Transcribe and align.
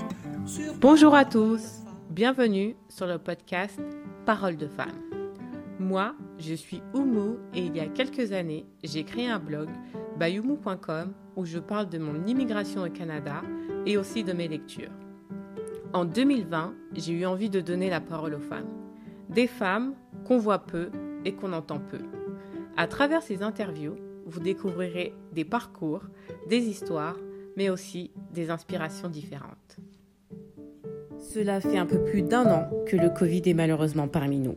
sur 0.48 0.74
Bonjour 0.82 1.14
à 1.14 1.26
tous, 1.26 1.75
bienvenue 2.16 2.78
sur 2.88 3.08
le 3.08 3.18
podcast 3.18 3.82
Parole 4.26 4.56
de 4.56 4.70
femme. 4.70 5.02
Moi, 5.80 6.16
je 6.40 6.54
suis 6.54 6.82
Oumou 6.94 7.40
et 7.54 7.60
il 7.60 7.76
y 7.76 7.82
a 7.82 7.88
quelques 7.88 8.32
années, 8.32 8.66
j'ai 8.86 9.04
créé 9.04 9.28
un 9.28 9.38
blog 9.38 9.68
bayoumu.com 10.18 11.12
où 11.36 11.44
je 11.44 11.60
parle 11.60 11.90
de 11.90 11.98
mon 11.98 12.26
immigration 12.26 12.84
au 12.84 12.90
Canada 12.90 13.42
et 13.86 13.98
aussi 13.98 14.24
de 14.24 14.32
mes 14.32 14.48
lectures. 14.48 14.94
En 15.92 16.06
2020, 16.06 16.74
j'ai 16.94 17.12
eu 17.12 17.26
envie 17.26 17.50
de 17.50 17.60
donner 17.60 17.90
la 17.90 18.00
parole 18.00 18.36
aux 18.36 18.40
femmes. 18.40 18.72
Des 19.28 19.48
femmes 19.48 19.94
qu'on 20.24 20.38
voit 20.38 20.60
peu 20.60 20.92
et 21.26 21.34
qu'on 21.34 21.52
entend 21.52 21.80
peu. 21.80 22.00
À 22.78 22.88
travers 22.88 23.24
ces 23.24 23.44
interviews, 23.44 23.98
vous 24.26 24.40
découvrirez 24.40 25.14
des 25.34 25.44
parcours, 25.44 26.04
des 26.48 26.70
histoires, 26.70 27.18
mais 27.58 27.70
aussi 27.70 28.12
des 28.32 28.52
inspirations 28.52 29.10
différentes. 29.10 29.80
Cela 31.36 31.60
fait 31.60 31.78
un 31.78 31.86
peu 31.86 32.02
plus 32.02 32.22
d'un 32.22 32.50
an 32.50 32.70
que 32.88 32.96
le 32.96 33.10
Covid 33.10 33.42
est 33.46 33.54
malheureusement 33.54 34.08
parmi 34.08 34.40
nous. 34.40 34.56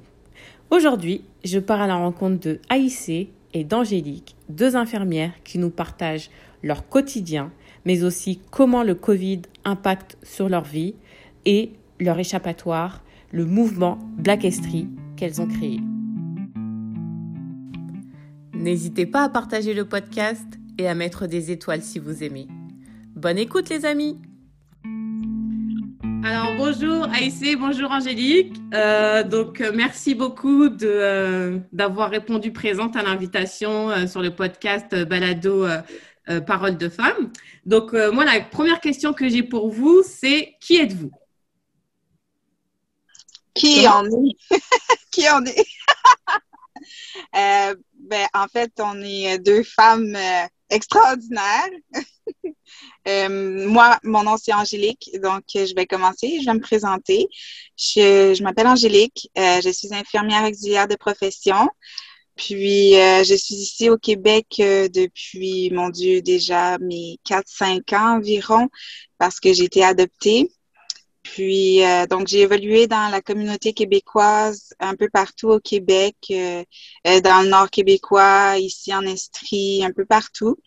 Aujourd'hui, 0.71 1.25
je 1.45 1.59
pars 1.59 1.81
à 1.81 1.89
la 1.89 1.97
rencontre 1.97 2.39
de 2.39 2.61
Aïssé 2.69 3.31
et 3.53 3.65
d'Angélique, 3.65 4.37
deux 4.49 4.77
infirmières 4.77 5.33
qui 5.43 5.59
nous 5.59 5.71
partagent 5.71 6.31
leur 6.63 6.89
quotidien, 6.89 7.51
mais 7.85 8.05
aussi 8.05 8.41
comment 8.53 8.85
le 8.85 8.95
Covid 8.95 9.43
impacte 9.65 10.19
sur 10.23 10.49
leur 10.49 10.63
vie 10.63 10.95
et 11.47 11.73
leur 11.99 12.17
échappatoire, 12.17 13.03
le 13.33 13.45
mouvement 13.45 13.99
Black 14.17 14.45
Estrie 14.45 14.87
qu'elles 15.17 15.41
ont 15.41 15.49
créé. 15.49 15.81
N'hésitez 18.55 19.07
pas 19.07 19.25
à 19.25 19.29
partager 19.29 19.75
le 19.75 19.85
podcast 19.85 20.47
et 20.79 20.87
à 20.87 20.95
mettre 20.95 21.27
des 21.27 21.51
étoiles 21.51 21.83
si 21.83 21.99
vous 21.99 22.23
aimez. 22.23 22.47
Bonne 23.17 23.39
écoute 23.39 23.69
les 23.69 23.85
amis 23.85 24.17
alors 26.25 26.55
bonjour 26.57 27.05
Aïssé, 27.13 27.57
bonjour 27.57 27.91
Angélique. 27.91 28.57
Euh, 28.75 29.23
donc 29.23 29.61
euh, 29.61 29.73
merci 29.75 30.15
beaucoup 30.15 30.69
de, 30.69 30.87
euh, 30.87 31.59
d'avoir 31.73 32.11
répondu 32.11 32.53
présente 32.53 32.97
à 32.97 33.03
l'invitation 33.03 33.91
euh, 33.91 34.07
sur 34.07 34.21
le 34.21 34.35
podcast 34.35 34.95
Balado 35.05 35.67
Parole 36.47 36.77
de 36.77 36.89
femmes. 36.89 37.33
Donc 37.65 37.93
moi 37.93 38.25
la 38.25 38.41
première 38.41 38.81
question 38.81 39.13
que 39.13 39.29
j'ai 39.29 39.43
pour 39.43 39.71
vous 39.71 40.03
c'est 40.03 40.55
qui 40.61 40.77
êtes-vous? 40.77 41.11
Qui 43.55 43.89
en 43.89 44.07
est? 44.07 44.61
Qui 45.11 45.29
en 45.29 45.45
est? 45.45 45.67
Ben, 47.33 48.27
en 48.33 48.47
fait, 48.47 48.71
on 48.79 49.03
est 49.03 49.41
deux 49.41 49.65
femmes 49.65 50.17
extraordinaires. 50.71 51.69
Euh, 53.07 53.67
moi, 53.69 53.99
mon 54.03 54.23
nom 54.25 54.37
c'est 54.37 54.53
Angélique, 54.53 55.11
donc 55.23 55.45
euh, 55.57 55.67
je 55.67 55.75
vais 55.75 55.87
commencer, 55.87 56.41
je 56.41 56.47
vais 56.47 56.55
me 56.55 56.61
présenter. 56.61 57.29
Je, 57.77 58.43
m'appelle 58.43 58.67
Angélique, 58.67 59.31
euh, 59.39 59.61
je 59.63 59.71
suis 59.71 59.95
infirmière 59.95 60.45
auxiliaire 60.45 60.89
de 60.89 60.97
profession. 60.97 61.69
Puis, 62.37 62.93
je 62.93 63.35
suis 63.35 63.57
ici 63.57 63.91
au 63.91 63.99
Québec 63.99 64.47
depuis, 64.59 65.71
mon 65.73 65.89
Dieu, 65.89 66.23
déjà 66.23 66.79
mes 66.79 67.19
4-5 67.29 67.97
ans 67.97 68.19
environ, 68.19 68.69
parce 69.19 69.41
que 69.41 69.53
j'ai 69.53 69.65
été 69.65 69.83
adoptée. 69.83 70.49
Puis, 71.25 71.81
donc, 72.09 72.29
j'ai 72.29 72.43
évolué 72.43 72.87
dans 72.87 73.11
la 73.11 73.21
communauté 73.23 73.73
québécoise 73.73 74.73
un 74.79 74.95
peu 74.95 75.09
partout 75.13 75.49
au 75.49 75.59
Québec, 75.59 76.15
dans 76.29 77.43
le 77.43 77.49
nord 77.49 77.71
québécois, 77.71 78.57
ici 78.59 78.95
en 78.95 79.03
Estrie, 79.03 79.83
un 79.85 79.91
peu 79.91 80.05
partout. 80.05 80.59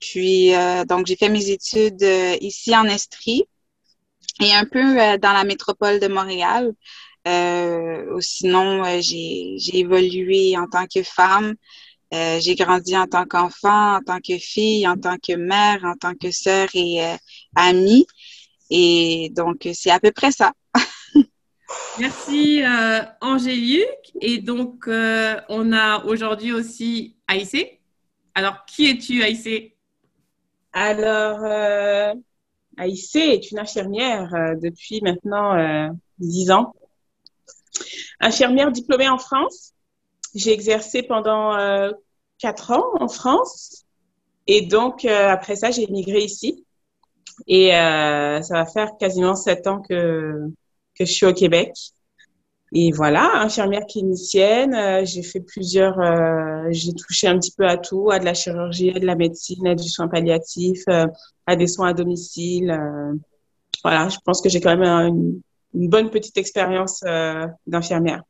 Puis, 0.00 0.54
euh, 0.54 0.84
donc, 0.84 1.06
j'ai 1.06 1.16
fait 1.16 1.28
mes 1.28 1.50
études 1.50 2.02
euh, 2.02 2.36
ici 2.40 2.76
en 2.76 2.84
Estrie 2.84 3.44
et 4.40 4.52
un 4.52 4.64
peu 4.64 5.00
euh, 5.00 5.16
dans 5.18 5.32
la 5.32 5.44
métropole 5.44 6.00
de 6.00 6.08
Montréal. 6.08 6.72
Euh, 7.26 8.20
sinon, 8.20 8.84
euh, 8.84 9.00
j'ai, 9.00 9.56
évolué 9.72 10.56
en 10.56 10.66
tant 10.68 10.86
que 10.86 11.02
femme. 11.02 11.54
Euh, 12.14 12.38
j'ai 12.40 12.54
grandi 12.54 12.96
en 12.96 13.06
tant 13.06 13.24
qu'enfant, 13.24 13.96
en 13.96 14.00
tant 14.00 14.20
que 14.20 14.38
fille, 14.38 14.86
en 14.86 14.96
tant 14.96 15.16
que 15.16 15.34
mère, 15.34 15.84
en 15.84 15.94
tant 15.94 16.14
que 16.14 16.30
sœur 16.30 16.68
et 16.74 17.00
amie. 17.56 18.06
Et 18.70 19.30
donc, 19.32 19.68
c'est 19.74 19.90
à 19.90 19.98
peu 19.98 20.12
près 20.12 20.30
ça. 20.30 20.52
Merci 21.98 22.62
Angélique. 23.20 24.12
Et 24.20 24.38
donc 24.38 24.84
on 24.86 25.72
a 25.72 26.04
aujourd'hui 26.04 26.52
aussi 26.52 27.16
Aïssé. 27.26 27.80
Alors 28.34 28.64
qui 28.66 28.88
es-tu 28.88 29.24
Aïssé? 29.24 29.75
Alors, 30.78 31.42
euh, 31.42 32.12
Aïssé 32.76 33.18
est 33.18 33.50
une 33.50 33.58
infirmière 33.58 34.34
euh, 34.34 34.56
depuis 34.56 35.00
maintenant 35.00 35.56
euh, 35.56 35.88
10 36.18 36.50
ans. 36.50 36.74
Infirmière 38.20 38.70
diplômée 38.70 39.08
en 39.08 39.16
France. 39.16 39.72
J'ai 40.34 40.52
exercé 40.52 41.02
pendant 41.02 41.56
euh, 41.56 41.92
4 42.40 42.72
ans 42.72 42.84
en 43.00 43.08
France. 43.08 43.86
Et 44.46 44.66
donc, 44.66 45.06
euh, 45.06 45.30
après 45.30 45.56
ça, 45.56 45.70
j'ai 45.70 45.84
immigré 45.84 46.18
ici. 46.18 46.66
Et 47.46 47.74
euh, 47.74 48.42
ça 48.42 48.56
va 48.56 48.66
faire 48.66 48.98
quasiment 49.00 49.34
7 49.34 49.66
ans 49.68 49.80
que 49.80 50.50
je 51.00 51.04
suis 51.06 51.24
au 51.24 51.32
Québec. 51.32 51.72
Et 52.78 52.92
voilà, 52.92 53.40
infirmière 53.40 53.86
clinicienne, 53.86 54.74
euh, 54.74 55.02
j'ai 55.02 55.22
fait 55.22 55.40
plusieurs, 55.40 55.98
euh, 55.98 56.66
j'ai 56.72 56.92
touché 56.92 57.26
un 57.26 57.38
petit 57.38 57.54
peu 57.56 57.66
à 57.66 57.78
tout, 57.78 58.10
à 58.10 58.18
de 58.18 58.26
la 58.26 58.34
chirurgie, 58.34 58.90
à 58.90 58.98
de 58.98 59.06
la 59.06 59.14
médecine, 59.14 59.66
à 59.66 59.74
du 59.74 59.88
soin 59.88 60.08
palliatif, 60.08 60.82
euh, 60.90 61.06
à 61.46 61.56
des 61.56 61.68
soins 61.68 61.88
à 61.88 61.92
domicile. 61.94 62.78
voilà, 63.82 64.10
je 64.10 64.18
pense 64.26 64.42
que 64.42 64.50
j'ai 64.50 64.60
quand 64.60 64.76
même 64.76 64.82
un- 64.82 65.08
une, 65.72 65.88
bonne 65.88 66.10
petite 66.10 66.36
expérience 66.36 67.02
d'infirmière. 67.66 68.22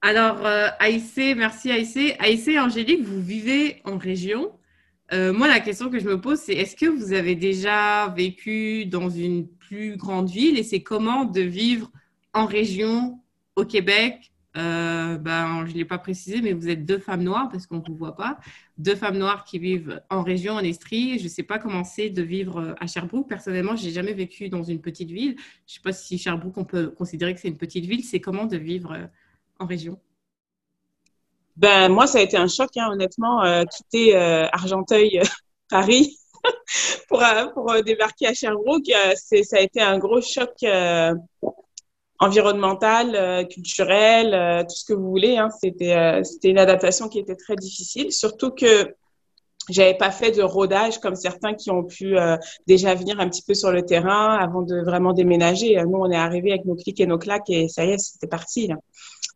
Alors 0.00 0.38
Aïssé, 0.78 1.34
merci 1.34 1.72
Aïssé. 1.72 2.14
Aïssé 2.20 2.56
Angélique, 2.60 3.02
vous 3.04 3.20
vivez 3.20 3.80
en 3.84 3.98
région. 3.98 4.52
Moi 5.10 5.48
la 5.48 5.58
question 5.58 5.90
que 5.90 5.98
je 5.98 6.06
me 6.06 6.20
pose 6.20 6.38
c'est 6.38 6.54
est-ce 6.54 6.76
que 6.76 6.86
vous 6.86 7.12
avez 7.12 7.34
déjà 7.34 8.08
vécu 8.08 8.86
dans 8.86 9.08
une 9.10 9.48
plus 9.48 9.96
grande 9.96 10.28
ville 10.28 10.58
et 10.58 10.62
c'est 10.62 10.82
comment 10.82 11.24
de 11.24 11.40
vivre 11.40 11.90
en 12.34 12.46
région 12.46 13.20
au 13.56 13.64
Québec 13.64 14.32
Euh, 14.56 15.18
ben, 15.18 15.66
je 15.66 15.72
ne 15.72 15.76
l'ai 15.76 15.84
pas 15.84 15.98
précisé, 15.98 16.40
mais 16.40 16.52
vous 16.52 16.68
êtes 16.68 16.84
deux 16.84 16.98
femmes 16.98 17.22
noires 17.22 17.48
parce 17.50 17.66
qu'on 17.66 17.76
ne 17.76 17.84
vous 17.86 17.94
voit 17.94 18.16
pas. 18.16 18.38
Deux 18.76 18.96
femmes 18.96 19.18
noires 19.18 19.44
qui 19.44 19.58
vivent 19.60 20.02
en 20.10 20.22
région, 20.22 20.54
en 20.54 20.60
Estrie. 20.60 21.18
Je 21.18 21.24
ne 21.24 21.28
sais 21.28 21.44
pas 21.44 21.58
comment 21.60 21.84
c'est 21.84 22.10
de 22.10 22.22
vivre 22.22 22.74
à 22.80 22.86
Sherbrooke. 22.88 23.28
Personnellement, 23.28 23.76
je 23.76 23.84
n'ai 23.84 23.92
jamais 23.92 24.14
vécu 24.14 24.48
dans 24.48 24.64
une 24.64 24.80
petite 24.80 25.10
ville. 25.10 25.36
Je 25.66 25.72
ne 25.72 25.74
sais 25.74 25.80
pas 25.84 25.92
si 25.92 26.18
Sherbrooke, 26.18 26.56
on 26.56 26.64
peut 26.64 26.88
considérer 26.90 27.34
que 27.34 27.40
c'est 27.40 27.48
une 27.48 27.58
petite 27.58 27.84
ville. 27.84 28.02
C'est 28.02 28.20
comment 28.20 28.46
de 28.46 28.56
vivre 28.56 28.92
euh, 28.92 29.06
en 29.60 29.66
région? 29.66 30.00
Ben 31.56 31.88
moi, 31.88 32.06
ça 32.06 32.18
a 32.18 32.22
été 32.22 32.36
un 32.36 32.48
choc, 32.48 32.70
hein, 32.76 32.88
honnêtement, 32.90 33.44
euh, 33.44 33.64
quitter 33.64 34.16
euh, 34.16 34.48
Argenteuil, 34.52 35.20
Paris, 35.70 36.16
pour, 37.08 37.22
euh, 37.22 37.46
euh, 37.56 37.82
débarquer 37.82 38.26
à 38.28 38.34
Sherbrooke, 38.34 38.88
euh, 38.90 39.14
ça 39.16 39.56
a 39.56 39.60
été 39.60 39.80
un 39.80 39.98
gros 39.98 40.20
choc 40.20 40.52
euh, 42.20 42.26
environnemental, 42.26 43.14
euh, 43.14 43.44
culturel, 43.44 44.34
euh, 44.34 44.62
tout 44.62 44.76
ce 44.76 44.84
que 44.84 44.92
vous 44.92 45.08
voulez. 45.08 45.36
Hein. 45.36 45.48
C'était, 45.60 45.94
euh, 45.94 46.22
c'était 46.24 46.48
une 46.48 46.58
adaptation 46.58 47.08
qui 47.08 47.18
était 47.18 47.36
très 47.36 47.56
difficile, 47.56 48.12
surtout 48.12 48.50
que 48.50 48.94
j'avais 49.68 49.94
pas 49.94 50.10
fait 50.10 50.30
de 50.30 50.42
rodage 50.42 50.98
comme 50.98 51.14
certains 51.14 51.54
qui 51.54 51.70
ont 51.70 51.84
pu 51.84 52.18
euh, 52.18 52.36
déjà 52.66 52.94
venir 52.94 53.20
un 53.20 53.28
petit 53.28 53.42
peu 53.42 53.54
sur 53.54 53.70
le 53.70 53.82
terrain 53.82 54.36
avant 54.36 54.62
de 54.62 54.80
vraiment 54.80 55.12
déménager. 55.12 55.76
Nous, 55.82 55.98
on 55.98 56.10
est 56.10 56.16
arrivé 56.16 56.52
avec 56.52 56.64
nos 56.64 56.74
clics 56.74 57.00
et 57.00 57.06
nos 57.06 57.18
claques 57.18 57.50
et 57.50 57.68
ça 57.68 57.84
y 57.84 57.90
est, 57.90 57.98
c'était 57.98 58.26
parti. 58.26 58.68
Là. 58.68 58.76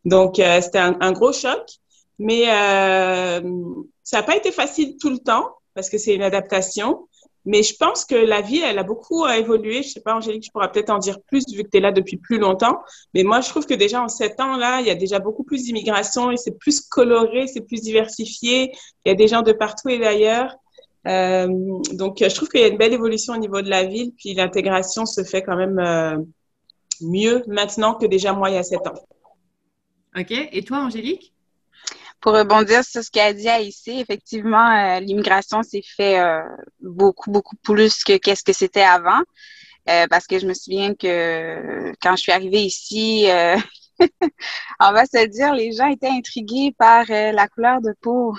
Donc, 0.05 0.39
euh, 0.39 0.59
c'était 0.61 0.79
un, 0.79 0.97
un, 0.99 1.11
gros 1.11 1.33
choc, 1.33 1.63
mais 2.19 2.45
euh, 2.49 3.41
ça 4.03 4.17
n'a 4.17 4.23
pas 4.23 4.35
été 4.35 4.51
facile 4.51 4.97
tout 4.97 5.09
le 5.09 5.19
temps 5.19 5.49
parce 5.73 5.89
que 5.89 5.97
c'est 5.97 6.13
une 6.13 6.23
adaptation. 6.23 7.07
Mais 7.45 7.61
je 7.63 7.75
pense 7.75 8.05
que 8.05 8.15
la 8.15 8.41
vie, 8.41 8.59
elle 8.59 8.79
a 8.79 8.83
beaucoup 8.83 9.27
évolué. 9.27 9.83
Je 9.83 9.89
sais 9.89 10.01
pas, 10.01 10.15
Angélique, 10.15 10.43
tu 10.43 10.51
pourras 10.51 10.69
peut-être 10.69 10.89
en 10.89 10.97
dire 10.97 11.19
plus 11.21 11.43
vu 11.53 11.63
que 11.63 11.69
tu 11.69 11.77
es 11.77 11.81
là 11.81 11.91
depuis 11.91 12.17
plus 12.17 12.37
longtemps. 12.37 12.79
Mais 13.13 13.23
moi, 13.23 13.41
je 13.41 13.49
trouve 13.49 13.65
que 13.65 13.73
déjà 13.73 14.01
en 14.01 14.07
sept 14.07 14.39
ans, 14.39 14.55
là, 14.55 14.79
il 14.79 14.87
y 14.87 14.89
a 14.89 14.95
déjà 14.95 15.19
beaucoup 15.19 15.43
plus 15.43 15.63
d'immigration 15.63 16.31
et 16.31 16.37
c'est 16.37 16.57
plus 16.57 16.81
coloré, 16.81 17.47
c'est 17.47 17.61
plus 17.61 17.81
diversifié. 17.81 18.71
Il 19.05 19.09
y 19.09 19.11
a 19.11 19.15
des 19.15 19.27
gens 19.27 19.41
de 19.41 19.51
partout 19.51 19.89
et 19.89 19.99
d'ailleurs. 19.99 20.55
Euh, 21.05 21.47
donc, 21.91 22.19
je 22.19 22.33
trouve 22.33 22.47
qu'il 22.47 22.61
y 22.61 22.63
a 22.63 22.67
une 22.67 22.77
belle 22.77 22.93
évolution 22.93 23.33
au 23.33 23.37
niveau 23.37 23.61
de 23.61 23.69
la 23.69 23.83
ville. 23.83 24.13
Puis 24.17 24.33
l'intégration 24.33 25.05
se 25.05 25.23
fait 25.23 25.41
quand 25.41 25.57
même 25.57 25.79
euh, 25.79 26.17
mieux 27.01 27.43
maintenant 27.47 27.95
que 27.95 28.05
déjà 28.05 28.31
moi 28.33 28.49
il 28.49 28.55
y 28.55 28.57
a 28.57 28.63
sept 28.63 28.87
ans. 28.87 28.93
OK. 30.17 30.31
Et 30.31 30.63
toi, 30.63 30.77
Angélique? 30.77 31.32
Pour 32.23 32.35
rebondir 32.35 32.85
sur 32.85 33.03
ce 33.03 33.11
qu'a 33.11 33.33
dit 33.33 33.49
ici, 33.67 33.99
effectivement, 33.99 34.69
euh, 34.71 35.01
l'immigration 35.01 35.61
s'est 35.61 35.83
fait 35.85 36.17
euh, 36.21 36.41
beaucoup, 36.79 37.29
beaucoup 37.29 37.57
plus 37.57 38.01
que 38.05 38.15
qu'est-ce 38.15 38.45
que 38.45 38.53
c'était 38.53 38.81
avant. 38.81 39.19
Euh, 39.89 40.07
parce 40.09 40.25
que 40.25 40.39
je 40.39 40.47
me 40.47 40.53
souviens 40.53 40.95
que 40.95 41.91
quand 42.01 42.15
je 42.15 42.21
suis 42.21 42.31
arrivée 42.31 42.61
ici, 42.61 43.25
on 44.79 44.91
va 44.93 45.05
se 45.05 45.27
dire, 45.27 45.53
les 45.53 45.73
gens 45.73 45.87
étaient 45.87 46.07
intrigués 46.07 46.73
par 46.77 47.03
la 47.09 47.45
couleur 47.49 47.81
de 47.81 47.93
peau, 47.99 48.33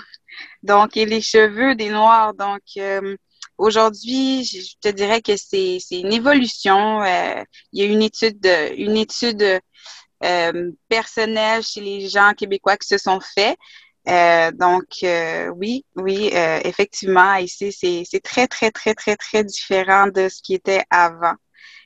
donc 0.63 0.97
et 0.97 1.05
les 1.05 1.21
cheveux 1.21 1.75
des 1.75 1.89
Noirs. 1.89 2.33
Donc 2.33 2.63
aujourd'hui, 3.59 4.45
je 4.45 4.73
te 4.81 4.91
dirais 4.91 5.21
que 5.21 5.37
c'est 5.37 5.77
une 5.91 6.11
évolution. 6.11 7.03
il 7.03 7.45
y 7.73 7.83
a 7.83 7.85
une 7.85 8.01
étude, 8.01 8.47
une 8.77 8.97
étude 8.97 9.61
euh, 10.23 10.71
personnel 10.87 11.61
chez 11.63 11.81
les 11.81 12.07
gens 12.07 12.33
québécois 12.33 12.77
qui 12.77 12.87
se 12.87 12.97
sont 12.97 13.19
faits. 13.19 13.57
Euh, 14.07 14.51
donc, 14.51 14.85
euh, 15.03 15.49
oui, 15.49 15.85
oui, 15.95 16.29
effectivement, 16.63 17.35
ici, 17.35 17.71
c'est 17.71 18.23
très, 18.23 18.47
très, 18.47 18.71
très, 18.71 18.93
très, 18.93 19.15
très 19.15 19.43
différent 19.43 20.07
de 20.07 20.29
ce 20.29 20.41
qui 20.41 20.53
était 20.53 20.83
avant. 20.89 21.33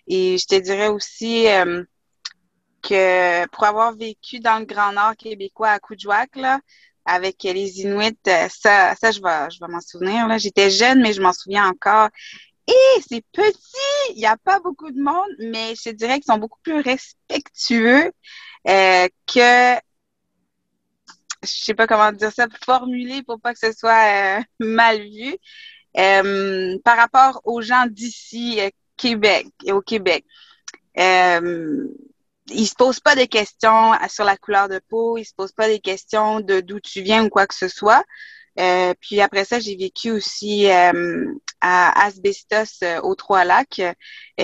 Et 0.08 0.38
je 0.38 0.46
te 0.46 0.56
dirais 0.56 0.90
aussi 0.90 1.46
que 2.82 3.48
pour 3.48 3.64
avoir 3.64 3.96
vécu 3.96 4.40
dans 4.40 4.60
le 4.60 4.66
Grand 4.66 4.92
Nord 4.92 5.16
québécois 5.16 5.70
à 5.70 5.80
Coudjouac, 5.80 6.36
là, 6.36 6.60
avec 7.06 7.44
les 7.44 7.82
Inuits, 7.82 8.18
ça, 8.26 8.96
ça 8.96 9.12
je 9.12 9.22
vais, 9.22 9.50
je 9.52 9.60
vais 9.60 9.72
m'en 9.72 9.82
souvenir. 9.82 10.28
J'étais 10.38 10.70
jeune, 10.70 11.02
mais 11.02 11.14
je 11.14 11.22
m'en 11.22 11.34
souviens 11.34 11.68
encore. 11.68 12.10
Et 12.70 13.02
c'est 13.10 13.26
petit, 13.32 14.12
il 14.12 14.18
n'y 14.18 14.28
a 14.28 14.38
pas 14.38 14.60
beaucoup 14.60 14.92
de 14.92 15.02
monde, 15.02 15.32
mais 15.40 15.74
je 15.76 15.90
dirais 15.90 16.20
qu'ils 16.20 16.32
sont 16.32 16.38
beaucoup 16.38 16.60
plus 16.62 16.80
respectueux 16.82 18.12
euh, 18.68 19.08
que, 19.26 19.76
je 21.42 21.48
sais 21.48 21.74
pas 21.74 21.88
comment 21.88 22.12
dire 22.12 22.32
ça, 22.32 22.46
formulé 22.64 23.24
pour 23.24 23.40
pas 23.42 23.54
que 23.54 23.60
ce 23.60 23.72
soit 23.72 24.38
euh, 24.38 24.42
mal 24.60 25.02
vu, 25.02 25.36
euh, 25.98 26.78
par 26.86 26.98
rapport 26.98 27.42
aux 27.44 27.62
gens 27.62 27.88
d'ici, 27.88 28.60
Québec, 28.98 29.48
et 29.66 29.72
au 29.72 29.82
Québec. 29.82 30.24
ils 30.96 32.68
se 32.68 32.76
posent 32.76 33.00
pas 33.00 33.16
de 33.16 33.26
questions 33.26 33.94
sur 34.10 34.26
la 34.26 34.38
couleur 34.38 34.70
de 34.70 34.80
peau, 34.90 35.18
ils 35.18 35.26
se 35.26 35.34
posent 35.34 35.54
pas 35.54 35.68
des 35.68 35.80
questions 35.80 36.40
de 36.40 36.60
d'où 36.60 36.80
tu 36.80 37.02
viens 37.02 37.26
ou 37.26 37.30
quoi 37.30 37.48
que 37.48 37.56
ce 37.56 37.68
soit. 37.68 38.04
Euh, 38.60 38.94
puis 39.00 39.22
après 39.22 39.46
ça, 39.46 39.60
j'ai 39.60 39.76
vécu 39.76 40.12
aussi 40.12 40.70
euh, 40.70 41.34
à 41.62 42.06
Asbestos 42.06 42.84
euh, 42.84 43.02
aux 43.02 43.16
Trois-Lacs, 43.16 43.82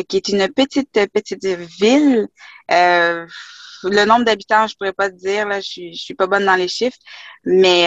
qui 0.08 0.18
est 0.18 0.30
une 0.30 0.48
petite 0.50 0.92
petite 0.92 1.46
ville. 1.46 2.28
le 2.70 4.06
nombre 4.06 4.26
d'habitants, 4.26 4.68
je 4.68 4.76
pourrais 4.76 4.94
pas 4.94 5.10
te 5.10 5.16
dire, 5.16 5.48
là, 5.48 5.60
je 5.60 5.68
suis, 5.68 5.94
je 5.94 6.04
suis 6.04 6.16
pas 6.16 6.28
bonne 6.28 6.46
dans 6.46 6.56
les 6.56 6.68
chiffres, 6.68 6.98
mais 7.46 7.84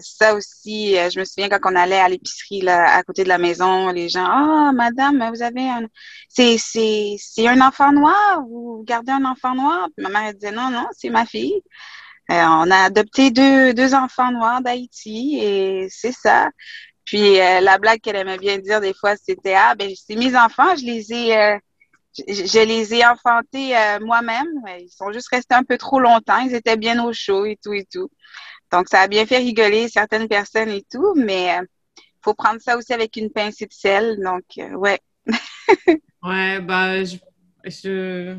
ça 0.00 0.34
aussi, 0.34 0.94
je 0.94 1.18
me 1.18 1.24
souviens 1.24 1.48
quand 1.48 1.72
on 1.72 1.76
allait 1.76 1.98
à 2.00 2.08
l'épicerie 2.08 2.60
là 2.60 2.96
à 2.96 3.02
côté 3.02 3.24
de 3.24 3.28
la 3.28 3.38
maison, 3.38 3.90
les 3.90 4.08
gens, 4.08 4.26
ah 4.26 4.68
oh, 4.70 4.74
madame, 4.74 5.30
vous 5.34 5.42
avez 5.42 5.68
un, 5.68 5.86
c'est 6.28 6.58
c'est 6.58 7.16
c'est 7.18 7.48
un 7.48 7.60
enfant 7.60 7.92
noir, 7.92 8.42
vous 8.48 8.84
gardez 8.86 9.12
un 9.12 9.24
enfant 9.24 9.54
noir. 9.54 9.88
Puis 9.96 10.04
ma 10.04 10.10
mère 10.10 10.32
disait 10.34 10.52
non 10.52 10.70
non, 10.70 10.86
c'est 10.92 11.10
ma 11.10 11.26
fille. 11.26 11.60
Euh, 12.30 12.34
on 12.34 12.70
a 12.70 12.84
adopté 12.84 13.30
deux, 13.30 13.74
deux 13.74 13.94
enfants 13.94 14.30
noirs 14.32 14.62
d'Haïti 14.62 15.38
et 15.42 15.88
c'est 15.90 16.12
ça. 16.12 16.48
Puis 17.12 17.38
euh, 17.38 17.60
la 17.60 17.76
blague 17.76 18.00
qu'elle 18.00 18.16
aimait 18.16 18.38
bien 18.38 18.56
dire 18.56 18.80
des 18.80 18.94
fois, 18.94 19.16
c'était 19.16 19.52
ah 19.52 19.74
ben 19.74 19.90
c'est 19.94 20.16
mes 20.16 20.34
enfants, 20.34 20.74
je 20.76 20.86
les 20.86 21.12
ai 21.12 21.36
euh, 21.36 21.58
je, 22.16 22.64
les 22.64 22.94
ai 22.94 23.04
enfantés 23.04 23.74
moi-même. 24.00 24.48
Ils 24.80 24.88
sont 24.88 25.12
juste 25.12 25.28
restés 25.28 25.54
un 25.54 25.62
peu 25.62 25.76
trop 25.76 26.00
longtemps. 26.00 26.38
Ils 26.38 26.54
étaient 26.54 26.78
bien 26.78 27.04
au 27.04 27.12
chaud 27.12 27.44
et 27.44 27.58
tout 27.62 27.74
et 27.74 27.84
tout. 27.84 28.10
Donc 28.70 28.88
ça 28.88 29.00
a 29.00 29.08
bien 29.08 29.26
fait 29.26 29.36
rigoler 29.36 29.88
certaines 29.88 30.26
personnes 30.26 30.70
et 30.70 30.86
tout, 30.90 31.14
mais 31.14 31.58
faut 32.24 32.32
prendre 32.32 32.62
ça 32.62 32.78
aussi 32.78 32.94
avec 32.94 33.16
une 33.16 33.30
pincée 33.30 33.66
de 33.66 33.74
sel. 33.74 34.18
Donc 34.24 34.44
ouais. 34.78 34.98
ouais 36.22 36.60
bah 36.60 37.04
je, 37.04 37.16
je 37.66 38.38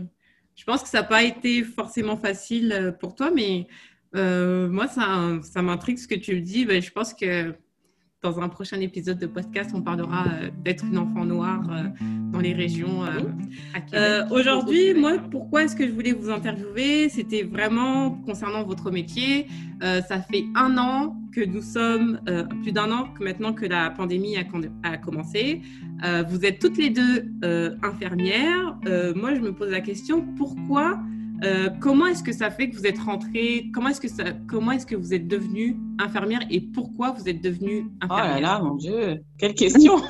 je 0.55 0.63
pense 0.63 0.83
que 0.83 0.89
ça 0.89 1.01
n'a 1.01 1.07
pas 1.07 1.23
été 1.23 1.63
forcément 1.63 2.17
facile 2.17 2.71
euh, 2.71 2.91
pour 2.91 3.15
toi, 3.15 3.31
mais 3.31 3.67
euh, 4.15 4.69
moi, 4.69 4.87
ça, 4.87 5.39
ça 5.41 5.61
m'intrigue 5.61 5.97
ce 5.97 6.07
que 6.07 6.15
tu 6.15 6.35
me 6.35 6.41
dis. 6.41 6.65
Ben, 6.65 6.81
je 6.81 6.91
pense 6.91 7.13
que 7.13 7.53
dans 8.23 8.39
un 8.39 8.49
prochain 8.49 8.79
épisode 8.79 9.19
de 9.19 9.27
podcast, 9.27 9.71
on 9.73 9.81
parlera 9.81 10.25
euh, 10.25 10.49
d'être 10.63 10.85
une 10.85 10.97
enfant 10.97 11.25
noire 11.25 11.63
dans 12.31 12.39
les 12.39 12.53
régions. 12.53 13.03
Aujourd'hui, 14.31 14.93
moi, 14.93 15.17
pourquoi 15.29 15.63
est-ce 15.63 15.75
que 15.75 15.85
je 15.85 15.91
voulais 15.91 16.13
vous 16.13 16.29
interviewer? 16.31 17.09
C'était 17.09 17.43
vraiment 17.43 18.11
concernant 18.25 18.63
votre 18.63 18.89
métier. 18.89 19.47
ça 19.81 20.19
fait 20.21 20.45
un 20.55 20.77
an 20.77 21.15
que 21.31 21.41
nous 21.45 21.61
sommes, 21.61 22.19
plus 22.63 22.71
d'un 22.71 22.91
an 22.91 23.09
que 23.13 23.23
maintenant 23.23 23.53
que 23.53 23.65
la 23.65 23.89
pandémie 23.89 24.37
a, 24.37 24.43
a 24.83 24.97
commencé. 24.97 25.61
Euh, 26.03 26.23
vous 26.27 26.45
êtes 26.45 26.59
toutes 26.59 26.77
les 26.77 26.89
deux 26.89 27.25
euh, 27.43 27.75
infirmières. 27.81 28.77
Euh, 28.87 29.13
moi, 29.15 29.35
je 29.35 29.39
me 29.39 29.53
pose 29.53 29.71
la 29.71 29.81
question 29.81 30.25
pourquoi 30.35 30.99
Comment 31.81 32.07
est-ce 32.07 32.23
que 32.23 32.31
ça 32.31 32.49
fait 32.51 32.69
que 32.69 32.75
vous 32.75 32.85
êtes 32.85 32.99
rentrée 32.99 33.67
Comment 33.73 33.89
est-ce 33.89 34.01
que 34.01 34.07
ça 34.07 34.23
Comment 34.47 34.71
est-ce 34.71 34.85
que 34.85 34.95
vous 34.95 35.13
êtes 35.13 35.27
devenue 35.27 35.77
infirmière 35.99 36.41
et 36.49 36.61
pourquoi 36.61 37.11
vous 37.11 37.27
êtes 37.27 37.41
devenue 37.41 37.89
infirmière 38.01 38.35
Oh 38.37 38.41
là 38.41 38.41
là, 38.41 38.59
mon 38.59 38.75
Dieu, 38.75 39.23
quelle 39.37 39.53
question 39.53 39.97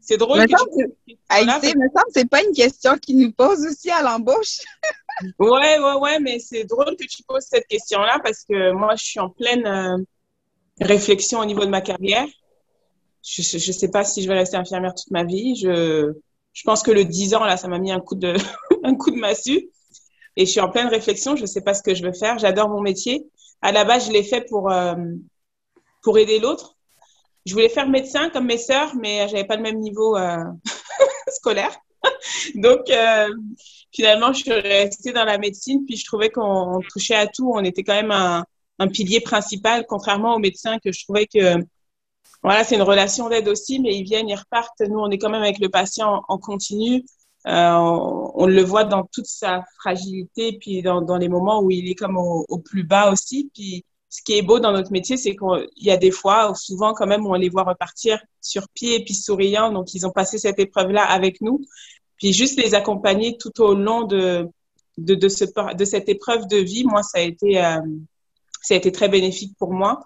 C'est 0.00 0.16
drôle. 0.16 0.40
Me 0.40 0.46
que 0.46 1.78
me 1.78 1.88
semble 1.88 2.10
c'est 2.10 2.28
pas 2.28 2.42
une 2.42 2.52
question 2.54 2.96
qui 2.98 3.14
nous 3.14 3.32
pose 3.32 3.64
aussi 3.66 3.90
à 3.90 4.02
l'embauche. 4.02 4.58
ouais, 5.38 5.78
ouais, 5.78 5.94
ouais, 6.00 6.20
mais 6.20 6.38
c'est 6.38 6.64
drôle 6.64 6.96
que 6.98 7.06
tu 7.06 7.22
poses 7.22 7.44
cette 7.44 7.66
question-là 7.66 8.20
parce 8.22 8.44
que 8.44 8.72
moi, 8.72 8.94
je 8.96 9.04
suis 9.04 9.20
en 9.20 9.28
pleine 9.28 10.04
réflexion 10.80 11.40
au 11.40 11.44
niveau 11.44 11.64
de 11.64 11.70
ma 11.70 11.80
carrière 11.80 12.26
je 13.22 13.56
ne 13.56 13.72
sais 13.72 13.88
pas 13.88 14.04
si 14.04 14.22
je 14.22 14.28
vais 14.28 14.34
rester 14.34 14.56
infirmière 14.56 14.94
toute 14.94 15.10
ma 15.10 15.24
vie. 15.24 15.54
Je, 15.56 16.12
je 16.52 16.62
pense 16.64 16.82
que 16.82 16.90
le 16.90 17.04
10 17.04 17.34
ans, 17.34 17.44
là, 17.44 17.56
ça 17.56 17.68
m'a 17.68 17.78
mis 17.78 17.92
un 17.92 18.00
coup 18.00 18.14
de, 18.14 18.34
un 18.84 18.94
coup 18.94 19.10
de 19.10 19.16
massue. 19.16 19.70
Et 20.36 20.46
je 20.46 20.50
suis 20.50 20.60
en 20.60 20.70
pleine 20.70 20.88
réflexion. 20.88 21.36
Je 21.36 21.42
ne 21.42 21.46
sais 21.46 21.60
pas 21.60 21.74
ce 21.74 21.82
que 21.82 21.94
je 21.94 22.02
veux 22.02 22.12
faire. 22.12 22.38
J'adore 22.38 22.68
mon 22.68 22.80
métier. 22.80 23.26
À 23.60 23.72
la 23.72 23.84
base, 23.84 24.06
je 24.06 24.12
l'ai 24.12 24.22
fait 24.22 24.42
pour, 24.48 24.70
euh, 24.70 24.94
pour 26.02 26.18
aider 26.18 26.38
l'autre. 26.38 26.76
Je 27.44 27.52
voulais 27.52 27.68
faire 27.68 27.88
médecin 27.88 28.30
comme 28.30 28.46
mes 28.46 28.58
sœurs, 28.58 28.94
mais 28.96 29.28
j'avais 29.28 29.44
pas 29.44 29.56
le 29.56 29.62
même 29.62 29.78
niveau 29.78 30.16
euh, 30.16 30.44
scolaire. 31.28 31.76
Donc, 32.54 32.88
euh, 32.90 33.28
finalement, 33.92 34.32
je 34.32 34.40
suis 34.40 34.52
restée 34.52 35.12
dans 35.12 35.24
la 35.24 35.38
médecine. 35.38 35.84
Puis, 35.86 35.96
je 35.96 36.04
trouvais 36.06 36.30
qu'on 36.30 36.80
touchait 36.90 37.14
à 37.14 37.26
tout. 37.26 37.52
On 37.54 37.64
était 37.64 37.84
quand 37.84 37.94
même 37.94 38.10
un, 38.10 38.44
un 38.78 38.88
pilier 38.88 39.20
principal, 39.20 39.86
contrairement 39.88 40.34
aux 40.34 40.38
médecins 40.38 40.78
que 40.78 40.92
je 40.92 41.04
trouvais 41.04 41.26
que 41.26 41.62
voilà, 42.42 42.64
c'est 42.64 42.74
une 42.74 42.82
relation 42.82 43.28
d'aide 43.28 43.48
aussi, 43.48 43.78
mais 43.78 43.96
ils 43.96 44.02
viennent, 44.02 44.28
ils 44.28 44.34
repartent. 44.34 44.80
Nous, 44.80 44.98
on 44.98 45.10
est 45.10 45.18
quand 45.18 45.30
même 45.30 45.42
avec 45.42 45.58
le 45.60 45.68
patient 45.68 46.22
en 46.28 46.38
continu. 46.38 47.04
Euh, 47.46 47.72
on, 48.34 48.46
le 48.46 48.62
voit 48.62 48.84
dans 48.84 49.04
toute 49.04 49.26
sa 49.26 49.64
fragilité, 49.78 50.58
puis 50.58 50.82
dans, 50.82 51.02
dans 51.02 51.16
les 51.16 51.28
moments 51.28 51.60
où 51.60 51.70
il 51.70 51.88
est 51.88 51.94
comme 51.94 52.16
au, 52.16 52.58
plus 52.58 52.84
bas 52.84 53.12
aussi. 53.12 53.50
Puis 53.54 53.84
ce 54.08 54.22
qui 54.22 54.36
est 54.38 54.42
beau 54.42 54.58
dans 54.58 54.72
notre 54.72 54.90
métier, 54.92 55.16
c'est 55.16 55.36
qu'il 55.36 55.68
y 55.76 55.90
a 55.90 55.96
des 55.96 56.10
fois, 56.10 56.52
souvent 56.54 56.94
quand 56.94 57.06
même, 57.06 57.26
où 57.26 57.30
on 57.30 57.34
les 57.34 57.48
voit 57.48 57.64
repartir 57.64 58.20
sur 58.40 58.68
pied 58.70 59.04
puis 59.04 59.14
souriant. 59.14 59.72
Donc, 59.72 59.94
ils 59.94 60.06
ont 60.06 60.10
passé 60.10 60.38
cette 60.38 60.58
épreuve-là 60.58 61.04
avec 61.04 61.40
nous. 61.40 61.60
Puis 62.18 62.32
juste 62.32 62.60
les 62.60 62.74
accompagner 62.74 63.36
tout 63.38 63.60
au 63.60 63.74
long 63.74 64.02
de, 64.02 64.48
de, 64.98 65.14
de 65.14 65.84
cette 65.84 66.08
épreuve 66.08 66.46
de 66.48 66.56
vie, 66.56 66.84
moi, 66.84 67.02
ça 67.02 67.18
a 67.18 67.22
été, 67.22 67.64
euh, 67.64 67.80
ça 68.62 68.74
a 68.74 68.76
été 68.76 68.90
très 68.90 69.08
bénéfique 69.08 69.56
pour 69.58 69.72
moi. 69.72 70.00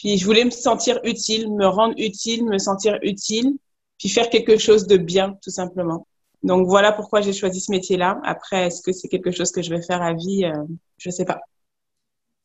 Puis 0.00 0.16
je 0.16 0.24
voulais 0.24 0.46
me 0.46 0.50
sentir 0.50 0.98
utile, 1.04 1.52
me 1.52 1.66
rendre 1.66 1.92
utile, 1.98 2.46
me 2.46 2.56
sentir 2.58 2.98
utile, 3.02 3.58
puis 3.98 4.08
faire 4.08 4.30
quelque 4.30 4.56
chose 4.56 4.86
de 4.86 4.96
bien, 4.96 5.36
tout 5.42 5.50
simplement. 5.50 6.06
Donc 6.42 6.66
voilà 6.66 6.90
pourquoi 6.90 7.20
j'ai 7.20 7.34
choisi 7.34 7.60
ce 7.60 7.70
métier-là. 7.70 8.18
Après, 8.24 8.68
est-ce 8.68 8.80
que 8.80 8.92
c'est 8.92 9.08
quelque 9.08 9.30
chose 9.30 9.50
que 9.52 9.60
je 9.60 9.68
vais 9.68 9.82
faire 9.82 10.00
à 10.00 10.14
vie? 10.14 10.46
Euh, 10.46 10.64
Je 10.96 11.10
ne 11.10 11.12
sais 11.12 11.26
pas. 11.26 11.42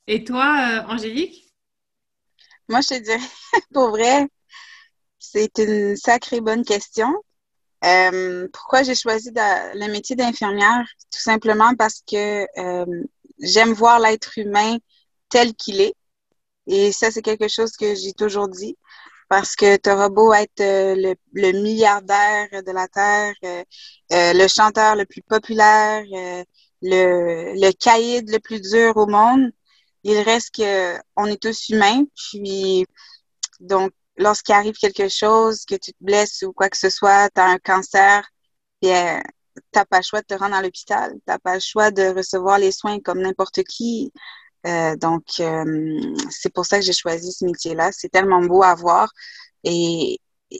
Et 0.07 0.25
toi, 0.25 0.43
euh, 0.43 0.93
Angélique? 0.93 1.49
Moi, 2.67 2.81
je 2.81 2.87
te 2.89 3.01
dirais, 3.01 3.19
pour 3.73 3.91
vrai, 3.91 4.27
c'est 5.17 5.57
une 5.57 5.95
sacrée 5.95 6.41
bonne 6.41 6.65
question. 6.65 7.07
Euh, 7.85 8.49
pourquoi 8.51 8.83
j'ai 8.83 8.95
choisi 8.95 9.31
le 9.33 9.89
métier 9.93 10.17
d'infirmière? 10.17 10.85
Tout 11.09 11.21
simplement 11.21 11.73
parce 11.75 12.01
que 12.05 12.45
j'aime 13.39 13.71
voir 13.71 14.01
l'être 14.01 14.37
humain 14.37 14.75
tel 15.29 15.53
qu'il 15.53 15.79
est. 15.79 15.95
Et 16.67 16.91
ça, 16.91 17.11
c'est 17.11 17.21
quelque 17.21 17.47
chose 17.47 17.73
que 17.77 17.95
j'ai 17.95 18.13
toujours 18.13 18.47
dit. 18.49 18.77
Parce 19.29 19.55
que 19.55 19.77
tu 19.77 19.89
auras 19.89 20.09
beau 20.09 20.33
être 20.33 20.61
euh, 20.61 20.95
le, 20.95 21.15
le, 21.33 21.51
milliardaire 21.61 22.47
de 22.51 22.71
la 22.71 22.87
Terre, 22.87 23.33
euh, 23.43 23.63
euh, 24.13 24.33
le 24.33 24.47
chanteur 24.47 24.95
le 24.95 25.05
plus 25.05 25.23
populaire, 25.23 26.03
le, 26.81 27.53
le 27.55 27.71
caïd 27.71 28.29
le 28.29 28.39
plus 28.39 28.61
dur 28.61 28.95
au 28.97 29.07
monde, 29.07 29.51
il 30.03 30.19
reste 30.19 30.55
que 30.55 30.97
on 31.15 31.25
est 31.25 31.41
tous 31.41 31.69
humains. 31.69 32.03
Puis, 32.15 32.85
donc, 33.59 33.91
lorsqu'il 34.17 34.53
arrive 34.55 34.75
quelque 34.75 35.09
chose, 35.09 35.65
que 35.65 35.75
tu 35.75 35.91
te 35.93 35.97
blesses 36.03 36.43
ou 36.43 36.53
quoi 36.53 36.69
que 36.69 36.77
ce 36.77 36.89
soit, 36.89 37.29
tu 37.33 37.41
as 37.41 37.45
un 37.47 37.57
cancer, 37.59 38.27
bien, 38.81 39.21
t'as 39.71 39.85
pas 39.85 39.97
le 39.97 40.03
choix 40.03 40.21
de 40.21 40.27
te 40.27 40.33
rendre 40.35 40.55
à 40.55 40.61
l'hôpital, 40.61 41.13
t'as 41.25 41.39
pas 41.39 41.55
le 41.55 41.59
choix 41.61 41.91
de 41.91 42.15
recevoir 42.15 42.59
les 42.59 42.71
soins 42.71 42.99
comme 42.99 43.21
n'importe 43.21 43.63
qui. 43.63 44.11
Euh, 44.65 44.95
donc, 44.95 45.23
euh, 45.39 46.15
c'est 46.29 46.53
pour 46.53 46.65
ça 46.65 46.79
que 46.79 46.85
j'ai 46.85 46.93
choisi 46.93 47.31
ce 47.31 47.45
métier-là. 47.45 47.91
C'est 47.91 48.09
tellement 48.09 48.41
beau 48.41 48.63
à 48.63 48.75
voir. 48.75 49.11
Et, 49.63 50.19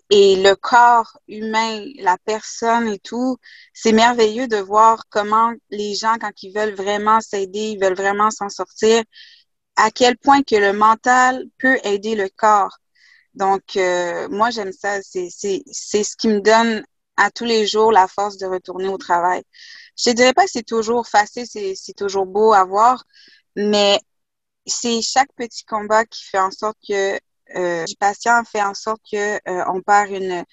et 0.10 0.36
le 0.38 0.56
corps 0.56 1.20
humain, 1.28 1.84
la 2.00 2.18
personne 2.26 2.88
et 2.88 3.00
tout, 3.00 3.38
c'est 3.74 3.92
merveilleux 3.92 4.48
de 4.48 4.58
voir 4.58 5.06
comment 5.10 5.54
les 5.70 5.96
gens, 5.96 6.16
quand 6.20 6.44
ils 6.44 6.54
veulent 6.54 6.76
vraiment 6.76 7.22
s'aider, 7.22 7.72
ils 7.72 7.80
veulent 7.80 7.96
vraiment 7.96 8.32
s'en 8.32 8.50
sortir, 8.50 9.04
à 9.76 9.92
quel 9.92 10.18
point 10.18 10.44
que 10.44 10.56
le 10.56 10.74
mental 10.74 11.46
peut 11.58 11.78
aider 11.84 12.16
le 12.16 12.30
corps. 12.30 12.78
Donc, 13.34 13.76
euh, 13.78 14.28
moi, 14.30 14.50
j'aime 14.50 14.72
ça. 14.72 15.02
C'est 15.02 15.30
ce 15.30 16.16
qui 16.16 16.28
me 16.28 16.42
donne 16.42 16.86
à 17.18 17.32
tous 17.32 17.46
les 17.46 17.68
jours 17.68 17.92
la 17.92 18.08
force 18.08 18.38
de 18.38 18.46
retourner 18.46 18.88
au 18.88 18.98
travail. 18.98 19.44
Je 19.98 20.10
ne 20.10 20.16
dirais 20.16 20.34
pas 20.34 20.46
que 20.46 20.52
c'est 20.52 20.64
toujours 20.64 21.08
facile, 21.08 21.46
c'est 21.48 21.94
toujours 21.96 22.26
beau 22.26 22.54
à 22.54 22.64
voir, 22.66 23.06
mais 23.56 24.00
c'est 24.66 25.02
chaque 25.02 25.34
petit 25.36 25.66
combat 25.66 26.06
qui 26.06 26.24
fait 26.26 26.40
en 26.40 26.52
sorte 26.52 26.78
que 26.88 27.20
euh, 27.56 27.86
du 27.86 27.96
patient 27.96 28.44
fait 28.44 28.64
en 28.64 28.74
sorte 28.74 29.02
que 29.12 29.36
euh, 29.48 29.64
on 29.68 29.82
perd 29.82 30.10
une, 30.12 30.44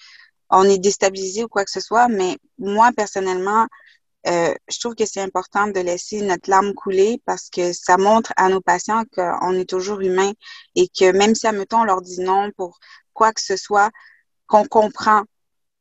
on 0.50 0.64
est 0.64 0.78
déstabilisé 0.78 1.44
ou 1.44 1.48
quoi 1.48 1.64
que 1.64 1.70
ce 1.70 1.80
soit. 1.80 2.08
Mais 2.08 2.36
moi 2.58 2.90
personnellement, 2.94 3.66
euh, 4.26 4.54
je 4.70 4.78
trouve 4.78 4.94
que 4.94 5.06
c'est 5.06 5.20
important 5.20 5.66
de 5.66 5.80
laisser 5.80 6.22
notre 6.22 6.48
larme 6.48 6.74
couler 6.74 7.20
parce 7.26 7.50
que 7.50 7.72
ça 7.72 7.96
montre 7.96 8.32
à 8.36 8.48
nos 8.48 8.60
patients 8.60 9.04
qu'on 9.14 9.54
est 9.54 9.68
toujours 9.68 10.00
humain 10.00 10.32
et 10.76 10.88
que 10.88 11.10
même 11.12 11.34
si, 11.34 11.46
admettons, 11.46 11.80
on 11.80 11.84
leur 11.84 12.02
dit 12.02 12.20
non 12.20 12.50
pour 12.56 12.78
quoi 13.14 13.32
que 13.32 13.40
ce 13.40 13.56
soit, 13.56 13.90
qu'on 14.46 14.66
comprend. 14.66 15.22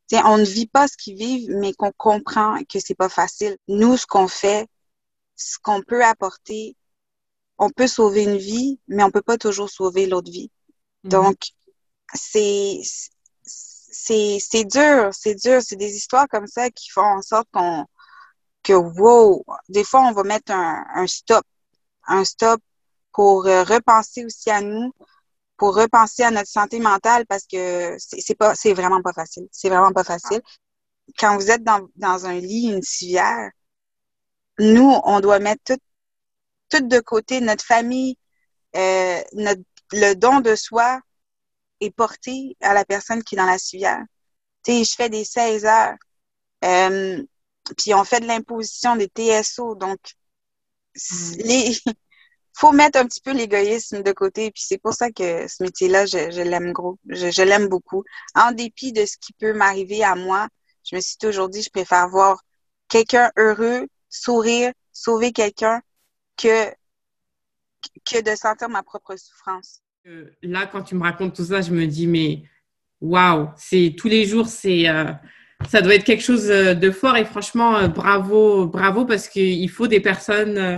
T'sais, 0.08 0.22
on 0.26 0.38
ne 0.38 0.46
vit 0.46 0.68
pas 0.68 0.88
ce 0.88 0.98
qu'ils 0.98 1.18
vivent, 1.18 1.52
mais 1.52 1.74
qu'on 1.74 1.92
comprend 1.96 2.58
que 2.70 2.80
c'est 2.80 2.96
pas 2.96 3.10
facile. 3.10 3.58
Nous, 3.68 3.98
ce 3.98 4.06
qu'on 4.08 4.28
fait, 4.28 4.68
ce 5.36 5.58
qu'on 5.62 5.82
peut 5.84 6.04
apporter, 6.04 6.76
on 7.62 7.70
peut 7.70 7.88
sauver 7.88 8.24
une 8.24 8.38
vie, 8.38 8.80
mais 8.88 9.04
on 9.04 9.12
peut 9.12 9.22
pas 9.22 9.38
toujours 9.38 9.70
sauver 9.70 10.08
l'autre 10.08 10.32
vie. 10.32 10.52
Mhm. 11.04 11.12
Donc, 11.12 11.38
c'est 12.14 12.82
c'est 13.44 14.66
dur, 14.66 15.10
c'est 15.12 15.36
dur. 15.36 15.62
C'est 15.62 15.76
des 15.76 15.96
histoires 15.96 16.28
comme 16.28 16.48
ça 16.48 16.72
qui 16.72 16.90
font 16.90 17.04
en 17.04 17.22
sorte 17.22 17.48
qu'on 17.54 17.86
que 18.64 18.74
wow, 18.74 19.46
des 19.70 19.84
fois 19.84 20.02
on 20.02 20.12
va 20.12 20.24
mettre 20.24 20.52
un, 20.52 20.86
un 20.96 21.08
stop, 21.08 21.46
un 22.08 22.24
stop 22.24 22.62
pour 23.14 23.46
euh, 23.46 23.64
repenser 23.64 24.26
aussi 24.26 24.50
à 24.50 24.62
nous, 24.62 24.92
pour 25.58 25.76
repenser 25.76 26.24
à 26.24 26.32
notre 26.32 26.50
santé 26.50 26.80
mentale 26.80 27.26
parce 27.28 27.46
que 27.52 27.96
c'est 28.00 28.36
pas 28.36 28.56
c'est 28.56 28.74
vraiment 28.74 29.04
pas 29.04 29.14
facile. 29.14 29.48
C'est 29.52 29.70
vraiment 29.70 29.94
pas 29.94 30.04
facile. 30.04 30.42
Quand 31.20 31.38
vous 31.38 31.52
êtes 31.52 31.64
dans, 31.64 31.88
dans 31.96 32.26
un 32.26 32.40
lit, 32.40 32.72
une 32.74 32.82
civière, 32.82 33.52
nous, 34.60 34.94
on 35.04 35.20
doit 35.20 35.40
mettre 35.40 35.62
tout, 35.66 35.82
tout 36.72 36.88
de 36.88 37.00
côté, 37.00 37.42
notre 37.42 37.66
famille, 37.66 38.18
euh, 38.76 39.22
notre, 39.34 39.62
le 39.92 40.14
don 40.14 40.40
de 40.40 40.56
soi 40.56 41.02
est 41.82 41.92
porté 41.92 42.56
à 42.62 42.74
la 42.74 42.86
personne 42.86 43.24
qui 43.24 43.36
est 43.36 43.38
dans 43.38 43.46
la 43.46 43.58
civière. 43.58 44.04
Tu 44.64 44.84
je 44.84 44.94
fais 44.96 45.10
des 45.10 45.26
16 45.26 45.66
heures. 45.66 45.96
Euh, 46.64 47.22
puis 47.78 47.94
on 47.94 48.04
fait 48.04 48.20
de 48.20 48.28
l'imposition 48.28 48.96
des 48.96 49.08
TSO. 49.08 49.76
Donc, 49.76 50.00
mm. 50.96 51.34
les 51.40 51.78
faut 52.54 52.72
mettre 52.72 53.00
un 53.00 53.06
petit 53.06 53.22
peu 53.22 53.32
l'égoïsme 53.32 54.04
de 54.04 54.12
côté. 54.12 54.52
Puis 54.52 54.64
c'est 54.68 54.78
pour 54.78 54.94
ça 54.94 55.12
que 55.12 55.48
ce 55.48 55.64
métier-là, 55.64 56.06
je, 56.06 56.42
l'aime 56.42 56.72
gros. 56.72 56.98
Je, 57.08 57.42
l'aime 57.44 57.68
beaucoup. 57.68 58.04
En 58.36 58.52
dépit 58.52 58.94
de 58.94 59.06
ce 59.06 59.18
qui 59.18 59.34
peut 59.34 59.54
m'arriver 59.54 60.04
à 60.04 60.16
moi, 60.16 60.48
je 60.84 60.96
me 60.96 61.02
suis 61.02 61.18
dit 61.20 61.28
aujourd'hui, 61.28 61.62
je 61.62 61.70
préfère 61.70 62.08
voir 62.10 62.42
quelqu'un 62.88 63.32
heureux, 63.38 63.88
sourire, 64.10 64.74
sauver 64.92 65.32
quelqu'un 65.32 65.82
que, 66.38 66.70
que 68.06 68.22
de 68.22 68.36
sentir 68.36 68.70
ma 68.70 68.84
propre 68.84 69.16
souffrance. 69.16 69.82
Là, 70.42 70.66
quand 70.66 70.84
tu 70.84 70.96
me 70.96 71.04
racontes 71.04 71.36
tout 71.36 71.46
ça, 71.46 71.62
je 71.62 71.72
me 71.72 71.86
dis, 71.86 72.08
mais 72.08 72.44
waouh, 73.00 73.50
c'est 73.56 73.96
tous 73.98 74.08
les 74.08 74.26
jours, 74.26 74.48
c'est. 74.48 74.90
Euh, 74.90 75.12
ça 75.68 75.82
doit 75.82 75.96
être 75.96 76.04
quelque 76.04 76.24
chose 76.24 76.50
euh, 76.50 76.74
de 76.74 76.92
fort 76.92 77.18
et 77.18 77.26
franchement, 77.26 77.78
euh, 77.78 77.88
bravo, 77.88 78.68
bravo 78.68 79.06
parce 79.06 79.28
qu'il 79.28 79.70
faut 79.70 79.88
des 79.88 80.00
personnes 80.00 80.58
euh, 80.58 80.78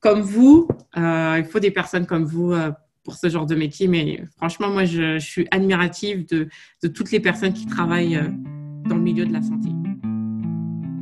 comme 0.00 0.20
vous. 0.20 0.68
il 0.96 1.46
faut 1.50 1.60
des 1.60 1.70
personnes 1.70 2.06
comme 2.06 2.24
vous 2.24 2.54
pour 3.02 3.14
ce 3.14 3.28
genre 3.28 3.46
de 3.46 3.56
métier. 3.56 3.88
Mais 3.88 4.22
franchement, 4.36 4.68
moi, 4.68 4.84
je, 4.84 5.18
suis 5.18 5.48
admirative 5.50 6.26
de, 6.28 6.48
de, 6.82 6.88
toutes 6.88 7.10
les 7.10 7.18
personnes 7.18 7.52
qui 7.52 7.66
travaillent 7.66 8.20
dans 8.84 8.94
le 8.94 9.02
milieu 9.02 9.26
de 9.26 9.32
la 9.32 9.42
santé. 9.42 9.68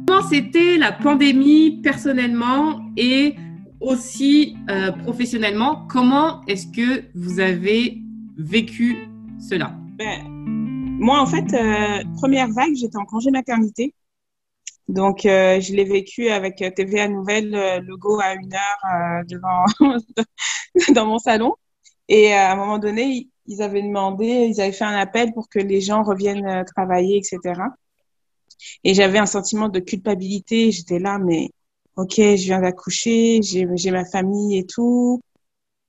Comment 0.07 0.27
c'était 0.27 0.79
la 0.79 0.93
pandémie 0.93 1.83
personnellement 1.83 2.81
et 2.97 3.35
aussi 3.85 4.57
professionnellement 5.05 5.87
Comment 5.89 6.41
est-ce 6.47 6.67
que 6.67 7.05
vous 7.15 7.41
avez 7.41 7.99
vécu 8.37 9.09
cela? 9.39 9.75
Ben, 9.97 10.35
moi, 10.99 11.21
en 11.21 11.27
fait, 11.27 11.53
euh, 11.53 12.05
première 12.17 12.49
vague, 12.49 12.75
j'étais 12.75 12.97
en 12.97 13.05
congé 13.05 13.31
maternité. 13.31 13.95
Donc, 14.89 15.27
euh, 15.27 15.61
je 15.61 15.75
l'ai 15.75 15.85
vécu 15.85 16.29
avec 16.29 16.63
euh, 16.63 16.71
TVA 16.71 17.09
Nouvelle, 17.09 17.83
logo 17.87 18.21
à 18.21 18.35
une 18.35 18.55
heure 18.55 19.25
devant 19.29 19.65
dans 20.95 21.07
mon 21.07 21.19
salon. 21.19 21.55
Et 22.09 22.33
à 22.33 22.53
un 22.53 22.57
moment 22.57 22.79
donné, 22.79 23.29
ils 23.47 23.63
avaient 23.63 23.83
demandé, 23.83 24.27
ils 24.27 24.61
avaient 24.61 24.73
fait 24.73 24.85
un 24.85 24.97
appel 24.97 25.33
pour 25.33 25.49
que 25.49 25.59
les 25.59 25.81
gens 25.81 26.03
reviennent 26.03 26.65
travailler, 26.75 27.19
etc. 27.19 27.61
Et 28.85 28.95
j'avais 28.95 29.19
un 29.19 29.27
sentiment 29.27 29.69
de 29.69 29.81
culpabilité. 29.81 30.71
J'étais 30.71 30.99
là, 30.99 31.19
mais 31.19 31.51
ok, 31.97 32.15
je 32.17 32.45
viens 32.45 32.61
d'accoucher, 32.61 33.41
j'ai 33.43 33.91
ma 33.91 34.05
famille 34.05 34.59
et 34.59 34.67
tout. 34.67 35.21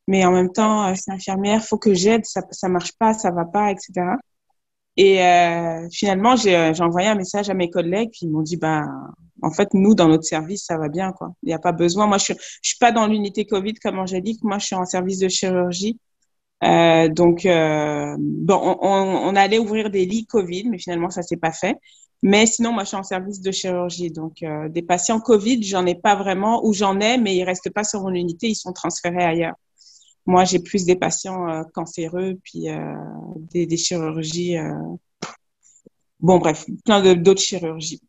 Mais 0.08 0.26
en 0.26 0.32
même 0.32 0.52
temps, 0.52 0.94
c'est 0.96 1.12
infirmière, 1.12 1.64
faut 1.66 1.78
que 1.80 1.94
j'aide, 1.94 2.26
ça, 2.26 2.42
ça 2.52 2.70
marche 2.70 2.94
pas, 3.00 3.14
ça 3.14 3.32
va 3.32 3.46
pas, 3.46 3.72
etc. 3.72 4.18
Et 4.98 5.22
euh, 5.24 5.88
finalement, 5.92 6.34
euh, 6.34 6.74
j'ai 6.74 6.84
envoyé 6.84 7.08
un 7.10 7.16
message 7.16 7.50
à 7.50 7.54
mes 7.54 7.70
collègues, 7.70 8.10
puis 8.12 8.22
ils 8.24 8.30
m'ont 8.30 8.42
dit, 8.42 8.58
bah, 8.58 8.86
en 9.42 9.52
fait, 9.52 9.74
nous, 9.74 9.94
dans 9.96 10.08
notre 10.08 10.24
service, 10.24 10.66
ça 10.66 10.78
va 10.78 10.88
bien, 10.90 11.12
quoi. 11.12 11.34
Il 11.44 11.48
n'y 11.48 11.54
a 11.54 11.60
pas 11.60 11.74
besoin. 11.74 12.08
Moi, 12.08 12.18
je 12.18 12.26
suis, 12.26 12.36
je 12.62 12.70
suis 12.70 12.78
pas 12.80 12.92
dans 12.92 13.08
l'unité 13.08 13.46
Covid 13.46 13.74
comme 13.76 14.00
Angélique. 14.00 14.44
Moi, 14.44 14.58
je 14.60 14.68
suis 14.68 14.76
en 14.76 14.86
service 14.86 15.20
de 15.20 15.28
chirurgie. 15.28 16.00
Euh, 16.64 17.10
donc, 17.10 17.46
euh, 17.46 18.16
bon, 18.18 18.78
on, 18.82 18.88
on, 18.88 19.36
allait 19.36 19.60
ouvrir 19.60 19.90
des 19.90 20.06
lits 20.06 20.26
Covid, 20.26 20.70
mais 20.70 20.80
finalement, 20.80 21.10
ça 21.10 21.22
s'est 21.22 21.38
pas 21.38 21.52
fait. 21.52 21.78
Mais 22.24 22.46
sinon, 22.46 22.72
moi, 22.72 22.84
je 22.84 22.90
suis 22.90 22.98
en 22.98 23.04
service 23.04 23.42
de 23.42 23.52
chirurgie. 23.52 24.10
Donc, 24.10 24.42
euh, 24.42 24.70
des 24.70 24.82
patients 24.82 25.20
Covid, 25.20 25.62
j'en 25.64 25.86
ai 25.86 25.96
pas 25.96 26.16
vraiment, 26.16 26.66
ou 26.66 26.74
j'en 26.74 27.00
ai, 27.00 27.18
mais 27.18 27.36
ils 27.36 27.44
restent 27.44 27.70
pas 27.72 27.84
sur 27.84 28.02
mon 28.02 28.14
unité, 28.14 28.48
ils 28.50 28.56
sont 28.56 28.74
transférés 28.74 29.24
ailleurs. 29.24 29.56
Moi, 30.26 30.44
j'ai 30.46 30.60
plus 30.60 30.86
des 30.86 30.96
patients 30.96 31.48
euh, 31.50 31.64
cancéreux, 31.74 32.40
puis 32.44 32.70
euh, 32.70 32.96
des, 33.52 33.68
des, 33.68 33.78
chirurgies. 33.78 34.58
Euh, 34.58 34.74
bon, 36.20 36.40
bref, 36.40 36.66
plein 36.84 37.16
d'autres 37.16 37.42
chirurgies. 37.42 38.02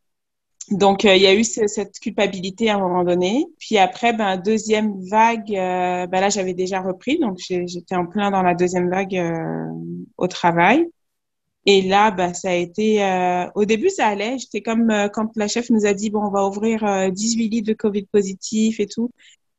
Donc, 0.70 1.04
il 1.04 1.16
y 1.23 1.26
a 1.26 1.35
eu 1.35 1.44
cette 1.44 1.99
culpabilité 2.00 2.70
à 2.70 2.76
un 2.76 2.80
moment 2.80 3.04
donné. 3.04 3.46
Puis 3.58 3.78
après, 3.78 4.12
ben, 4.12 4.37
deuxième 4.37 5.00
vague, 5.08 5.49
ben 5.49 6.11
là, 6.11 6.28
j'avais 6.28 6.54
déjà 6.54 6.80
repris. 6.80 7.18
Donc, 7.18 7.38
j'étais 7.38 7.94
en 7.94 8.06
plein 8.06 8.30
dans 8.30 8.42
la 8.42 8.54
deuxième 8.54 8.90
vague 8.90 9.16
au 10.16 10.26
travail. 10.26 10.87
Et 11.66 11.82
là, 11.82 12.11
ben, 12.11 12.35
ça 12.35 12.50
a 12.50 12.54
été... 12.54 13.00
au 13.54 13.64
début, 13.64 13.90
ça 13.90 14.08
allait. 14.08 14.38
J'étais 14.38 14.61
comme 14.61 14.92
quand 15.12 15.30
la 15.37 15.46
chef 15.46 15.70
nous 15.70 15.87
a 15.87 15.94
dit, 15.94 16.11
bon, 16.11 16.25
on 16.25 16.30
va 16.30 16.44
ouvrir 16.44 17.12
18 17.12 17.49
lits 17.49 17.62
de 17.62 17.73
COVID 17.73 18.06
positif 18.06 18.80
et 18.80 18.87
tout 18.87 19.12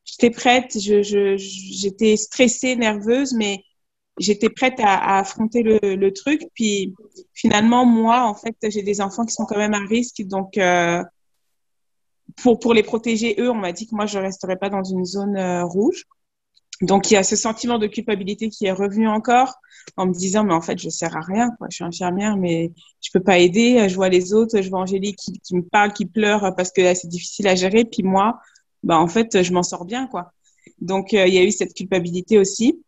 j'étais 0.07 0.31
prête, 0.31 0.77
je, 0.79 1.03
je, 1.03 1.35
j'étais 1.37 2.15
stressée, 2.15 2.75
nerveuse, 2.75 3.33
mais 3.33 3.63
j'étais 4.17 4.49
prête 4.49 4.79
à, 4.79 4.95
à 4.95 5.19
affronter 5.19 5.63
le, 5.63 5.79
le, 5.95 6.13
truc. 6.13 6.41
Puis 6.53 6.95
finalement, 7.33 7.85
moi, 7.85 8.23
en 8.27 8.33
fait, 8.33 8.55
j'ai 8.69 8.83
des 8.83 9.01
enfants 9.01 9.25
qui 9.25 9.33
sont 9.33 9.45
quand 9.45 9.57
même 9.57 9.73
à 9.73 9.85
risque, 9.85 10.21
donc 10.23 10.57
euh, 10.57 11.03
pour 12.35 12.59
pour 12.59 12.73
les 12.73 12.83
protéger 12.83 13.35
eux, 13.39 13.49
on 13.49 13.55
m'a 13.55 13.71
dit 13.71 13.87
que 13.87 13.95
moi 13.95 14.05
je 14.05 14.19
resterais 14.19 14.57
pas 14.57 14.69
dans 14.69 14.83
une 14.83 15.05
zone 15.05 15.37
euh, 15.37 15.63
rouge. 15.63 16.03
Donc 16.81 17.09
il 17.09 17.15
y 17.15 17.17
a 17.17 17.23
ce 17.23 17.35
sentiment 17.35 17.79
de 17.79 17.87
culpabilité 17.87 18.49
qui 18.49 18.67
est 18.67 18.71
revenu 18.71 19.07
encore 19.07 19.55
en 19.95 20.05
me 20.05 20.13
disant 20.13 20.43
mais 20.43 20.53
en 20.53 20.61
fait 20.61 20.77
je 20.77 20.89
sers 20.89 21.15
à 21.15 21.21
rien 21.21 21.49
quoi. 21.57 21.67
Je 21.71 21.77
suis 21.77 21.83
infirmière 21.83 22.37
mais 22.37 22.71
je 23.01 23.09
peux 23.11 23.23
pas 23.23 23.39
aider. 23.39 23.89
Je 23.89 23.95
vois 23.95 24.09
les 24.09 24.33
autres, 24.33 24.61
je 24.61 24.69
vois 24.69 24.81
Angélique 24.81 25.17
qui, 25.17 25.39
qui 25.39 25.55
me 25.55 25.63
parle, 25.63 25.93
qui 25.93 26.05
pleure 26.05 26.53
parce 26.55 26.71
que 26.71 26.93
c'est 26.93 27.07
difficile 27.07 27.47
à 27.47 27.55
gérer. 27.55 27.85
Puis 27.85 28.03
moi 28.03 28.39
bah 28.83 28.99
en 28.99 29.07
fait 29.07 29.41
je 29.41 29.53
m'en 29.53 29.63
sors 29.63 29.85
bien 29.85 30.05
quoi. 30.07 30.33
Donc 30.79 31.13
euh, 31.13 31.25
il 31.27 31.33
y 31.33 31.39
a 31.39 31.43
eu 31.43 31.51
cette 31.51 31.73
culpabilité 31.73 32.37
aussi 32.37 32.79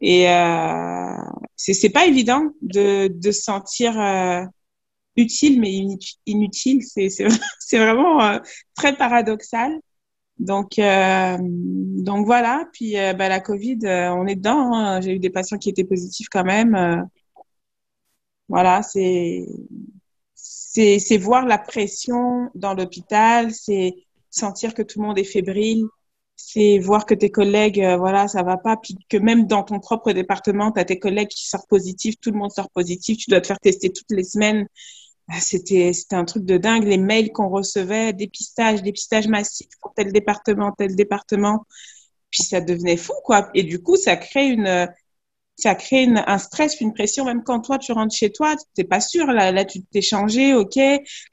et 0.00 0.30
euh, 0.30 1.16
c'est 1.56 1.90
pas 1.90 2.06
évident 2.06 2.50
de 2.62 3.08
de 3.08 3.32
se 3.32 3.42
sentir 3.42 4.00
euh, 4.00 4.44
utile 5.16 5.60
mais 5.60 5.72
inutile 6.26 6.82
c'est 6.84 7.78
vraiment 7.78 8.22
euh, 8.22 8.38
très 8.74 8.96
paradoxal. 8.96 9.78
Donc 10.38 10.78
euh, 10.78 11.36
donc 11.40 12.24
voilà 12.24 12.66
puis 12.72 12.94
bah, 12.94 13.28
la 13.28 13.40
Covid 13.40 13.78
on 13.84 14.26
est 14.26 14.36
dedans. 14.36 14.74
Hein. 14.74 15.00
J'ai 15.02 15.16
eu 15.16 15.18
des 15.18 15.30
patients 15.30 15.58
qui 15.58 15.68
étaient 15.70 15.84
positifs 15.84 16.28
quand 16.30 16.44
même. 16.44 17.06
voilà 18.48 18.82
c'est 18.82 19.46
c'est 20.34 20.98
c'est 20.98 21.18
voir 21.18 21.46
la 21.46 21.58
pression 21.58 22.50
dans 22.54 22.74
l'hôpital, 22.74 23.52
c'est 23.52 23.94
sentir 24.30 24.72
que 24.74 24.82
tout 24.82 25.00
le 25.00 25.06
monde 25.08 25.18
est 25.18 25.24
fébrile, 25.24 25.84
c'est 26.46 26.78
voir 26.78 27.06
que 27.06 27.14
tes 27.14 27.30
collègues, 27.30 27.80
euh, 27.80 27.96
voilà, 27.96 28.28
ça 28.28 28.42
va 28.42 28.56
pas, 28.56 28.76
puis 28.76 28.96
que 29.08 29.16
même 29.16 29.46
dans 29.46 29.62
ton 29.62 29.80
propre 29.80 30.12
département, 30.12 30.72
tu 30.72 30.80
as 30.80 30.84
tes 30.84 30.98
collègues 30.98 31.28
qui 31.28 31.46
sortent 31.48 31.68
positifs, 31.68 32.16
tout 32.20 32.30
le 32.30 32.38
monde 32.38 32.50
sort 32.52 32.70
positif, 32.70 33.18
tu 33.18 33.30
dois 33.30 33.40
te 33.40 33.46
faire 33.46 33.60
tester 33.60 33.90
toutes 33.92 34.10
les 34.10 34.24
semaines. 34.24 34.66
Ah, 35.28 35.40
C'était 35.40 35.92
un 36.12 36.24
truc 36.24 36.44
de 36.44 36.58
dingue, 36.58 36.84
les 36.84 36.98
mails 36.98 37.32
qu'on 37.32 37.48
recevait, 37.48 38.12
dépistage, 38.12 38.82
dépistage 38.82 39.28
massif 39.28 39.68
pour 39.80 39.94
tel 39.94 40.12
département, 40.12 40.72
tel 40.72 40.96
département, 40.96 41.64
puis 42.30 42.44
ça 42.44 42.60
devenait 42.60 42.96
fou, 42.96 43.14
quoi. 43.24 43.50
Et 43.54 43.64
du 43.64 43.82
coup, 43.82 43.96
ça 43.96 44.16
crée 44.16 44.48
une 44.48 44.88
ça 45.56 45.74
crée 45.74 46.06
un 46.06 46.38
stress, 46.38 46.80
une 46.80 46.94
pression, 46.94 47.24
même 47.24 47.42
quand 47.44 47.60
toi, 47.60 47.78
tu 47.78 47.92
rentres 47.92 48.14
chez 48.14 48.32
toi, 48.32 48.56
t'es 48.74 48.84
pas 48.84 49.00
sûr, 49.00 49.26
là, 49.26 49.52
là, 49.52 49.64
tu 49.64 49.82
t'es 49.84 50.00
changé, 50.02 50.54
ok, 50.54 50.76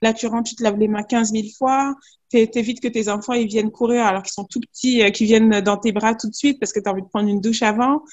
là, 0.01 0.13
tu 0.13 0.27
rentres, 0.27 0.49
tu 0.49 0.55
te 0.55 0.63
laves 0.63 0.77
les 0.77 0.87
mains 0.89 1.03
15 1.03 1.31
000 1.31 1.47
fois, 1.57 1.95
t'évites 2.29 2.81
que 2.81 2.87
tes 2.87 3.09
enfants, 3.09 3.33
ils 3.33 3.47
viennent 3.47 3.71
courir 3.71 4.05
alors 4.05 4.23
qu'ils 4.23 4.33
sont 4.33 4.45
tout 4.45 4.59
petits, 4.59 5.01
euh, 5.01 5.09
qu'ils 5.09 5.27
viennent 5.27 5.61
dans 5.61 5.77
tes 5.77 5.91
bras 5.91 6.15
tout 6.15 6.29
de 6.29 6.35
suite 6.35 6.59
parce 6.59 6.73
que 6.73 6.79
tu 6.79 6.87
as 6.89 6.91
envie 6.91 7.01
de 7.01 7.07
prendre 7.07 7.29
une 7.29 7.41
douche 7.41 7.61
avant. 7.61 8.03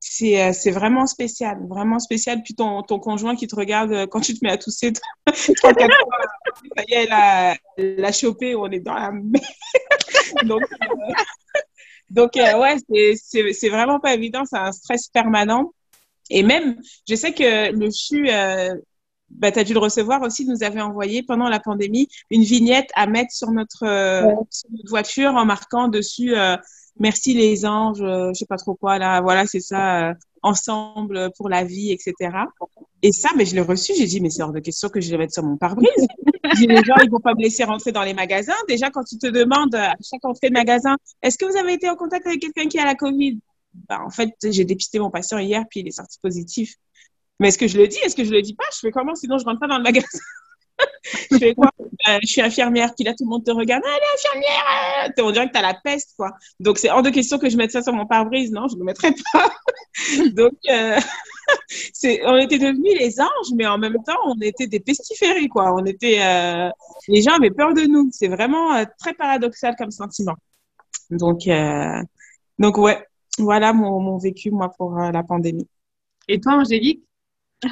C'est, 0.00 0.42
euh, 0.42 0.52
c'est 0.52 0.72
vraiment 0.72 1.06
spécial, 1.06 1.58
vraiment 1.68 1.98
spécial. 1.98 2.42
Puis 2.42 2.54
ton, 2.54 2.82
ton 2.82 2.98
conjoint 2.98 3.36
qui 3.36 3.46
te 3.46 3.54
regarde 3.54 3.92
euh, 3.92 4.06
quand 4.06 4.20
tu 4.20 4.34
te 4.34 4.44
mets 4.44 4.50
à 4.50 4.58
tousser, 4.58 4.92
ça 5.34 5.72
y 6.88 6.94
est, 6.94 7.06
la, 7.06 7.56
la 7.78 8.12
chopé, 8.12 8.54
on 8.56 8.70
est 8.70 8.80
dans 8.80 8.94
la 8.94 9.10
merde. 9.12 9.44
Donc, 10.44 10.62
donc 12.10 12.30
ouais, 12.34 12.76
c'est, 12.90 13.14
c'est, 13.22 13.52
c'est 13.52 13.68
vraiment 13.68 14.00
pas 14.00 14.14
évident, 14.14 14.42
c'est 14.44 14.58
un 14.58 14.72
stress 14.72 15.08
permanent. 15.08 15.72
Et 16.30 16.42
même, 16.42 16.80
je 17.08 17.14
sais 17.14 17.32
que 17.32 17.72
le 17.72 17.90
CHU, 17.90 18.28
bah, 19.38 19.50
tu 19.52 19.58
as 19.58 19.64
dû 19.64 19.74
le 19.74 19.80
recevoir 19.80 20.22
aussi, 20.22 20.46
nous 20.46 20.62
avait 20.62 20.80
envoyé 20.80 21.22
pendant 21.22 21.48
la 21.48 21.60
pandémie 21.60 22.08
une 22.30 22.42
vignette 22.42 22.90
à 22.94 23.06
mettre 23.06 23.32
sur 23.32 23.50
notre, 23.50 23.84
euh, 23.84 24.22
sur 24.50 24.70
notre 24.70 24.88
voiture 24.88 25.34
en 25.34 25.44
marquant 25.44 25.88
dessus 25.88 26.36
euh, 26.36 26.56
Merci 26.98 27.32
les 27.34 27.64
anges, 27.64 28.02
euh, 28.02 28.28
je 28.34 28.40
sais 28.40 28.46
pas 28.46 28.58
trop 28.58 28.74
quoi 28.74 28.98
là, 28.98 29.20
voilà, 29.22 29.46
c'est 29.46 29.60
ça, 29.60 30.10
euh, 30.10 30.14
ensemble 30.42 31.30
pour 31.36 31.48
la 31.48 31.64
vie, 31.64 31.90
etc. 31.90 32.36
Et 33.02 33.12
ça, 33.12 33.30
mais 33.36 33.46
je 33.46 33.54
l'ai 33.54 33.62
reçu, 33.62 33.94
j'ai 33.96 34.04
dit, 34.04 34.20
mais 34.20 34.28
c'est 34.28 34.42
hors 34.42 34.52
de 34.52 34.60
question 34.60 34.88
que 34.88 35.00
je 35.00 35.10
vais 35.10 35.16
mettre 35.16 35.32
sur 35.32 35.42
mon 35.42 35.56
pare-brise. 35.56 35.88
Les 36.68 36.76
gens, 36.84 36.96
ils 37.02 37.10
vont 37.10 37.20
pas 37.20 37.34
me 37.34 37.42
laisser 37.42 37.64
rentrer 37.64 37.92
dans 37.92 38.02
les 38.02 38.14
magasins. 38.14 38.52
Déjà, 38.68 38.90
quand 38.90 39.04
tu 39.04 39.16
te 39.16 39.26
demandes 39.26 39.74
à 39.74 39.94
chaque 40.02 40.24
entrée 40.24 40.48
de 40.48 40.52
magasin, 40.52 40.96
est-ce 41.22 41.38
que 41.38 41.46
vous 41.46 41.56
avez 41.56 41.72
été 41.72 41.88
en 41.88 41.96
contact 41.96 42.26
avec 42.26 42.40
quelqu'un 42.40 42.68
qui 42.68 42.78
a 42.78 42.84
la 42.84 42.94
Covid? 42.94 43.38
Bah, 43.88 44.00
En 44.04 44.10
fait, 44.10 44.34
j'ai 44.44 44.64
dépisté 44.64 44.98
mon 44.98 45.10
patient 45.10 45.38
hier, 45.38 45.64
puis 45.70 45.80
il 45.80 45.88
est 45.88 45.92
sorti 45.92 46.18
positif. 46.20 46.74
Mais 47.42 47.48
est-ce 47.48 47.58
que 47.58 47.66
je 47.66 47.76
le 47.76 47.88
dis? 47.88 47.98
Est-ce 48.04 48.14
que 48.14 48.22
je 48.22 48.30
le 48.30 48.40
dis 48.40 48.54
pas? 48.54 48.62
Je 48.72 48.78
fais 48.78 48.92
comment? 48.92 49.16
Sinon, 49.16 49.36
je 49.36 49.44
rentre 49.44 49.58
pas 49.58 49.66
dans 49.66 49.78
le 49.78 49.82
magasin. 49.82 50.06
je 51.32 51.38
fais 51.38 51.54
quoi? 51.54 51.72
Euh, 52.08 52.18
Je 52.22 52.26
suis 52.28 52.40
infirmière, 52.40 52.94
puis 52.94 53.04
là, 53.04 53.14
tout 53.18 53.24
le 53.24 53.30
monde 53.30 53.44
te 53.44 53.50
regarde. 53.50 53.82
Ah, 53.84 53.90
elle 53.96 54.00
est 54.00 54.14
infirmière 54.14 55.10
euh 55.18 55.24
On 55.24 55.32
dirait 55.32 55.48
que 55.48 55.52
tu 55.52 55.58
as 55.58 55.62
la 55.62 55.74
peste, 55.74 56.14
quoi. 56.16 56.30
Donc, 56.60 56.78
c'est 56.78 56.88
hors 56.88 57.02
de 57.02 57.10
question 57.10 57.40
que 57.40 57.50
je 57.50 57.56
mette 57.56 57.72
ça 57.72 57.82
sur 57.82 57.92
mon 57.94 58.06
pare-brise. 58.06 58.52
Non, 58.52 58.68
je 58.68 58.74
ne 58.74 58.78
le 58.78 58.84
mettrai 58.84 59.12
pas. 59.32 59.50
Donc, 60.36 60.52
euh, 60.70 61.00
on 62.26 62.36
était 62.36 62.60
devenus 62.60 62.94
les 62.96 63.20
anges, 63.20 63.52
mais 63.56 63.66
en 63.66 63.76
même 63.76 63.96
temps, 64.06 64.20
on 64.24 64.40
était 64.40 64.68
des 64.68 64.78
pestiférés, 64.78 65.48
quoi. 65.48 65.74
On 65.74 65.84
était, 65.84 66.20
les 67.08 67.22
gens 67.22 67.32
avaient 67.32 67.50
peur 67.50 67.74
de 67.74 67.82
nous. 67.82 68.08
C'est 68.12 68.28
vraiment 68.28 68.84
très 69.00 69.14
paradoxal 69.14 69.74
comme 69.76 69.90
sentiment. 69.90 70.36
Donc, 71.10 71.48
euh, 71.48 72.02
donc 72.60 72.78
ouais, 72.78 73.04
voilà 73.36 73.72
mon, 73.72 73.98
mon 73.98 74.16
vécu, 74.18 74.52
moi, 74.52 74.70
pour 74.78 74.96
la 74.96 75.24
pandémie. 75.24 75.66
Et 76.28 76.40
toi, 76.40 76.52
Angélique? 76.52 77.02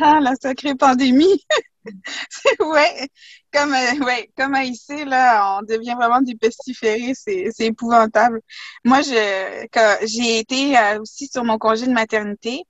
Ah, 0.01 0.21
la 0.21 0.35
sacrée 0.37 0.75
pandémie. 0.75 1.45
ouais, 2.61 3.09
comme 3.53 3.73
euh, 3.75 4.05
ouais, 4.05 4.31
comme 4.37 4.55
à 4.55 4.63
là, 5.05 5.59
on 5.59 5.63
devient 5.63 5.95
vraiment 5.97 6.21
des 6.21 6.37
pestiférés, 6.37 7.15
c'est 7.15 7.53
épouvantable. 7.61 8.41
Moi, 8.85 9.03
je 9.03 9.67
j'ai 10.07 10.39
été 10.39 10.77
euh, 10.79 11.01
aussi 11.01 11.27
sur 11.27 11.45
mon 11.45 11.59
congé 11.59 11.87
de 11.87 11.93
maternité, 11.93 12.63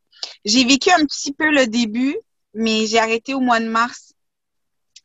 j'ai 0.44 0.64
vécu 0.64 0.90
un 0.90 1.04
petit 1.04 1.33
peu 1.33 1.50
le 1.50 1.66
début, 1.66 2.16
mais 2.54 2.87
j'ai 2.87 2.98
arrêté 2.98 3.35
au 3.35 3.40
mois 3.40 3.61
de 3.61 3.68
mars. 3.68 4.12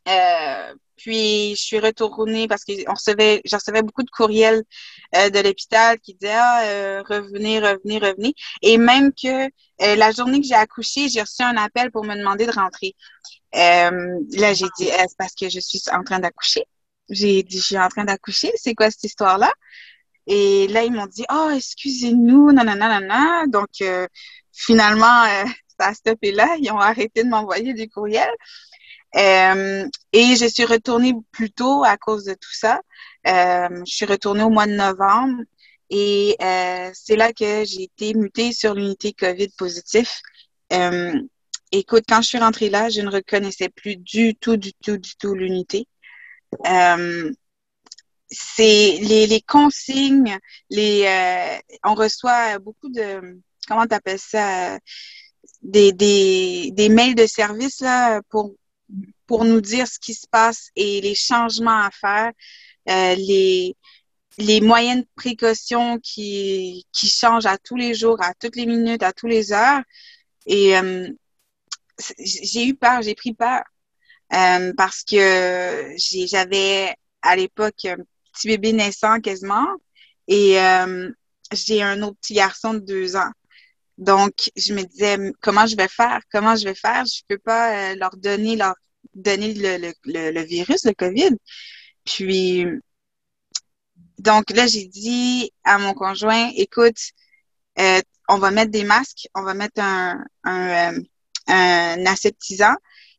Euh, 0.07 0.73
puis 1.05 1.51
je 1.51 1.61
suis 1.61 1.79
retournée 1.79 2.47
parce 2.47 2.63
que 2.65 2.71
recevait, 2.89 3.39
je 3.45 3.55
recevais 3.55 3.83
beaucoup 3.83 4.01
de 4.01 4.09
courriels 4.09 4.63
euh, 5.15 5.29
de 5.29 5.37
l'hôpital 5.39 5.99
qui 5.99 6.15
disaient 6.15 6.33
ah 6.33 6.63
euh, 6.63 7.03
revenez, 7.07 7.59
revenez, 7.59 7.99
revenez. 7.99 8.33
Et 8.63 8.79
même 8.79 9.11
que 9.13 9.45
euh, 9.45 9.95
la 9.95 10.11
journée 10.11 10.41
que 10.41 10.47
j'ai 10.47 10.55
accouché, 10.55 11.07
j'ai 11.07 11.21
reçu 11.21 11.43
un 11.43 11.57
appel 11.57 11.91
pour 11.91 12.05
me 12.05 12.15
demander 12.15 12.47
de 12.47 12.51
rentrer. 12.51 12.95
Là, 13.53 14.53
j'ai 14.53 14.65
dit 14.79 14.87
Eh, 14.87 15.05
c'est 15.07 15.17
parce 15.17 15.35
que 15.35 15.47
je 15.47 15.59
suis 15.59 15.79
en 15.91 16.03
train 16.03 16.17
d'accoucher? 16.19 16.63
J'ai 17.09 17.43
dit 17.43 17.59
je 17.59 17.63
suis 17.63 17.77
en 17.77 17.87
train 17.89 18.05
d'accoucher. 18.05 18.51
C'est 18.55 18.73
quoi 18.73 18.89
cette 18.89 19.03
histoire-là? 19.03 19.53
Et 20.25 20.67
là 20.69 20.83
ils 20.83 20.91
m'ont 20.91 21.05
dit 21.05 21.25
oh 21.31 21.51
excusez-nous, 21.55 22.51
nanana, 22.51 22.99
nanana. 22.99 23.45
Donc 23.47 23.69
finalement 24.51 25.23
ça 25.79 25.89
a 25.89 25.93
stoppé 25.93 26.31
là. 26.31 26.47
Ils 26.59 26.71
ont 26.71 26.79
arrêté 26.79 27.23
de 27.23 27.29
m'envoyer 27.29 27.75
des 27.75 27.87
courriels. 27.87 28.33
Euh, 29.17 29.87
et 30.11 30.35
je 30.35 30.45
suis 30.45 30.65
retournée 30.65 31.13
plus 31.31 31.51
tôt 31.51 31.83
à 31.83 31.97
cause 31.97 32.25
de 32.25 32.33
tout 32.33 32.53
ça. 32.53 32.81
Euh, 33.27 33.83
je 33.85 33.95
suis 33.95 34.05
retournée 34.05 34.43
au 34.43 34.49
mois 34.49 34.67
de 34.67 34.73
novembre 34.73 35.41
et 35.89 36.35
euh, 36.41 36.91
c'est 36.93 37.15
là 37.15 37.31
que 37.31 37.63
j'ai 37.65 37.83
été 37.83 38.13
mutée 38.13 38.51
sur 38.51 38.73
l'unité 38.73 39.13
COVID 39.13 39.49
positif. 39.57 40.21
Euh, 40.73 41.13
écoute, 41.71 42.03
quand 42.07 42.21
je 42.21 42.27
suis 42.27 42.39
rentrée 42.39 42.69
là, 42.69 42.89
je 42.89 43.01
ne 43.01 43.09
reconnaissais 43.09 43.69
plus 43.69 43.95
du 43.95 44.35
tout, 44.35 44.57
du 44.57 44.73
tout, 44.73 44.97
du 44.97 45.15
tout 45.15 45.33
l'unité. 45.33 45.87
C'est 48.29 48.97
les, 49.01 49.27
les 49.27 49.41
consignes, 49.41 50.37
les 50.69 51.59
on 51.83 51.93
reçoit 51.93 52.59
beaucoup 52.59 52.89
de 52.89 53.39
comment 53.67 53.85
t'appelles 53.85 54.19
ça? 54.19 54.77
Des, 55.61 55.93
des, 55.93 56.71
des 56.73 56.89
mails 56.89 57.15
de 57.15 57.25
service 57.25 57.81
là 57.81 58.21
pour 58.29 58.53
pour 59.27 59.45
nous 59.45 59.61
dire 59.61 59.87
ce 59.87 59.99
qui 59.99 60.13
se 60.13 60.27
passe 60.29 60.69
et 60.75 61.01
les 61.01 61.15
changements 61.15 61.81
à 61.81 61.89
faire, 61.91 62.31
euh, 62.89 63.15
les, 63.15 63.75
les 64.37 64.61
moyens 64.61 65.01
de 65.01 65.07
précaution 65.15 65.99
qui, 65.99 66.85
qui 66.91 67.07
changent 67.07 67.45
à 67.45 67.57
tous 67.57 67.75
les 67.75 67.93
jours, 67.93 68.21
à 68.21 68.33
toutes 68.33 68.55
les 68.55 68.65
minutes, 68.65 69.03
à 69.03 69.13
tous 69.13 69.27
les 69.27 69.51
heures. 69.51 69.81
Et 70.45 70.77
euh, 70.77 71.09
j'ai 72.19 72.67
eu 72.67 72.75
peur, 72.75 73.01
j'ai 73.01 73.15
pris 73.15 73.33
peur 73.33 73.63
euh, 74.33 74.73
parce 74.75 75.03
que 75.03 75.93
j'avais 75.97 76.93
à 77.21 77.35
l'époque 77.35 77.85
un 77.85 77.97
petit 78.33 78.47
bébé 78.47 78.73
naissant 78.73 79.19
quasiment 79.19 79.67
et 80.27 80.59
euh, 80.59 81.09
j'ai 81.51 81.81
un 81.81 82.01
autre 82.01 82.17
petit 82.21 82.33
garçon 82.33 82.73
de 82.73 82.79
deux 82.79 83.15
ans. 83.15 83.31
Donc, 83.97 84.51
je 84.57 84.73
me 84.73 84.83
disais, 84.83 85.17
comment 85.41 85.65
je 85.65 85.77
vais 85.77 85.87
faire? 85.87 86.19
Comment 86.31 86.55
je 86.57 86.65
vais 86.65 86.75
faire? 86.75 87.05
Je 87.05 87.21
peux 87.29 87.37
pas 87.37 87.91
euh, 87.91 87.95
leur 87.95 88.17
donner 88.17 88.57
leur 88.57 88.75
donner 89.13 89.53
le, 89.53 89.77
le, 89.77 89.93
le, 90.05 90.31
le 90.31 90.41
virus, 90.41 90.85
le 90.85 90.93
COVID. 90.93 91.31
Puis, 92.05 92.65
donc 94.19 94.49
là, 94.51 94.67
j'ai 94.67 94.85
dit 94.85 95.51
à 95.63 95.77
mon 95.77 95.93
conjoint, 95.93 96.51
écoute, 96.55 96.97
euh, 97.79 98.01
on 98.27 98.37
va 98.37 98.51
mettre 98.51 98.71
des 98.71 98.83
masques, 98.83 99.27
on 99.35 99.43
va 99.43 99.53
mettre 99.53 99.81
un, 99.81 100.23
un, 100.43 100.93
euh, 100.93 101.01
un 101.47 102.05
aseptisant 102.05 102.75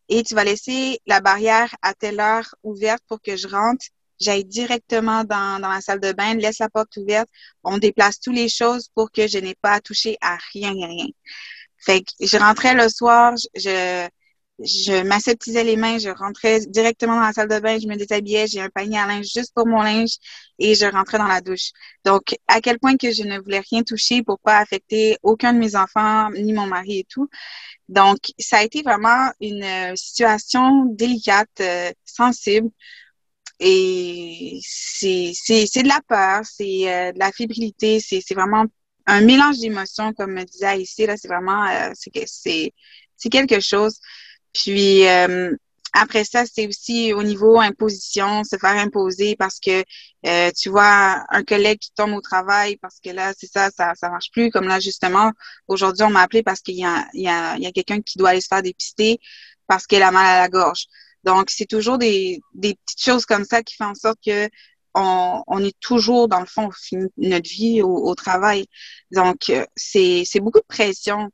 et 0.08 0.22
tu 0.22 0.34
vas 0.34 0.44
laisser 0.44 1.00
la 1.06 1.20
barrière 1.20 1.74
à 1.82 1.94
telle 1.94 2.20
heure 2.20 2.54
ouverte 2.62 3.02
pour 3.08 3.20
que 3.20 3.36
je 3.36 3.48
rentre. 3.48 3.84
J'aille 4.18 4.46
directement 4.46 5.24
dans, 5.24 5.60
dans 5.60 5.68
la 5.68 5.80
salle 5.82 6.00
de 6.00 6.12
bain, 6.12 6.34
laisse 6.34 6.58
la 6.58 6.70
porte 6.70 6.96
ouverte. 6.96 7.28
On 7.64 7.76
déplace 7.76 8.18
toutes 8.18 8.34
les 8.34 8.48
choses 8.48 8.88
pour 8.94 9.10
que 9.12 9.26
je 9.26 9.38
n'ai 9.38 9.54
pas 9.54 9.72
à 9.72 9.80
toucher 9.80 10.16
à 10.22 10.38
rien, 10.54 10.72
rien. 10.72 11.06
Fait 11.78 12.00
que 12.00 12.10
je 12.20 12.36
rentrais 12.38 12.74
le 12.74 12.88
soir, 12.88 13.34
je, 13.54 14.08
je 14.58 15.02
m'aseptisais 15.02 15.64
les 15.64 15.76
mains, 15.76 15.98
je 15.98 16.08
rentrais 16.08 16.60
directement 16.60 17.16
dans 17.16 17.20
la 17.26 17.32
salle 17.32 17.48
de 17.48 17.58
bain, 17.58 17.78
je 17.78 17.86
me 17.86 17.96
déshabillais, 17.96 18.46
j'ai 18.46 18.60
un 18.60 18.70
panier 18.70 18.98
à 18.98 19.06
linge 19.06 19.26
juste 19.26 19.52
pour 19.54 19.66
mon 19.66 19.82
linge 19.82 20.16
et 20.58 20.74
je 20.74 20.86
rentrais 20.86 21.18
dans 21.18 21.26
la 21.26 21.42
douche. 21.42 21.72
Donc, 22.04 22.36
à 22.48 22.60
quel 22.60 22.78
point 22.78 22.96
que 22.96 23.12
je 23.12 23.22
ne 23.22 23.38
voulais 23.38 23.62
rien 23.70 23.82
toucher 23.82 24.22
pour 24.22 24.38
pas 24.40 24.58
affecter 24.58 25.18
aucun 25.22 25.52
de 25.52 25.58
mes 25.58 25.76
enfants, 25.76 26.30
ni 26.30 26.52
mon 26.54 26.66
mari 26.66 27.00
et 27.00 27.04
tout. 27.04 27.28
Donc, 27.88 28.18
ça 28.38 28.58
a 28.58 28.62
été 28.62 28.82
vraiment 28.82 29.30
une 29.40 29.62
euh, 29.62 29.94
situation 29.96 30.86
délicate, 30.86 31.48
euh, 31.60 31.92
sensible. 32.04 32.70
Et 33.60 34.58
c'est, 34.62 35.32
de 35.82 35.88
la 35.88 36.00
peur, 36.08 36.42
c'est 36.44 36.92
euh, 36.92 37.12
de 37.12 37.18
la 37.18 37.32
fébrilité, 37.32 38.00
c'est, 38.00 38.34
vraiment 38.34 38.64
un 39.06 39.20
mélange 39.20 39.58
d'émotions, 39.58 40.12
comme 40.14 40.32
me 40.32 40.44
disait 40.44 40.80
ici, 40.80 41.06
là, 41.06 41.16
c'est 41.16 41.28
vraiment, 41.28 41.66
c'est 41.94 43.30
quelque 43.30 43.60
chose. 43.60 43.98
Puis 44.56 45.06
euh, 45.06 45.54
après 45.92 46.24
ça, 46.24 46.44
c'est 46.46 46.66
aussi 46.66 47.12
au 47.12 47.22
niveau 47.22 47.60
imposition, 47.60 48.42
se 48.44 48.56
faire 48.56 48.76
imposer 48.78 49.36
parce 49.36 49.60
que 49.60 49.84
euh, 50.26 50.50
tu 50.56 50.70
vois 50.70 51.24
un 51.30 51.44
collègue 51.44 51.78
qui 51.78 51.92
tombe 51.92 52.12
au 52.14 52.20
travail 52.20 52.76
parce 52.78 52.98
que 53.04 53.10
là, 53.10 53.32
c'est 53.38 53.50
ça, 53.50 53.70
ça, 53.70 53.92
ça 53.94 54.08
marche 54.08 54.30
plus. 54.32 54.50
Comme 54.50 54.66
là, 54.68 54.80
justement, 54.80 55.30
aujourd'hui, 55.68 56.04
on 56.04 56.10
m'a 56.10 56.22
appelé 56.22 56.42
parce 56.42 56.60
qu'il 56.60 56.76
y 56.76 56.84
a, 56.84 57.06
il 57.12 57.22
y 57.22 57.28
a, 57.28 57.56
il 57.56 57.62
y 57.62 57.66
a 57.66 57.72
quelqu'un 57.72 58.00
qui 58.00 58.18
doit 58.18 58.30
aller 58.30 58.40
se 58.40 58.48
faire 58.48 58.62
dépister 58.62 59.18
parce 59.66 59.86
qu'elle 59.86 60.02
a 60.02 60.10
mal 60.10 60.26
à 60.26 60.40
la 60.40 60.48
gorge. 60.48 60.86
Donc, 61.24 61.50
c'est 61.50 61.66
toujours 61.66 61.98
des, 61.98 62.40
des 62.54 62.74
petites 62.74 63.02
choses 63.02 63.26
comme 63.26 63.44
ça 63.44 63.62
qui 63.62 63.74
font 63.76 63.86
en 63.86 63.94
sorte 63.94 64.18
que 64.24 64.48
on, 64.94 65.42
on 65.46 65.62
est 65.62 65.78
toujours, 65.80 66.28
dans 66.28 66.40
le 66.40 66.46
fond, 66.46 66.68
on 66.68 66.70
finit 66.70 67.08
notre 67.18 67.48
vie 67.48 67.82
au, 67.82 67.94
au 67.94 68.14
travail. 68.14 68.66
Donc, 69.12 69.50
euh, 69.50 69.66
c'est 69.76 70.22
c'est 70.24 70.40
beaucoup 70.40 70.60
de 70.60 70.66
pression. 70.68 71.30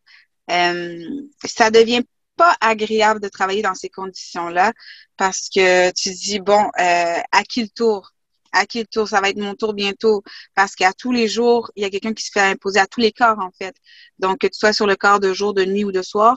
Euh, 0.51 0.99
ça 1.45 1.71
devient 1.71 2.03
pas 2.43 2.57
agréable 2.61 3.21
de 3.21 3.29
travailler 3.29 3.63
dans 3.63 3.77
ces 3.77 3.89
conditions-là 3.89 4.73
parce 5.17 5.49
que 5.55 5.93
tu 5.93 6.11
dis, 6.11 6.41
bon, 6.41 6.65
euh, 6.81 7.21
à 7.31 7.45
qui 7.45 7.63
le 7.63 7.69
tour? 7.69 8.11
À 8.53 8.67
qui 8.67 8.81
le 8.81 8.87
tour? 8.87 9.07
Ça 9.09 9.21
va 9.21 9.29
être 9.31 9.39
mon 9.39 9.55
tour 9.55 9.75
bientôt. 9.75 10.25
Parce 10.57 10.75
qu'à 10.75 10.93
tous 10.93 11.13
les 11.13 11.29
jours, 11.29 11.71
il 11.77 11.85
y 11.85 11.87
a 11.87 11.91
quelqu'un 11.91 12.15
qui 12.15 12.25
se 12.25 12.33
fait 12.33 12.41
imposer 12.41 12.81
à 12.81 12.89
tous 12.89 12.99
les 12.99 13.13
corps, 13.13 13.39
en 13.39 13.53
fait. 13.53 13.77
Donc, 14.19 14.39
que 14.39 14.49
tu 14.49 14.59
sois 14.59 14.73
sur 14.73 14.89
le 14.89 14.97
corps 14.97 15.21
de 15.21 15.33
jour, 15.33 15.55
de 15.55 15.65
nuit 15.65 15.85
ou 15.85 15.93
de 15.93 16.03
soir, 16.03 16.35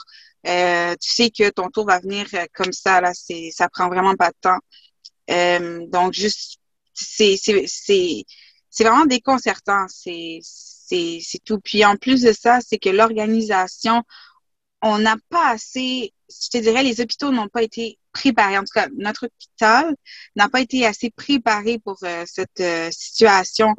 euh, 0.48 0.94
tu 1.02 1.12
sais 1.12 1.32
que 1.32 1.50
ton 1.50 1.70
tour 1.72 1.88
va 1.88 2.00
venir 2.00 2.28
euh, 2.36 2.46
comme 2.54 2.72
ça, 2.72 3.02
là. 3.02 3.12
C'est, 3.16 3.50
ça 3.52 3.68
prend 3.68 3.88
vraiment 3.88 4.16
pas 4.16 4.30
de 4.30 4.38
temps. 4.42 4.60
Donc, 5.90 6.14
juste, 6.14 6.60
c'est, 6.94 7.36
c'est, 7.36 7.66
c'est, 7.68 8.26
c'est 8.70 8.84
vraiment 8.84 9.08
déconcertant. 9.08 9.88
C'est, 9.90 10.40
c'est, 10.44 11.18
c'est 11.24 11.44
tout. 11.44 11.60
Puis, 11.60 11.84
en 11.84 11.96
plus 11.98 12.22
de 12.22 12.32
ça, 12.32 12.60
c'est 12.62 12.78
que 12.78 12.90
l'organisation, 12.90 14.04
on 14.86 15.00
n'a 15.00 15.18
pas 15.30 15.50
assez, 15.50 16.14
je 16.30 16.50
te 16.50 16.58
dirais, 16.60 16.84
les 16.84 17.02
hôpitaux 17.02 17.32
n'ont 17.32 17.48
pas 17.48 17.64
été 17.64 17.98
préparés. 18.14 18.58
En 18.58 18.62
tout 18.62 18.74
cas, 18.74 18.88
notre 18.96 19.26
hôpital 19.26 19.96
n'a 20.36 20.48
pas 20.48 20.62
été 20.62 20.86
assez 20.86 21.10
préparé 21.10 21.80
pour 21.80 21.98
euh, 22.04 22.24
cette 22.28 22.62
euh, 22.62 22.90
situation. 22.92 23.74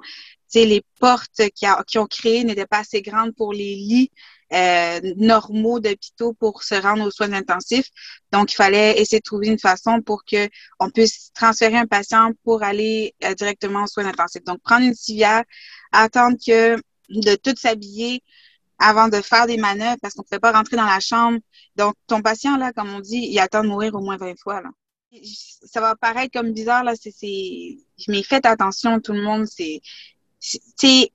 Tu 0.50 0.60
sais, 0.60 0.66
les 0.66 0.82
portes 0.98 1.42
qui, 1.54 1.98
ont 1.98 2.06
créées 2.06 2.42
n'étaient 2.42 2.66
pas 2.66 2.80
assez 2.80 3.02
grandes 3.02 3.34
pour 3.36 3.52
les 3.52 3.76
lits 3.76 4.10
euh, 4.52 5.00
normaux 5.16 5.78
d'hôpitaux 5.78 6.32
pour 6.34 6.64
se 6.64 6.74
rendre 6.74 7.06
aux 7.06 7.10
soins 7.12 7.32
intensifs. 7.32 7.90
Donc, 8.32 8.52
il 8.52 8.56
fallait 8.56 9.00
essayer 9.00 9.20
de 9.20 9.24
trouver 9.24 9.46
une 9.46 9.60
façon 9.60 10.00
pour 10.02 10.24
que 10.24 10.48
on 10.80 10.90
puisse 10.90 11.30
transférer 11.34 11.76
un 11.76 11.86
patient 11.86 12.32
pour 12.42 12.64
aller 12.64 13.14
euh, 13.24 13.34
directement 13.34 13.84
aux 13.84 13.88
soins 13.88 14.06
intensifs. 14.06 14.44
Donc, 14.44 14.60
prendre 14.62 14.86
une 14.86 14.94
civière, 14.94 15.44
attendre 15.92 16.36
que 16.44 16.76
de 17.10 17.34
tout 17.36 17.54
s'habiller, 17.56 18.22
avant 18.78 19.08
de 19.08 19.20
faire 19.20 19.46
des 19.46 19.56
manœuvres 19.56 19.96
parce 20.02 20.14
qu'on 20.14 20.22
ne 20.22 20.26
pouvait 20.26 20.40
pas 20.40 20.52
rentrer 20.52 20.76
dans 20.76 20.84
la 20.84 21.00
chambre. 21.00 21.38
Donc, 21.76 21.94
ton 22.06 22.22
patient, 22.22 22.56
là, 22.56 22.72
comme 22.72 22.90
on 22.94 23.00
dit, 23.00 23.28
il 23.30 23.38
attend 23.38 23.62
de 23.62 23.68
mourir 23.68 23.94
au 23.94 24.00
moins 24.00 24.16
20 24.16 24.38
fois. 24.38 24.60
Là. 24.60 24.70
Ça 25.64 25.80
va 25.80 25.96
paraître 25.96 26.32
comme 26.32 26.52
bizarre, 26.52 26.84
là, 26.84 26.94
c'est, 26.96 27.78
mais 28.08 28.22
faites 28.22 28.46
attention, 28.46 29.00
tout 29.00 29.12
le 29.12 29.22
monde, 29.22 29.46
c'est, 29.46 29.80
c'est, 30.40 31.10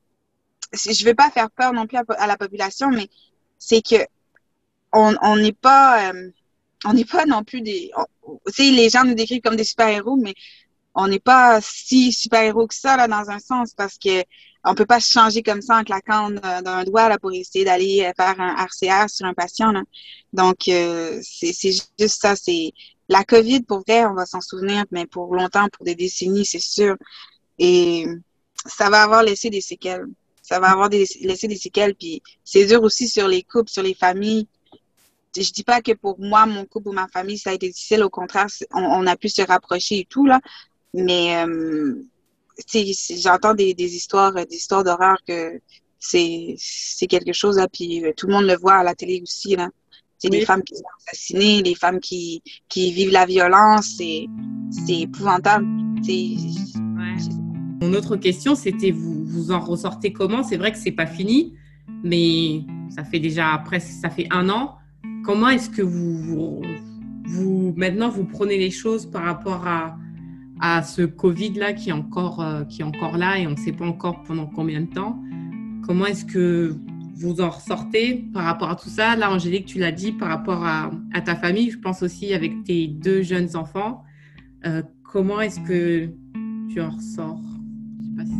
je 0.73 1.05
veux 1.05 1.13
pas 1.13 1.29
faire 1.29 1.51
peur 1.51 1.73
non 1.73 1.85
plus 1.87 1.97
à, 1.97 2.27
la 2.27 2.37
population, 2.37 2.89
mais 2.89 3.09
c'est 3.59 3.81
que 3.81 4.07
on 4.93 5.35
n'est 5.37 5.53
pas, 5.53 6.11
euh, 6.11 6.31
on 6.85 6.93
n'est 6.93 7.05
pas 7.05 7.25
non 7.25 7.43
plus 7.43 7.61
des, 7.61 7.91
tu 8.47 8.53
sais, 8.53 8.71
les 8.71 8.89
gens 8.89 9.03
nous 9.03 9.13
décrivent 9.13 9.41
comme 9.41 9.55
des 9.55 9.63
super-héros, 9.63 10.17
mais 10.17 10.33
on 10.93 11.07
n'est 11.07 11.19
pas 11.19 11.59
si 11.61 12.11
super-héros 12.11 12.67
que 12.67 12.75
ça, 12.75 12.97
là, 12.97 13.07
dans 13.07 13.29
un 13.29 13.39
sens, 13.39 13.73
parce 13.75 13.97
que 13.97 14.23
on 14.63 14.75
peut 14.75 14.85
pas 14.85 14.99
se 14.99 15.11
changer 15.11 15.41
comme 15.41 15.61
ça 15.61 15.77
en 15.77 15.83
claquant 15.83 16.29
d'un 16.29 16.83
doigt 16.83 17.09
là, 17.09 17.17
pour 17.17 17.31
essayer 17.33 17.65
d'aller 17.65 18.11
faire 18.15 18.39
un 18.39 18.55
RCR 18.55 19.09
sur 19.09 19.25
un 19.25 19.33
patient. 19.33 19.71
Là. 19.71 19.81
Donc, 20.33 20.67
euh, 20.67 21.19
c'est 21.23 21.53
juste 21.53 22.21
ça. 22.21 22.35
C'est 22.35 22.71
la 23.09 23.23
COVID, 23.23 23.61
pour 23.63 23.79
vrai, 23.79 24.05
on 24.05 24.13
va 24.13 24.25
s'en 24.25 24.41
souvenir, 24.41 24.85
mais 24.91 25.07
pour 25.07 25.33
longtemps, 25.33 25.67
pour 25.69 25.85
des 25.85 25.95
décennies, 25.95 26.45
c'est 26.45 26.61
sûr. 26.61 26.95
Et 27.57 28.05
ça 28.65 28.89
va 28.89 29.03
avoir 29.03 29.23
laissé 29.23 29.49
des 29.49 29.61
séquelles. 29.61 30.05
Ça 30.43 30.59
va 30.59 30.69
avoir 30.69 30.89
des, 30.89 31.05
laissé 31.21 31.47
des 31.47 31.57
séquelles. 31.57 31.95
Puis 31.95 32.21
c'est 32.43 32.65
dur 32.65 32.83
aussi 32.83 33.07
sur 33.07 33.27
les 33.27 33.41
couples, 33.41 33.69
sur 33.69 33.83
les 33.83 33.95
familles. 33.95 34.47
Je 35.35 35.51
dis 35.51 35.63
pas 35.63 35.81
que 35.81 35.93
pour 35.93 36.19
moi, 36.19 36.45
mon 36.45 36.65
couple 36.65 36.89
ou 36.89 36.91
ma 36.91 37.07
famille, 37.07 37.37
ça 37.37 37.51
a 37.51 37.53
été 37.53 37.69
difficile. 37.69 38.03
Au 38.03 38.09
contraire, 38.09 38.47
on, 38.73 38.83
on 38.83 39.07
a 39.07 39.15
pu 39.15 39.29
se 39.29 39.41
rapprocher 39.41 39.99
et 39.99 40.05
tout, 40.05 40.25
là. 40.25 40.39
Mais 40.93 41.43
euh, 41.45 41.95
j'entends 43.17 43.53
des, 43.53 43.73
des, 43.73 43.95
histoires, 43.95 44.33
des 44.33 44.55
histoires 44.55 44.83
d'horreur 44.83 45.17
que 45.27 45.59
c'est 45.99 46.55
c'est 46.57 47.07
quelque 47.07 47.31
chose 47.31 47.57
là, 47.57 47.67
puis 47.71 48.03
euh, 48.03 48.11
tout 48.17 48.27
le 48.27 48.33
monde 48.33 48.45
le 48.45 48.57
voit 48.57 48.75
à 48.75 48.83
la 48.83 48.95
télé 48.95 49.21
aussi 49.21 49.55
là. 49.55 49.69
C'est 50.17 50.29
oui. 50.31 50.39
des 50.39 50.45
femmes 50.45 50.63
qui 50.63 50.75
sont 50.75 50.83
assassinées, 51.07 51.63
des 51.63 51.73
femmes 51.73 51.99
qui, 51.99 52.43
qui 52.69 52.91
vivent 52.91 53.11
la 53.11 53.25
violence, 53.25 53.95
c'est 53.97 54.25
c'est 54.85 55.01
épouvantable. 55.01 55.65
Ouais. 56.07 57.15
Mon 57.81 57.93
autre 57.93 58.15
question, 58.17 58.55
c'était 58.55 58.91
vous 58.91 59.23
vous 59.25 59.51
en 59.51 59.59
ressortez 59.59 60.11
comment? 60.11 60.43
C'est 60.43 60.57
vrai 60.57 60.71
que 60.71 60.77
c'est 60.77 60.91
pas 60.91 61.05
fini, 61.07 61.55
mais 62.03 62.61
ça 62.95 63.03
fait 63.03 63.19
déjà 63.19 63.61
presque 63.63 63.91
ça 64.01 64.09
fait 64.09 64.27
un 64.31 64.49
an. 64.49 64.75
Comment 65.23 65.49
est-ce 65.49 65.69
que 65.69 65.83
vous, 65.83 66.17
vous, 66.17 66.61
vous 67.25 67.73
maintenant 67.77 68.09
vous 68.09 68.25
prenez 68.25 68.57
les 68.57 68.71
choses 68.71 69.05
par 69.05 69.23
rapport 69.23 69.67
à 69.67 69.97
à 70.61 70.83
ce 70.83 71.01
Covid-là 71.01 71.73
qui, 71.73 71.89
est 71.89 71.93
encore, 71.93 72.41
euh, 72.41 72.63
qui 72.65 72.81
est 72.81 72.85
encore 72.85 73.17
là 73.17 73.39
et 73.39 73.47
on 73.47 73.51
ne 73.51 73.55
sait 73.55 73.71
pas 73.71 73.85
encore 73.85 74.23
pendant 74.23 74.45
combien 74.45 74.81
de 74.81 74.93
temps. 74.93 75.21
Comment 75.85 76.05
est-ce 76.05 76.25
que 76.25 76.75
vous 77.15 77.41
en 77.41 77.49
ressortez 77.49 78.25
par 78.33 78.43
rapport 78.43 78.69
à 78.69 78.75
tout 78.75 78.89
ça? 78.89 79.15
Là, 79.15 79.31
Angélique, 79.31 79.65
tu 79.65 79.79
l'as 79.79 79.91
dit 79.91 80.11
par 80.11 80.29
rapport 80.29 80.63
à, 80.63 80.91
à, 81.13 81.21
ta 81.21 81.35
famille, 81.35 81.71
je 81.71 81.79
pense 81.79 82.03
aussi 82.03 82.33
avec 82.33 82.63
tes 82.63 82.87
deux 82.87 83.23
jeunes 83.23 83.55
enfants. 83.55 84.03
Euh, 84.65 84.83
comment 85.03 85.41
est-ce 85.41 85.59
que 85.61 86.09
tu 86.71 86.79
en 86.79 86.91
ressors? 86.91 87.41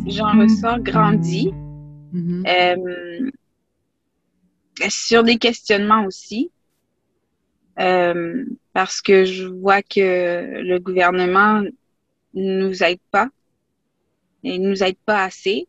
J'en 0.06 0.38
ressors 0.38 0.80
grandi. 0.80 1.50
Mm 2.12 2.42
-hmm. 2.42 2.42
euh, 2.46 3.30
sur 4.88 5.22
des 5.24 5.38
questionnements 5.38 6.04
aussi. 6.06 6.50
Euh, 7.80 8.44
parce 8.72 9.00
que 9.00 9.24
je 9.24 9.46
vois 9.46 9.82
que 9.82 10.62
le 10.62 10.78
gouvernement 10.78 11.62
nous 12.34 12.82
aide 12.82 13.00
pas. 13.10 13.28
Et 14.44 14.58
nous 14.58 14.82
aide 14.82 14.98
pas 15.04 15.24
assez. 15.24 15.68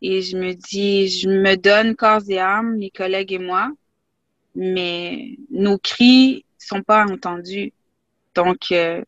Et 0.00 0.20
je 0.22 0.36
me 0.36 0.54
dis, 0.54 1.08
je 1.08 1.28
me 1.28 1.56
donne 1.56 1.94
corps 1.94 2.22
et 2.28 2.40
âme, 2.40 2.76
mes 2.78 2.90
collègues 2.90 3.32
et 3.32 3.38
moi, 3.38 3.70
mais 4.56 5.36
nos 5.50 5.78
cris 5.78 6.44
sont 6.58 6.82
pas 6.82 7.04
entendus. 7.04 7.72
Donc, 8.34 8.72
euh, 8.72 9.04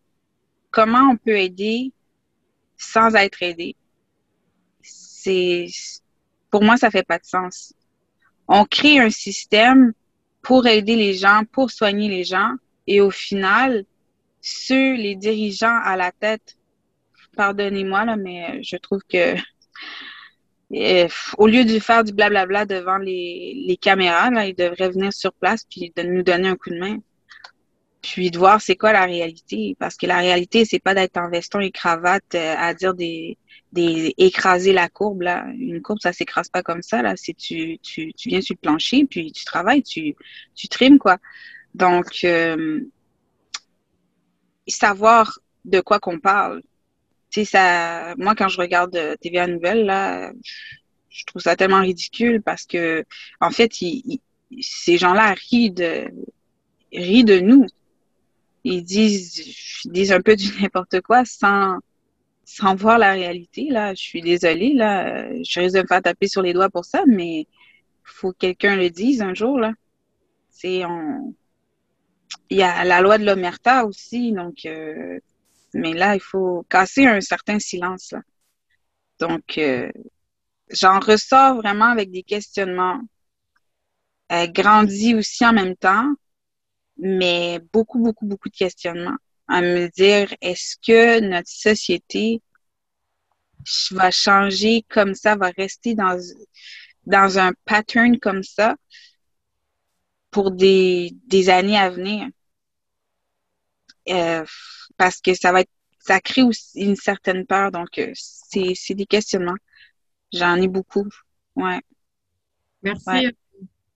comment 0.70 1.10
on 1.10 1.16
peut 1.16 1.36
aider 1.36 1.92
sans 2.76 3.14
être 3.16 3.42
aidé? 3.42 3.74
C'est, 4.82 5.66
pour 6.50 6.62
moi, 6.62 6.76
ça 6.76 6.92
fait 6.92 7.02
pas 7.02 7.18
de 7.18 7.24
sens. 7.24 7.74
On 8.46 8.64
crée 8.64 9.00
un 9.00 9.10
système 9.10 9.94
pour 10.42 10.66
aider 10.68 10.94
les 10.94 11.14
gens, 11.14 11.42
pour 11.50 11.72
soigner 11.72 12.08
les 12.08 12.22
gens, 12.22 12.52
et 12.86 13.00
au 13.00 13.10
final, 13.10 13.84
ceux, 14.42 14.94
les 14.94 15.16
dirigeants 15.16 15.80
à 15.82 15.96
la 15.96 16.12
tête, 16.12 16.56
pardonnez-moi, 17.34 18.04
là, 18.04 18.16
mais 18.16 18.62
je 18.62 18.76
trouve 18.76 19.00
que 19.08 19.36
euh, 20.72 21.08
au 21.38 21.46
lieu 21.46 21.64
de 21.64 21.78
faire 21.78 22.04
du 22.04 22.12
blablabla 22.12 22.66
devant 22.66 22.98
les, 22.98 23.78
caméras, 23.80 24.30
là, 24.30 24.46
ils 24.46 24.54
devraient 24.54 24.90
venir 24.90 25.12
sur 25.12 25.32
place 25.32 25.64
puis 25.64 25.92
de 25.94 26.02
nous 26.02 26.22
donner 26.22 26.48
un 26.48 26.56
coup 26.56 26.70
de 26.70 26.78
main. 26.78 26.98
Puis 28.02 28.30
de 28.30 28.38
voir 28.38 28.60
c'est 28.60 28.76
quoi 28.76 28.92
la 28.92 29.04
réalité. 29.04 29.76
Parce 29.78 29.96
que 29.96 30.06
la 30.06 30.18
réalité, 30.18 30.64
c'est 30.64 30.78
pas 30.78 30.94
d'être 30.94 31.16
en 31.16 31.30
veston 31.30 31.60
et 31.60 31.70
cravate 31.70 32.34
euh, 32.34 32.54
à 32.58 32.74
dire 32.74 32.94
des, 32.94 33.38
des 33.72 34.14
écraser 34.18 34.72
la 34.72 34.88
courbe. 34.88 35.22
Là. 35.22 35.46
Une 35.58 35.80
courbe, 35.80 36.00
ça 36.02 36.12
s'écrase 36.12 36.48
pas 36.48 36.62
comme 36.62 36.82
ça. 36.82 37.02
Là. 37.02 37.14
Tu, 37.16 37.78
tu, 37.78 38.12
tu 38.12 38.28
viens 38.28 38.40
sur 38.40 38.54
le 38.54 38.60
plancher, 38.60 39.06
puis 39.08 39.32
tu 39.32 39.44
travailles, 39.44 39.82
tu, 39.82 40.16
tu 40.54 40.68
trimes, 40.68 40.98
quoi. 40.98 41.18
Donc 41.74 42.24
euh, 42.24 42.80
savoir 44.66 45.38
de 45.64 45.80
quoi 45.80 45.98
qu'on 45.98 46.18
parle 46.18 46.62
ça, 47.42 48.14
moi, 48.16 48.36
quand 48.36 48.48
je 48.48 48.58
regarde 48.58 49.16
TVA 49.20 49.48
Nouvelles, 49.48 49.84
là, 49.84 50.30
je 51.08 51.24
trouve 51.24 51.42
ça 51.42 51.56
tellement 51.56 51.80
ridicule 51.80 52.42
parce 52.42 52.64
que, 52.64 53.04
en 53.40 53.50
fait, 53.50 53.72
ces 53.72 54.98
gens-là 54.98 55.34
rient 55.50 55.72
de, 55.72 56.08
rient 56.92 57.24
de 57.24 57.40
nous. 57.40 57.66
Ils 58.62 58.84
disent, 58.84 59.82
disent 59.86 60.12
un 60.12 60.20
peu 60.20 60.36
du 60.36 60.48
n'importe 60.62 61.00
quoi 61.00 61.24
sans, 61.24 61.78
sans 62.44 62.76
voir 62.76 62.98
la 62.98 63.12
réalité, 63.12 63.68
là. 63.70 63.94
Je 63.94 64.02
suis 64.02 64.22
désolée, 64.22 64.74
là. 64.74 65.28
Je 65.42 65.60
risque 65.60 65.76
de 65.76 65.82
me 65.82 65.86
faire 65.86 66.02
taper 66.02 66.28
sur 66.28 66.42
les 66.42 66.52
doigts 66.52 66.70
pour 66.70 66.84
ça, 66.84 67.02
mais 67.06 67.46
faut 68.04 68.32
que 68.32 68.38
quelqu'un 68.38 68.76
le 68.76 68.90
dise 68.90 69.22
un 69.22 69.34
jour, 69.34 69.58
là. 69.58 69.72
C'est, 70.50 70.84
on, 70.84 71.34
il 72.50 72.58
y 72.58 72.62
a 72.62 72.84
la 72.84 73.00
loi 73.00 73.18
de 73.18 73.24
l'omerta 73.24 73.86
aussi, 73.86 74.32
donc, 74.32 74.66
euh, 74.66 75.18
mais 75.74 75.92
là, 75.94 76.14
il 76.14 76.22
faut 76.22 76.64
casser 76.70 77.06
un 77.06 77.20
certain 77.20 77.58
silence. 77.58 78.14
Donc, 79.18 79.58
euh, 79.58 79.90
j'en 80.70 81.00
ressors 81.00 81.56
vraiment 81.56 81.86
avec 81.86 82.10
des 82.12 82.22
questionnements. 82.24 83.00
Euh, 84.32 84.46
grandis 84.46 85.14
aussi 85.14 85.44
en 85.46 85.52
même 85.52 85.76
temps, 85.76 86.14
mais 86.98 87.60
beaucoup, 87.72 88.00
beaucoup, 88.00 88.26
beaucoup 88.26 88.48
de 88.50 88.56
questionnements. 88.56 89.16
À 89.48 89.62
me 89.62 89.88
dire, 89.90 90.34
est-ce 90.42 90.76
que 90.86 91.20
notre 91.20 91.50
société 91.50 92.42
va 93.90 94.10
changer 94.10 94.84
comme 94.88 95.14
ça, 95.14 95.36
va 95.36 95.50
rester 95.56 95.94
dans, 95.94 96.18
dans 97.06 97.38
un 97.38 97.52
pattern 97.66 98.18
comme 98.18 98.42
ça 98.42 98.76
pour 100.30 100.50
des, 100.50 101.12
des 101.28 101.48
années 101.48 101.78
à 101.78 101.88
venir? 101.90 102.28
euh, 104.08 104.44
parce 104.96 105.20
que 105.20 105.34
ça 105.34 105.52
va 105.52 105.60
être, 105.62 105.70
ça 105.98 106.20
crée 106.20 106.42
aussi 106.42 106.80
une 106.80 106.96
certaine 106.96 107.46
peur. 107.46 107.70
Donc, 107.70 107.98
euh, 107.98 108.10
c'est, 108.14 108.72
c'est 108.74 108.94
des 108.94 109.06
questionnements. 109.06 109.56
J'en 110.32 110.56
ai 110.56 110.68
beaucoup. 110.68 111.06
Ouais. 111.56 111.80
Merci, 112.82 113.08
Ouais. 113.08 113.26
euh, 113.26 113.30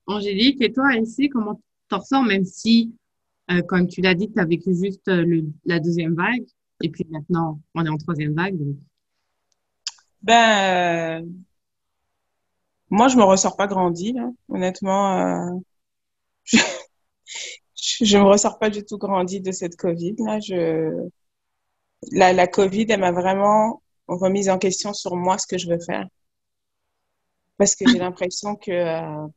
Angélique. 0.07 0.61
Et 0.61 0.71
toi, 0.73 0.93
ici, 0.95 1.29
comment 1.29 1.61
t'en 1.89 1.99
ressors, 1.99 2.23
même 2.23 2.45
si, 2.45 2.95
euh, 3.51 3.61
comme 3.63 3.87
tu 3.87 4.01
l'as 4.01 4.15
dit, 4.15 4.31
tu 4.31 4.39
as 4.39 4.45
vécu 4.45 4.73
juste 4.75 5.07
le, 5.07 5.43
la 5.65 5.79
deuxième 5.79 6.15
vague, 6.15 6.45
et 6.81 6.89
puis 6.89 7.05
maintenant, 7.09 7.59
on 7.75 7.85
est 7.85 7.89
en 7.89 7.97
troisième 7.97 8.33
vague. 8.33 8.57
Donc... 8.57 8.77
Ben, 10.21 11.21
euh, 11.23 11.25
moi, 12.89 13.07
je 13.07 13.17
me 13.17 13.23
ressors 13.23 13.55
pas 13.55 13.67
grandi, 13.67 14.13
là. 14.13 14.29
Honnêtement, 14.49 15.17
euh, 15.19 15.59
je, 17.81 18.05
je 18.05 18.17
me 18.17 18.23
ressors 18.23 18.59
pas 18.59 18.69
du 18.69 18.83
tout 18.85 18.97
grandi 18.97 19.41
de 19.41 19.51
cette 19.51 19.75
Covid, 19.75 20.15
là. 20.19 20.39
La, 22.11 22.47
Covid, 22.47 22.85
elle 22.89 23.01
m'a 23.01 23.11
vraiment 23.11 23.81
remise 24.07 24.49
en 24.49 24.57
question 24.57 24.93
sur 24.93 25.15
moi, 25.15 25.37
ce 25.37 25.47
que 25.47 25.57
je 25.57 25.67
veux 25.67 25.79
faire. 25.79 26.07
Parce 27.57 27.75
que 27.75 27.85
j'ai 27.89 27.99
l'impression 27.99 28.55
que, 28.55 28.71
euh, 28.71 29.27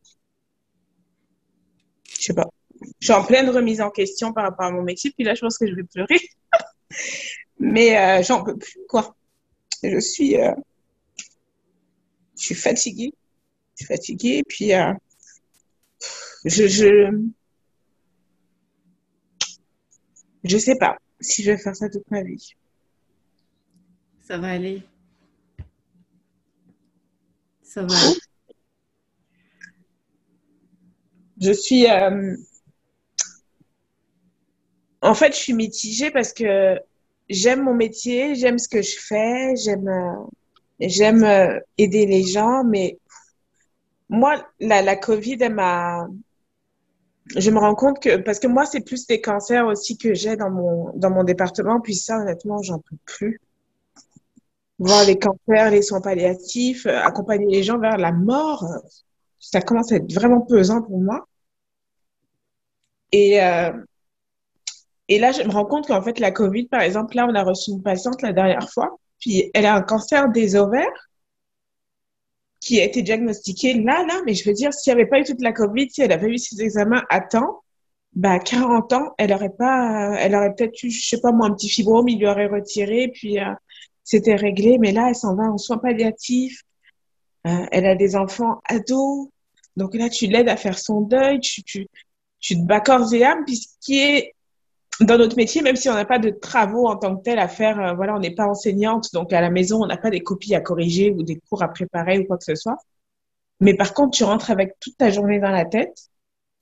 je 2.19 2.27
sais 2.27 2.35
pas, 2.35 2.49
je 3.01 3.07
suis 3.07 3.13
en 3.13 3.25
pleine 3.25 3.51
remise 3.51 3.81
en 3.81 3.91
question 3.91 4.33
par 4.33 4.45
rapport 4.45 4.67
à 4.67 4.71
mon 4.71 4.83
métier, 4.83 5.11
puis 5.11 5.25
là, 5.25 5.35
je 5.35 5.41
pense 5.41 5.59
que 5.59 5.67
je 5.67 5.75
vais 5.75 5.85
pleurer. 5.85 6.21
Mais 7.59 7.97
euh, 7.97 8.23
j'en 8.23 8.43
peux 8.45 8.57
plus, 8.57 8.81
quoi. 8.89 9.15
Je 9.83 9.99
suis, 9.99 10.37
euh, 10.37 10.55
je 12.39 12.45
suis 12.45 12.55
fatiguée. 12.55 13.13
Je 13.75 13.85
suis 13.85 13.95
fatiguée, 13.95 14.43
puis 14.47 14.75
euh, 14.75 14.93
je, 16.45 17.31
je 20.45 20.59
sais 20.59 20.77
pas 20.77 20.99
si 21.21 21.43
je 21.43 21.53
vais 21.53 21.59
faire 21.59 21.77
ça 21.77 21.89
toute 21.89 22.11
ma 22.11 22.23
vie. 22.23 22.55
Ça 24.21 24.39
va 24.39 24.49
aller. 24.49 24.83
Ça 27.63 27.83
va 27.83 27.95
aller. 27.95 28.19
Je 31.41 31.53
suis, 31.53 31.91
euh, 31.91 32.37
en 35.01 35.15
fait, 35.15 35.33
je 35.33 35.39
suis 35.39 35.55
mitigée 35.55 36.11
parce 36.11 36.33
que 36.33 36.79
j'aime 37.29 37.63
mon 37.63 37.75
métier, 37.75 38.35
j'aime 38.37 38.59
ce 38.59 38.69
que 38.69 38.83
je 38.83 38.97
fais, 38.99 39.55
j'aime, 39.57 39.89
euh, 39.89 40.25
j'aime 40.81 41.25
euh, 41.25 41.59
aider 41.79 42.07
les 42.07 42.25
gens, 42.25 42.63
mais 42.65 42.99
moi, 44.09 44.47
la, 44.61 44.83
la 44.83 44.95
Covid, 44.95 45.39
elle 45.41 45.55
m'a, 45.55 46.07
je 47.27 47.51
me 47.51 47.59
rends 47.59 47.75
compte 47.75 48.01
que, 48.01 48.17
parce 48.17 48.39
que 48.39 48.47
moi, 48.47 48.67
c'est 48.67 48.81
plus 48.81 49.07
des 49.07 49.21
cancers 49.21 49.67
aussi 49.67 49.97
que 49.97 50.15
j'ai 50.15 50.37
dans 50.37 50.51
mon, 50.51 50.93
dans 50.97 51.11
mon 51.11 51.25
département, 51.25 51.81
puis 51.81 51.95
ça, 51.95 52.19
honnêtement, 52.19 52.63
j'en 52.63 52.79
peux 52.79 52.97
plus. 53.05 53.41
Voir 54.79 55.05
les 55.05 55.19
cancers, 55.19 55.71
les 55.71 55.83
soins 55.83 56.01
palliatifs, 56.01 56.87
euh, 56.87 56.99
accompagner 56.99 57.47
les 57.47 57.63
gens 57.63 57.79
vers 57.79 57.99
la 57.99 58.13
mort, 58.13 58.67
ça 59.39 59.61
commence 59.61 59.93
à 59.93 59.97
être 59.97 60.13
vraiment 60.13 60.41
pesant 60.41 60.83
pour 60.83 61.01
moi. 61.01 61.27
Et, 63.13 63.41
euh, 63.43 63.73
et 65.09 65.19
là, 65.19 65.31
je 65.33 65.43
me 65.43 65.53
rends 65.53 65.67
compte 65.67 65.87
qu'en 65.87 66.03
fait, 66.03 66.19
la 66.19 66.33
COVID, 66.33 66.67
par 66.67 66.81
exemple, 66.81 67.15
là, 67.15 67.27
on 67.29 67.35
a 67.35 67.45
reçu 67.45 67.71
une 67.71 67.83
patiente 67.83 68.23
la 68.23 68.33
dernière 68.33 68.69
fois, 68.71 68.97
puis 69.21 69.51
elle 69.55 69.67
a 69.67 69.75
un 69.75 69.83
cancer 69.83 70.29
des 70.31 70.57
ovaires 70.57 71.11
qui 72.63 72.81
a 72.81 72.85
été 72.85 73.03
diagnostiqué 73.03 73.75
là, 73.75 74.07
là, 74.07 74.23
mais 74.25 74.35
je 74.35 74.49
veux 74.49 74.55
dire, 74.55 74.73
s'il 74.73 74.95
n'y 74.95 75.01
avait 75.01 75.11
pas 75.11 75.19
eu 75.19 75.25
toute 75.25 75.43
la 75.43 75.53
COVID, 75.53 75.91
si 75.91 76.01
elle 76.01 76.13
avait 76.13 76.29
eu 76.29 76.39
ses 76.39 76.63
examens 76.63 77.03
à 77.11 77.21
temps, 77.21 77.63
bah, 78.15 78.39
40 78.39 78.93
ans, 78.93 79.15
elle 79.19 79.33
aurait 79.33 79.55
pas, 79.59 80.15
elle 80.19 80.37
aurait 80.37 80.55
peut-être 80.55 80.81
eu, 80.85 80.91
je 80.91 81.09
sais 81.09 81.21
pas 81.21 81.33
moi, 81.33 81.49
un 81.49 81.55
petit 81.55 81.69
fibrome, 81.69 82.09
il 82.09 82.21
lui 82.21 82.27
aurait 82.29 82.47
retiré, 82.47 83.09
puis 83.09 83.41
euh, 83.41 83.53
c'était 84.05 84.37
réglé, 84.37 84.79
mais 84.79 84.93
là, 84.93 85.09
elle 85.09 85.17
s'en 85.17 85.35
va 85.35 85.45
en 85.45 85.59
soins 85.59 85.79
palliatifs, 85.79 86.63
euh, 87.49 87.67
elle 87.73 87.87
a 87.87 87.97
des 87.97 88.15
enfants 88.15 88.61
ados, 88.69 89.29
donc 89.77 89.95
là, 89.95 90.09
tu 90.09 90.29
l'aides 90.29 90.49
à 90.49 90.57
faire 90.57 90.79
son 90.79 91.01
deuil, 91.01 91.41
tu, 91.41 91.65
tu, 91.65 91.89
tu 92.39 92.55
te 92.55 92.63
bats 92.63 92.81
corps 92.81 93.13
et 93.13 93.25
âme, 93.25 93.45
puis 93.45 93.57
ce 93.57 93.67
qui 93.81 93.99
est 93.99 94.35
dans 95.01 95.19
notre 95.19 95.37
métier, 95.37 95.63
même 95.63 95.77
si 95.77 95.89
on 95.89 95.95
n'a 95.95 96.05
pas 96.05 96.19
de 96.19 96.31
travaux 96.31 96.87
en 96.87 96.97
tant 96.97 97.17
que 97.17 97.23
tel 97.23 97.39
à 97.39 97.49
faire, 97.49 97.81
euh, 97.81 97.95
voilà, 97.95 98.15
on 98.15 98.21
n'est 98.21 98.35
pas 98.35 98.47
enseignante, 98.47 99.09
donc 99.13 99.33
à 99.33 99.41
la 99.41 99.51
maison, 99.51 99.83
on 99.83 99.87
n'a 99.87 99.97
pas 99.97 100.11
des 100.11 100.21
copies 100.23 100.55
à 100.55 100.61
corriger 100.61 101.11
ou 101.11 101.23
des 101.23 101.41
cours 101.49 101.63
à 101.63 101.69
préparer 101.69 102.19
ou 102.19 102.25
quoi 102.25 102.39
que 102.39 102.45
ce 102.45 102.55
soit. 102.55 102.77
Mais 103.61 103.75
par 103.75 103.95
contre, 103.95 104.17
tu 104.17 104.25
rentres 104.25 104.51
avec 104.51 104.75
toute 104.81 104.97
ta 104.97 105.11
journée 105.11 105.39
dans 105.39 105.51
la 105.51 105.65
tête. 105.65 105.97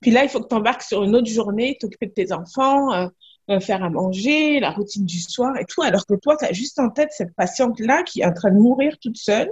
Puis 0.01 0.11
là, 0.11 0.23
il 0.23 0.29
faut 0.29 0.41
que 0.41 0.47
tu 0.47 0.55
embarques 0.55 0.83
sur 0.83 1.03
une 1.03 1.15
autre 1.15 1.29
journée, 1.29 1.77
t'occuper 1.79 2.07
de 2.07 2.13
tes 2.13 2.31
enfants, 2.31 2.93
euh, 2.93 3.07
euh, 3.49 3.59
faire 3.59 3.83
à 3.83 3.89
manger, 3.89 4.59
la 4.59 4.71
routine 4.71 5.05
du 5.05 5.19
soir 5.19 5.57
et 5.57 5.65
tout, 5.65 5.81
alors 5.81 6.05
que 6.05 6.13
toi, 6.15 6.37
tu 6.37 6.45
as 6.45 6.53
juste 6.53 6.79
en 6.79 6.89
tête 6.89 7.09
cette 7.11 7.33
patiente-là 7.35 8.03
qui 8.03 8.21
est 8.21 8.25
en 8.25 8.33
train 8.33 8.51
de 8.51 8.57
mourir 8.57 8.97
toute 9.01 9.17
seule 9.17 9.51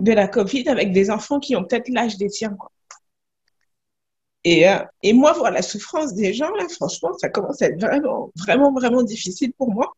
de 0.00 0.12
la 0.12 0.28
Covid 0.28 0.68
avec 0.68 0.92
des 0.92 1.10
enfants 1.10 1.40
qui 1.40 1.56
ont 1.56 1.64
peut-être 1.64 1.88
l'âge 1.88 2.16
des 2.16 2.28
tiens, 2.28 2.54
quoi. 2.58 2.70
Et, 4.46 4.68
euh, 4.68 4.78
et 5.02 5.12
moi, 5.12 5.32
voir 5.32 5.50
la 5.50 5.60
souffrance 5.60 6.14
des 6.14 6.32
gens, 6.32 6.48
là, 6.54 6.68
franchement, 6.68 7.12
ça 7.18 7.28
commence 7.28 7.60
à 7.62 7.66
être 7.66 7.80
vraiment, 7.80 8.30
vraiment, 8.36 8.72
vraiment 8.72 9.02
difficile 9.02 9.52
pour 9.52 9.72
moi. 9.72 9.92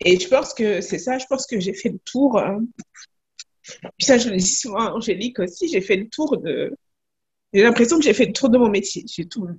Et 0.00 0.18
je 0.18 0.26
pense 0.26 0.54
que 0.54 0.80
c'est 0.80 0.98
ça, 0.98 1.18
je 1.18 1.26
pense 1.26 1.46
que 1.46 1.60
j'ai 1.60 1.72
fait 1.72 1.90
le 1.90 2.00
tour. 2.00 2.42
Puis 3.62 3.80
ça, 4.00 4.18
je 4.18 4.30
le 4.30 4.38
dis 4.38 4.56
souvent 4.56 4.88
à 4.88 4.90
Angélique 4.90 5.38
aussi, 5.38 5.68
j'ai 5.68 5.80
fait 5.80 5.94
le 5.94 6.08
tour 6.08 6.36
de. 6.38 6.76
J'ai 7.52 7.62
l'impression 7.62 7.96
que 7.96 8.02
j'ai 8.04 8.12
fait 8.12 8.26
le 8.26 8.32
tour 8.32 8.48
de 8.48 8.58
mon 8.58 8.68
métier. 8.68 9.04
J'ai 9.06 9.26
tout. 9.28 9.46
vu. 9.46 9.54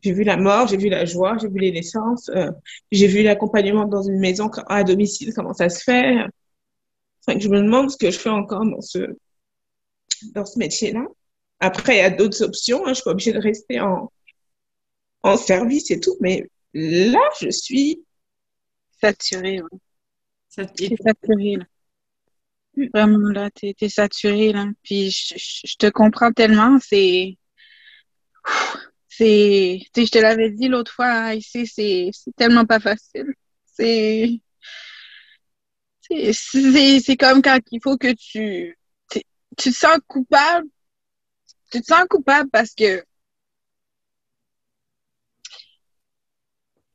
J'ai 0.00 0.12
vu 0.12 0.24
la 0.24 0.38
mort, 0.38 0.68
j'ai 0.68 0.78
vu 0.78 0.88
la 0.88 1.04
joie, 1.04 1.36
j'ai 1.36 1.48
vu 1.48 1.58
les 1.58 1.72
naissances, 1.72 2.30
euh, 2.30 2.50
j'ai 2.90 3.08
vu 3.08 3.22
l'accompagnement 3.22 3.84
dans 3.84 4.02
une 4.02 4.20
maison 4.20 4.50
à 4.68 4.84
domicile, 4.84 5.34
comment 5.34 5.52
ça 5.52 5.68
se 5.68 5.84
fait. 5.84 6.16
Enfin, 7.26 7.38
je 7.38 7.48
me 7.50 7.60
demande 7.60 7.90
ce 7.90 7.98
que 7.98 8.10
je 8.10 8.18
fais 8.18 8.30
encore 8.30 8.64
dans 8.64 8.80
ce, 8.80 9.00
dans 10.34 10.46
ce 10.46 10.58
métier-là. 10.58 11.04
Après, 11.60 11.96
il 11.96 11.98
y 11.98 12.02
a 12.02 12.10
d'autres 12.10 12.42
options. 12.42 12.84
Hein. 12.86 12.90
Je 12.90 12.94
suis 12.94 13.04
pas 13.04 13.10
obligée 13.12 13.32
de 13.32 13.38
rester 13.40 13.80
en, 13.80 14.10
en 15.22 15.36
service 15.38 15.90
et 15.90 16.00
tout. 16.00 16.16
Mais 16.20 16.46
là, 16.74 17.20
je 17.40 17.50
suis 17.50 18.04
Saturé, 19.00 19.62
ouais. 19.62 19.78
Ça- 20.48 20.66
T'es 20.66 20.86
et- 20.86 20.96
saturé, 20.96 21.56
là. 21.56 21.64
Vraiment, 22.94 23.28
là, 23.30 23.50
t'es, 23.50 23.74
t'es 23.78 23.88
saturé, 23.88 24.52
là. 24.52 24.66
Puis 24.82 25.10
je, 25.10 25.34
je- 25.36 25.60
je 25.66 25.76
te 25.76 25.86
comprends 25.90 26.32
tellement. 26.32 26.78
C'est, 26.80 27.36
c'est, 29.08 29.80
tu 29.92 30.00
sais, 30.02 30.06
je 30.06 30.10
te 30.12 30.18
l'avais 30.18 30.50
dit 30.50 30.68
l'autre 30.68 30.92
fois, 30.92 31.06
hein, 31.10 31.34
ici, 31.34 31.66
c'est, 31.66 32.10
c'est 32.12 32.34
tellement 32.36 32.64
pas 32.66 32.80
facile. 32.80 33.34
C'est, 33.66 34.40
c'est, 36.00 37.16
comme 37.18 37.42
quand 37.42 37.58
il 37.70 37.80
faut 37.82 37.96
que 37.96 38.12
tu, 38.12 38.76
tu, 39.10 39.22
tu 39.56 39.70
te 39.70 39.74
sens 39.76 39.98
coupable. 40.06 40.66
Tu 41.70 41.80
te 41.80 41.86
sens 41.86 42.04
coupable 42.08 42.48
parce 42.50 42.74
que, 42.74 43.04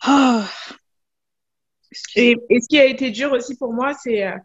ah, 0.02 0.50
Et, 2.16 2.36
et 2.50 2.60
ce 2.62 2.68
qui 2.68 2.80
a 2.80 2.86
été 2.86 3.12
dur 3.12 3.32
aussi 3.32 3.56
pour 3.56 3.74
moi, 3.74 3.94
c'est 3.94 4.26
euh, 4.26 4.36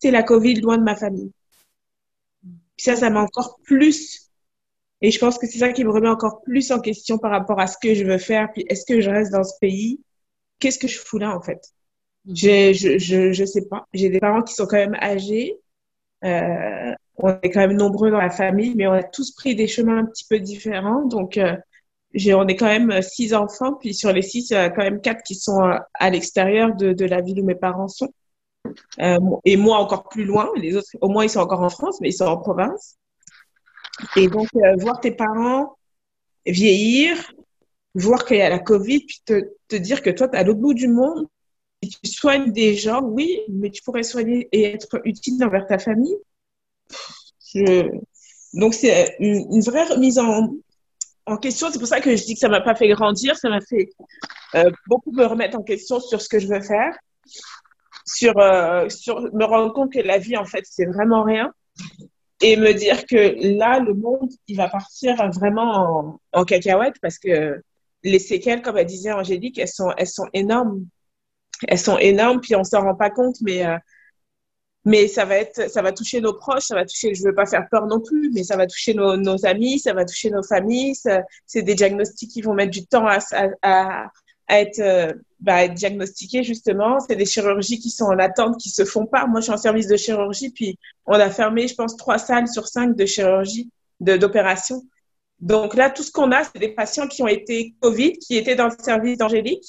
c'est 0.00 0.10
la 0.12 0.22
Covid 0.22 0.56
loin 0.56 0.78
de 0.78 0.82
ma 0.84 0.96
famille. 0.96 1.32
Puis 2.76 2.84
ça, 2.84 2.96
ça 2.96 3.10
m'a 3.10 3.20
encore 3.22 3.58
plus. 3.64 4.30
Et 5.02 5.10
je 5.10 5.18
pense 5.18 5.38
que 5.38 5.46
c'est 5.46 5.58
ça 5.58 5.72
qui 5.72 5.84
me 5.84 5.90
remet 5.92 6.08
encore 6.08 6.42
plus 6.42 6.70
en 6.72 6.80
question 6.80 7.18
par 7.18 7.30
rapport 7.32 7.60
à 7.60 7.66
ce 7.68 7.76
que 7.82 7.94
je 7.94 8.04
veux 8.04 8.18
faire. 8.18 8.52
Puis 8.52 8.64
est-ce 8.68 8.86
que 8.86 9.00
je 9.00 9.10
reste 9.10 9.32
dans 9.32 9.44
ce 9.44 9.54
pays? 9.60 10.00
Qu'est-ce 10.60 10.78
que 10.78 10.88
je 10.88 10.98
fous 10.98 11.18
là, 11.18 11.36
en 11.36 11.42
fait? 11.42 11.60
J'ai, 12.26 12.74
je, 12.74 12.98
je, 12.98 13.32
je 13.32 13.44
sais 13.46 13.66
pas. 13.68 13.86
J'ai 13.94 14.10
des 14.10 14.20
parents 14.20 14.42
qui 14.42 14.54
sont 14.54 14.66
quand 14.66 14.76
même 14.78 14.96
âgés. 14.96 15.56
Euh, 16.24 16.94
on 17.16 17.38
est 17.42 17.50
quand 17.50 17.60
même 17.60 17.76
nombreux 17.76 18.10
dans 18.10 18.20
la 18.20 18.30
famille, 18.30 18.74
mais 18.74 18.86
on 18.86 18.92
a 18.92 19.02
tous 19.02 19.32
pris 19.32 19.54
des 19.54 19.68
chemins 19.68 19.98
un 19.98 20.06
petit 20.06 20.24
peu 20.28 20.40
différents. 20.40 21.06
Donc, 21.06 21.38
euh, 21.38 21.56
on 22.14 22.46
est 22.48 22.56
quand 22.56 22.66
même 22.66 22.90
euh, 22.90 23.02
six 23.02 23.34
enfants, 23.34 23.74
puis 23.74 23.94
sur 23.94 24.12
les 24.12 24.22
six, 24.22 24.50
il 24.50 24.54
y 24.54 24.56
a 24.56 24.70
quand 24.70 24.82
même 24.82 25.00
quatre 25.00 25.22
qui 25.22 25.34
sont 25.34 25.62
euh, 25.62 25.78
à 25.94 26.10
l'extérieur 26.10 26.74
de, 26.74 27.04
la 27.04 27.20
ville 27.20 27.40
où 27.40 27.44
mes 27.44 27.54
parents 27.54 27.88
sont. 27.88 28.12
Et 29.44 29.56
moi 29.56 29.76
encore 29.78 30.08
plus 30.08 30.24
loin. 30.24 30.50
Les 30.56 30.74
autres, 30.74 30.88
au 31.00 31.08
moins, 31.08 31.24
ils 31.24 31.30
sont 31.30 31.40
encore 31.40 31.60
en 31.60 31.68
France, 31.68 32.00
mais 32.00 32.08
ils 32.08 32.14
sont 32.14 32.24
en 32.24 32.38
province. 32.38 32.96
Et 34.16 34.28
donc, 34.28 34.48
voir 34.78 35.00
tes 35.00 35.12
parents 35.12 35.76
vieillir, 36.46 37.16
voir 37.94 38.24
qu'il 38.24 38.38
y 38.38 38.42
a 38.42 38.48
la 38.48 38.58
Covid, 38.58 39.00
puis 39.00 39.22
te, 39.24 39.52
te 39.68 39.76
dire 39.76 40.02
que 40.02 40.10
toi, 40.10 40.28
tu 40.28 40.36
es 40.36 40.38
à 40.38 40.42
l'autre 40.44 40.60
bout 40.60 40.74
du 40.74 40.88
monde, 40.88 41.26
et 41.82 41.88
tu 41.88 42.10
soignes 42.10 42.52
des 42.52 42.74
gens, 42.74 43.02
oui, 43.02 43.40
mais 43.48 43.70
tu 43.70 43.82
pourrais 43.82 44.02
soigner 44.02 44.48
et 44.52 44.64
être 44.64 45.00
utile 45.04 45.42
envers 45.44 45.66
ta 45.66 45.78
famille. 45.78 46.16
Donc, 48.54 48.74
c'est 48.74 49.16
une, 49.20 49.60
vraie 49.62 49.84
remise 49.84 50.18
en, 50.18 50.56
question. 51.40 51.70
C'est 51.70 51.78
pour 51.78 51.88
ça 51.88 52.00
que 52.00 52.14
je 52.14 52.24
dis 52.24 52.34
que 52.34 52.40
ça 52.40 52.48
m'a 52.48 52.60
pas 52.60 52.74
fait 52.74 52.88
grandir, 52.88 53.36
ça 53.36 53.48
m'a 53.48 53.60
fait 53.60 53.90
euh, 54.54 54.70
beaucoup 54.86 55.12
me 55.12 55.24
remettre 55.24 55.58
en 55.58 55.62
question 55.62 56.00
sur 56.00 56.20
ce 56.20 56.28
que 56.28 56.38
je 56.38 56.46
veux 56.46 56.60
faire, 56.60 56.96
sur, 58.06 58.38
euh, 58.38 58.88
sur 58.88 59.20
me 59.32 59.44
rendre 59.44 59.72
compte 59.72 59.92
que 59.92 60.00
la 60.00 60.18
vie, 60.18 60.36
en 60.36 60.44
fait, 60.44 60.64
c'est 60.64 60.86
vraiment 60.86 61.22
rien. 61.22 61.52
Et 62.40 62.56
me 62.56 62.72
dire 62.72 63.06
que 63.06 63.56
là, 63.58 63.80
le 63.80 63.94
monde, 63.94 64.30
il 64.48 64.56
va 64.56 64.68
partir 64.68 65.16
vraiment 65.30 66.20
en, 66.32 66.40
en 66.40 66.44
cacahuète 66.44 66.96
parce 67.00 67.18
que 67.18 67.62
les 68.04 68.18
séquelles, 68.18 68.62
comme 68.62 68.76
elle 68.76 68.86
disait 68.86 69.12
Angélique, 69.12 69.58
elles 69.58 69.68
sont, 69.68 69.90
elles 69.96 70.06
sont 70.06 70.28
énormes. 70.32 70.86
Elles 71.66 71.78
sont 71.78 71.98
énormes, 71.98 72.40
puis 72.40 72.54
on 72.54 72.64
s'en 72.64 72.82
rend 72.82 72.94
pas 72.94 73.10
compte, 73.10 73.36
mais 73.40 73.64
euh, 73.64 73.76
mais 74.84 75.08
ça 75.08 75.24
va 75.24 75.36
être, 75.36 75.70
ça 75.70 75.80
va 75.80 75.92
toucher 75.92 76.20
nos 76.20 76.34
proches, 76.34 76.64
ça 76.64 76.74
va 76.74 76.84
toucher, 76.84 77.14
je 77.14 77.22
veux 77.24 77.34
pas 77.34 77.46
faire 77.46 77.66
peur 77.70 77.86
non 77.86 78.00
plus, 78.00 78.30
mais 78.34 78.44
ça 78.44 78.56
va 78.56 78.66
toucher 78.66 78.92
nos, 78.94 79.46
amis, 79.46 79.78
ça 79.78 79.94
va 79.94 80.04
toucher 80.04 80.30
nos 80.30 80.42
familles. 80.42 80.94
C'est 81.46 81.62
des 81.62 81.74
diagnostics 81.74 82.30
qui 82.30 82.42
vont 82.42 82.54
mettre 82.54 82.70
du 82.70 82.86
temps 82.86 83.06
à, 83.06 83.18
à, 83.62 84.10
à 84.48 84.60
être, 84.60 84.80
euh, 84.80 85.12
bah, 85.40 85.64
être 85.64 85.74
diagnostiqués 85.74 86.42
justement. 86.42 87.00
C'est 87.00 87.16
des 87.16 87.26
chirurgies 87.26 87.78
qui 87.78 87.90
sont 87.90 88.04
en 88.04 88.18
attente, 88.18 88.60
qui 88.60 88.70
se 88.70 88.84
font 88.84 89.06
pas. 89.06 89.26
Moi, 89.26 89.40
je 89.40 89.44
suis 89.44 89.52
en 89.52 89.56
service 89.56 89.86
de 89.86 89.96
chirurgie, 89.96 90.50
puis 90.50 90.78
on 91.06 91.14
a 91.14 91.30
fermé, 91.30 91.66
je 91.68 91.74
pense, 91.74 91.96
trois 91.96 92.18
salles 92.18 92.48
sur 92.48 92.68
cinq 92.68 92.94
de 92.94 93.06
chirurgie, 93.06 93.70
d'opération. 94.00 94.82
Donc 95.40 95.74
là, 95.74 95.90
tout 95.90 96.02
ce 96.02 96.12
qu'on 96.12 96.30
a, 96.32 96.44
c'est 96.44 96.58
des 96.58 96.74
patients 96.74 97.08
qui 97.08 97.22
ont 97.22 97.28
été 97.28 97.74
Covid, 97.80 98.12
qui 98.18 98.36
étaient 98.36 98.54
dans 98.54 98.66
le 98.66 98.74
service 98.82 99.18
d'Angélique 99.18 99.64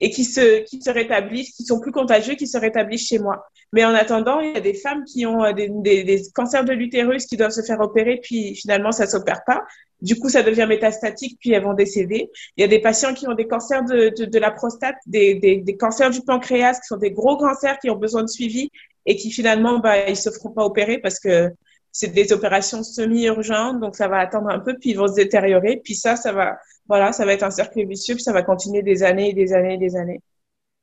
et 0.00 0.10
qui 0.10 0.24
se, 0.24 0.64
qui 0.64 0.80
se 0.80 0.90
rétablissent, 0.90 1.54
qui 1.54 1.64
sont 1.64 1.80
plus 1.80 1.92
contagieux, 1.92 2.34
qui 2.34 2.46
se 2.46 2.56
rétablissent 2.56 3.06
chez 3.06 3.18
moi. 3.18 3.44
Mais 3.72 3.84
en 3.84 3.94
attendant, 3.94 4.40
il 4.40 4.52
y 4.52 4.56
a 4.56 4.60
des 4.60 4.74
femmes 4.74 5.04
qui 5.04 5.26
ont 5.26 5.44
euh, 5.44 5.52
des, 5.52 5.68
des, 5.70 6.02
des 6.02 6.22
cancers 6.34 6.64
de 6.64 6.72
l'utérus 6.72 7.26
qui 7.26 7.36
doivent 7.36 7.52
se 7.52 7.62
faire 7.62 7.80
opérer, 7.80 8.18
puis 8.22 8.54
finalement, 8.56 8.90
ça 8.90 9.06
s'opère 9.06 9.44
pas. 9.44 9.64
Du 10.02 10.18
coup, 10.18 10.28
ça 10.28 10.42
devient 10.42 10.66
métastatique, 10.68 11.38
puis 11.40 11.52
elles 11.52 11.62
vont 11.62 11.74
décéder. 11.74 12.30
Il 12.56 12.62
y 12.62 12.64
a 12.64 12.68
des 12.68 12.80
patients 12.80 13.14
qui 13.14 13.28
ont 13.28 13.34
des 13.34 13.46
cancers 13.46 13.84
de, 13.84 14.12
de, 14.16 14.24
de 14.24 14.38
la 14.38 14.50
prostate, 14.50 14.96
des, 15.06 15.34
des, 15.34 15.76
cancers 15.76 16.10
du 16.10 16.22
pancréas, 16.22 16.80
qui 16.80 16.86
sont 16.86 16.96
des 16.96 17.12
gros 17.12 17.36
cancers 17.36 17.78
qui 17.78 17.90
ont 17.90 17.96
besoin 17.96 18.22
de 18.22 18.28
suivi 18.28 18.70
et 19.06 19.16
qui 19.16 19.30
finalement, 19.30 19.78
bah, 19.78 20.08
ils 20.08 20.16
se 20.16 20.30
feront 20.30 20.50
pas 20.50 20.64
opérer 20.64 20.98
parce 20.98 21.20
que 21.20 21.50
c'est 21.92 22.12
des 22.12 22.32
opérations 22.32 22.82
semi-urgentes, 22.82 23.80
donc 23.80 23.96
ça 23.96 24.08
va 24.08 24.18
attendre 24.18 24.48
un 24.48 24.60
peu, 24.60 24.74
puis 24.78 24.90
ils 24.90 24.96
vont 24.96 25.08
se 25.08 25.14
détériorer. 25.14 25.80
Puis 25.84 25.94
ça, 25.94 26.16
ça 26.16 26.32
va, 26.32 26.58
voilà, 26.88 27.12
ça 27.12 27.24
va 27.24 27.32
être 27.34 27.42
un 27.42 27.50
cercle 27.50 27.86
vicieux, 27.86 28.14
puis 28.14 28.24
ça 28.24 28.32
va 28.32 28.42
continuer 28.42 28.82
des 28.82 29.02
années 29.02 29.30
et 29.30 29.34
des 29.34 29.52
années 29.52 29.74
et 29.74 29.78
des 29.78 29.96
années. 29.96 30.20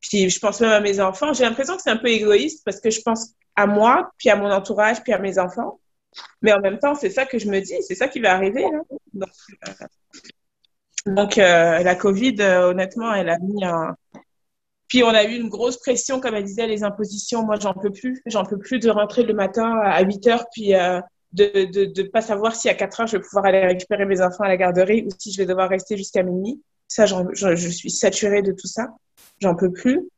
Puis 0.01 0.29
je 0.29 0.39
pense 0.39 0.61
même 0.61 0.71
à 0.71 0.79
mes 0.79 0.99
enfants. 0.99 1.33
J'ai 1.33 1.43
l'impression 1.43 1.75
que 1.75 1.81
c'est 1.81 1.89
un 1.89 1.97
peu 1.97 2.09
égoïste 2.09 2.63
parce 2.63 2.79
que 2.79 2.89
je 2.89 3.01
pense 3.01 3.33
à 3.55 3.65
moi, 3.65 4.11
puis 4.17 4.29
à 4.29 4.35
mon 4.35 4.51
entourage, 4.51 5.03
puis 5.03 5.13
à 5.13 5.19
mes 5.19 5.39
enfants. 5.39 5.79
Mais 6.41 6.53
en 6.53 6.59
même 6.59 6.79
temps, 6.79 6.95
c'est 6.95 7.09
ça 7.09 7.25
que 7.25 7.39
je 7.39 7.47
me 7.47 7.59
dis, 7.59 7.75
c'est 7.81 7.95
ça 7.95 8.07
qui 8.07 8.19
va 8.19 8.33
arriver. 8.33 8.65
Là. 9.13 9.27
Donc, 11.07 11.37
euh, 11.37 11.41
euh, 11.41 11.83
la 11.83 11.95
Covid, 11.95 12.35
euh, 12.39 12.69
honnêtement, 12.69 13.13
elle 13.13 13.29
a 13.29 13.37
mis 13.39 13.63
un... 13.63 13.95
Puis 14.87 15.03
on 15.03 15.09
a 15.09 15.23
eu 15.23 15.35
une 15.35 15.49
grosse 15.49 15.77
pression, 15.77 16.21
comme 16.21 16.35
elle 16.35 16.45
disait, 16.45 16.67
les 16.67 16.83
impositions. 16.83 17.43
Moi, 17.43 17.57
j'en 17.59 17.73
peux 17.73 17.91
plus. 17.91 18.21
J'en 18.25 18.45
peux 18.45 18.57
plus 18.57 18.79
de 18.79 18.89
rentrer 18.89 19.23
le 19.23 19.33
matin 19.33 19.79
à 19.83 20.01
8 20.01 20.27
heures, 20.27 20.45
puis 20.53 20.71
de 21.33 22.01
ne 22.01 22.07
pas 22.07 22.21
savoir 22.21 22.55
si 22.55 22.69
à 22.69 22.73
4 22.73 23.01
heures 23.01 23.07
je 23.07 23.17
vais 23.17 23.23
pouvoir 23.23 23.45
aller 23.45 23.65
récupérer 23.65 24.05
mes 24.05 24.21
enfants 24.21 24.45
à 24.45 24.47
la 24.47 24.55
garderie 24.55 25.03
ou 25.05 25.09
si 25.19 25.33
je 25.33 25.37
vais 25.37 25.45
devoir 25.45 25.67
rester 25.67 25.97
jusqu'à 25.97 26.23
minuit. 26.23 26.61
Ça, 26.87 27.05
je, 27.05 27.15
je 27.33 27.69
suis 27.69 27.89
saturée 27.89 28.41
de 28.41 28.51
tout 28.51 28.67
ça. 28.67 28.87
J'en 29.39 29.55
peux 29.55 29.71
plus. 29.71 30.09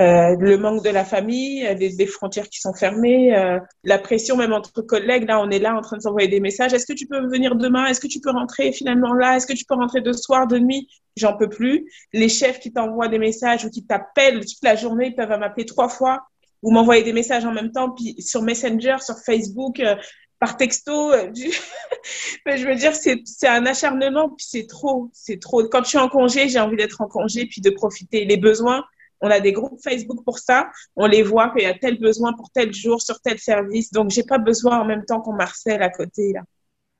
Euh, 0.00 0.36
le 0.38 0.56
manque 0.56 0.82
de 0.82 0.88
la 0.88 1.04
famille, 1.04 1.74
des, 1.76 1.94
des 1.94 2.06
frontières 2.06 2.48
qui 2.48 2.60
sont 2.60 2.72
fermées, 2.72 3.36
euh, 3.36 3.58
la 3.84 3.98
pression 3.98 4.36
même 4.36 4.52
entre 4.52 4.80
collègues. 4.80 5.28
Là, 5.28 5.38
on 5.40 5.50
est 5.50 5.58
là 5.58 5.76
en 5.76 5.82
train 5.82 5.98
de 5.98 6.02
s'envoyer 6.02 6.28
des 6.28 6.40
messages. 6.40 6.72
Est-ce 6.72 6.86
que 6.86 6.94
tu 6.94 7.06
peux 7.06 7.26
venir 7.28 7.56
demain? 7.56 7.86
Est-ce 7.86 8.00
que 8.00 8.06
tu 8.06 8.18
peux 8.20 8.30
rentrer 8.30 8.72
finalement 8.72 9.12
là? 9.12 9.36
Est-ce 9.36 9.46
que 9.46 9.52
tu 9.52 9.66
peux 9.66 9.74
rentrer 9.74 10.00
de 10.00 10.12
soir, 10.12 10.46
de 10.46 10.58
nuit? 10.58 10.88
J'en 11.16 11.36
peux 11.36 11.48
plus. 11.48 11.86
Les 12.14 12.30
chefs 12.30 12.58
qui 12.58 12.72
t'envoient 12.72 13.08
des 13.08 13.18
messages 13.18 13.66
ou 13.66 13.70
qui 13.70 13.84
t'appellent 13.84 14.40
toute 14.40 14.62
la 14.62 14.76
journée, 14.76 15.08
ils 15.08 15.14
peuvent 15.14 15.38
m'appeler 15.38 15.66
trois 15.66 15.90
fois 15.90 16.26
ou 16.62 16.70
m'envoyer 16.70 17.02
des 17.02 17.12
messages 17.12 17.44
en 17.44 17.52
même 17.52 17.72
temps, 17.72 17.90
puis 17.90 18.14
sur 18.22 18.40
Messenger, 18.40 18.96
sur 19.00 19.18
Facebook, 19.18 19.80
euh, 19.80 19.96
par 20.42 20.56
texto. 20.56 21.12
Euh. 21.12 21.30
Mais 22.46 22.58
je 22.58 22.66
veux 22.66 22.74
dire, 22.74 22.96
c'est 22.96 23.46
un 23.46 23.64
acharnement, 23.64 24.28
puis 24.28 24.44
c'est 24.48 24.66
trop, 24.66 25.08
c'est 25.12 25.38
trop. 25.38 25.62
Quand 25.68 25.84
je 25.84 25.90
suis 25.90 25.98
en 25.98 26.08
congé, 26.08 26.48
j'ai 26.48 26.58
envie 26.58 26.76
d'être 26.76 27.00
en 27.00 27.06
congé, 27.06 27.46
puis 27.46 27.60
de 27.60 27.70
profiter. 27.70 28.24
Les 28.24 28.36
besoins, 28.36 28.82
on 29.20 29.30
a 29.30 29.38
des 29.38 29.52
groupes 29.52 29.80
Facebook 29.80 30.24
pour 30.24 30.40
ça. 30.40 30.68
On 30.96 31.06
les 31.06 31.22
voit 31.22 31.50
qu'il 31.50 31.62
y 31.62 31.66
a 31.66 31.78
tel 31.78 31.96
besoin 32.00 32.32
pour 32.32 32.50
tel 32.50 32.74
jour, 32.74 33.00
sur 33.00 33.20
tel 33.20 33.38
service. 33.38 33.92
Donc, 33.92 34.10
j'ai 34.10 34.24
pas 34.24 34.38
besoin 34.38 34.80
en 34.80 34.84
même 34.84 35.04
temps 35.04 35.20
qu'on 35.20 35.32
marcelle 35.32 35.80
à 35.80 35.90
côté, 35.90 36.32
là. 36.32 36.40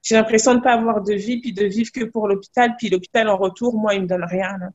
J'ai 0.04 0.14
l'impression 0.14 0.54
de 0.54 0.60
pas 0.60 0.74
avoir 0.74 1.00
de 1.02 1.14
vie, 1.14 1.40
puis 1.40 1.52
de 1.52 1.64
vivre 1.64 1.90
que 1.92 2.04
pour 2.04 2.28
l'hôpital. 2.28 2.76
Puis 2.78 2.90
l'hôpital, 2.90 3.28
en 3.28 3.36
retour, 3.36 3.76
moi, 3.76 3.94
il 3.94 4.02
me 4.02 4.06
donne 4.06 4.24
rien, 4.24 4.56
là. 4.58 4.68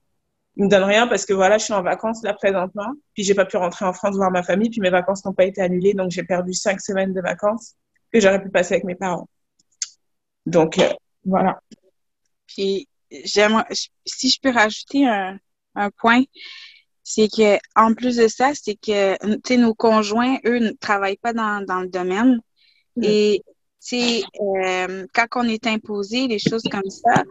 Il 0.57 0.65
me 0.65 0.69
donne 0.69 0.83
rien 0.83 1.07
parce 1.07 1.25
que 1.25 1.33
voilà, 1.33 1.57
je 1.57 1.65
suis 1.65 1.73
en 1.73 1.83
vacances 1.83 2.23
là 2.23 2.33
présentement, 2.33 2.91
puis 3.13 3.23
j'ai 3.23 3.35
pas 3.35 3.45
pu 3.45 3.57
rentrer 3.57 3.85
en 3.85 3.93
France 3.93 4.15
voir 4.15 4.31
ma 4.31 4.41
famille, 4.41 4.71
puis 4.71 4.81
mes 4.81 4.89
vacances 4.89 5.23
n'ont 5.23 5.33
pas 5.33 5.45
été 5.45 5.61
annulées, 5.61 5.93
donc 5.93 6.09
j'ai 6.09 6.23
perdu 6.23 6.51
cinq 6.53 6.81
semaines 6.81 7.13
de 7.13 7.21
vacances 7.21 7.75
que 8.11 8.19
j'aurais 8.19 8.41
pu 8.41 8.49
passer 8.49 8.75
avec 8.75 8.85
mes 8.85 8.95
parents. 8.95 9.27
Donc, 10.45 10.79
euh, 10.79 10.93
voilà. 11.25 11.59
Puis, 12.47 12.87
j'aimerais, 13.11 13.65
si 14.05 14.29
je 14.29 14.39
peux 14.41 14.51
rajouter 14.51 15.07
un, 15.07 15.37
un 15.75 15.89
point, 15.91 16.23
c'est 17.03 17.29
que 17.29 17.57
en 17.75 17.93
plus 17.93 18.17
de 18.17 18.27
ça, 18.27 18.51
c'est 18.53 18.75
que 18.75 19.15
tu 19.17 19.41
sais 19.45 19.57
nos 19.57 19.73
conjoints, 19.73 20.37
eux, 20.45 20.59
ne 20.59 20.71
travaillent 20.71 21.17
pas 21.17 21.33
dans, 21.33 21.63
dans 21.65 21.79
le 21.79 21.87
domaine. 21.87 22.41
Mm. 22.97 23.03
Et 23.03 23.41
tu 23.45 23.53
sais, 23.79 24.23
euh, 24.41 25.05
quand 25.13 25.27
on 25.35 25.43
est 25.43 25.67
imposé 25.67 26.27
des 26.27 26.39
choses 26.39 26.63
comme 26.69 26.89
ça, 26.89 27.23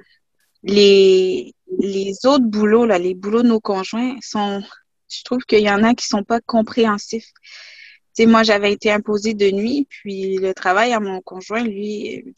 les 0.62 1.54
les 1.78 2.14
autres 2.24 2.46
boulots 2.46 2.86
là, 2.86 2.98
les 2.98 3.14
boulots 3.14 3.42
de 3.42 3.48
nos 3.48 3.60
conjoints 3.60 4.16
sont, 4.22 4.62
je 5.10 5.22
trouve 5.24 5.42
qu'il 5.44 5.60
y 5.60 5.70
en 5.70 5.82
a 5.82 5.94
qui 5.94 6.06
sont 6.06 6.24
pas 6.24 6.40
compréhensifs 6.40 7.30
sais, 8.16 8.26
moi, 8.26 8.42
j'avais 8.42 8.72
été 8.72 8.90
imposée 8.90 9.35
de 9.35 9.50
nuit, 9.50 9.87
puis 9.88 10.37
le 10.37 10.55
travail 10.55 10.92
à 10.92 11.00
mon 11.00 11.20
conjoint, 11.20 11.62
lui, 11.62 12.35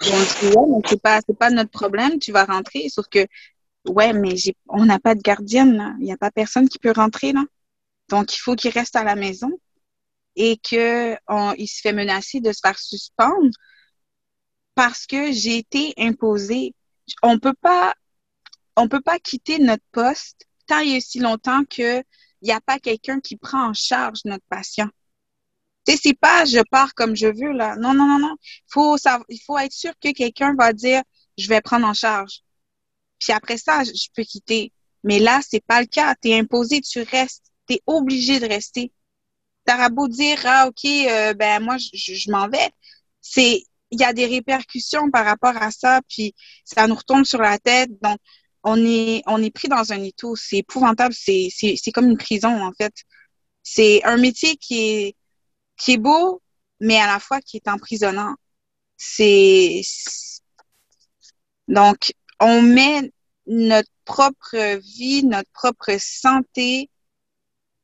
on 0.00 0.82
c'est 0.86 1.00
pas, 1.02 1.20
pas 1.38 1.50
notre 1.50 1.70
problème, 1.70 2.18
tu 2.18 2.32
vas 2.32 2.44
rentrer. 2.44 2.88
Sauf 2.88 3.06
que, 3.08 3.26
ouais, 3.86 4.12
mais 4.12 4.34
on 4.68 4.84
n'a 4.84 4.98
pas 4.98 5.14
de 5.14 5.22
gardienne. 5.22 5.96
Il 6.00 6.04
n'y 6.04 6.12
a 6.12 6.16
pas 6.16 6.30
personne 6.30 6.68
qui 6.68 6.78
peut 6.78 6.92
rentrer, 6.94 7.32
là. 7.32 7.44
Donc, 8.08 8.34
il 8.34 8.38
faut 8.38 8.54
qu'il 8.54 8.70
reste 8.70 8.96
à 8.96 9.04
la 9.04 9.16
maison 9.16 9.50
et 10.36 10.56
que 10.56 11.16
il 11.58 11.66
se 11.66 11.80
fait 11.80 11.92
menacer 11.92 12.40
de 12.40 12.52
se 12.52 12.60
faire 12.62 12.78
suspendre 12.78 13.50
parce 14.74 15.06
que 15.06 15.32
j'ai 15.32 15.58
été 15.58 15.92
imposée. 15.98 16.74
On 17.22 17.38
peut 17.38 17.54
pas, 17.60 17.94
on 18.76 18.88
peut 18.88 19.00
pas 19.00 19.18
quitter 19.18 19.58
notre 19.58 19.84
poste 19.92 20.46
tant 20.66 20.80
et 20.80 20.98
aussi 20.98 21.18
longtemps 21.18 21.64
que 21.64 22.02
n'y 22.42 22.52
a 22.52 22.60
pas 22.60 22.78
quelqu'un 22.78 23.20
qui 23.20 23.36
prend 23.36 23.68
en 23.70 23.74
charge 23.74 24.20
notre 24.24 24.44
patient. 24.48 24.88
Tu 25.86 25.92
sais, 25.92 26.00
c'est 26.02 26.18
pas 26.18 26.44
je 26.44 26.60
pars 26.70 26.94
comme 26.94 27.16
je 27.16 27.26
veux, 27.26 27.52
là. 27.52 27.76
Non, 27.76 27.94
non, 27.94 28.06
non, 28.06 28.18
non. 28.18 28.36
Faut 28.68 28.96
il 29.28 29.40
faut 29.46 29.58
être 29.58 29.72
sûr 29.72 29.92
que 30.00 30.12
quelqu'un 30.12 30.54
va 30.54 30.72
dire 30.72 31.02
je 31.38 31.48
vais 31.48 31.60
prendre 31.60 31.86
en 31.86 31.94
charge. 31.94 32.42
Puis 33.18 33.32
après 33.32 33.58
ça, 33.58 33.84
je 33.84 34.08
peux 34.14 34.24
quitter. 34.24 34.72
Mais 35.04 35.18
là, 35.18 35.40
c'est 35.48 35.64
pas 35.64 35.80
le 35.80 35.86
cas. 35.86 36.14
Tu 36.22 36.30
es 36.30 36.38
imposé, 36.38 36.80
tu 36.80 37.02
restes. 37.02 37.46
Tu 37.68 37.74
es 37.76 37.82
obligé 37.86 38.40
de 38.40 38.46
rester. 38.46 38.92
T'auras 39.66 39.90
beau 39.90 40.08
dire 40.08 40.38
Ah, 40.44 40.68
OK, 40.68 40.84
euh, 40.84 41.34
ben 41.34 41.62
moi, 41.62 41.76
je, 41.78 42.14
je 42.14 42.30
m'en 42.30 42.48
vais. 42.48 42.70
C'est 43.20 43.64
il 43.90 44.00
y 44.00 44.04
a 44.04 44.12
des 44.12 44.26
répercussions 44.26 45.10
par 45.10 45.24
rapport 45.24 45.56
à 45.56 45.70
ça, 45.70 46.00
puis 46.08 46.34
ça 46.64 46.86
nous 46.86 46.94
retombe 46.94 47.24
sur 47.24 47.40
la 47.40 47.58
tête. 47.58 47.90
Donc, 48.02 48.18
on 48.64 48.76
est, 48.84 49.22
on 49.26 49.42
est 49.42 49.50
pris 49.50 49.68
dans 49.68 49.92
un 49.92 50.02
étau. 50.02 50.36
C'est 50.36 50.58
épouvantable. 50.58 51.14
C'est, 51.14 51.48
c'est, 51.50 51.74
c'est 51.76 51.92
comme 51.92 52.08
une 52.08 52.18
prison, 52.18 52.62
en 52.62 52.72
fait. 52.72 52.94
C'est 53.62 54.02
un 54.04 54.16
métier 54.16 54.56
qui 54.56 54.78
est, 54.80 55.16
qui 55.76 55.92
est 55.92 55.98
beau, 55.98 56.42
mais 56.80 56.98
à 56.98 57.06
la 57.06 57.18
fois 57.18 57.40
qui 57.40 57.56
est 57.58 57.68
emprisonnant. 57.68 58.34
C'est, 58.96 59.82
donc, 61.68 62.12
on 62.40 62.62
met 62.62 63.12
notre 63.46 63.90
propre 64.04 64.78
vie, 64.78 65.24
notre 65.24 65.50
propre 65.52 65.96
santé 65.98 66.90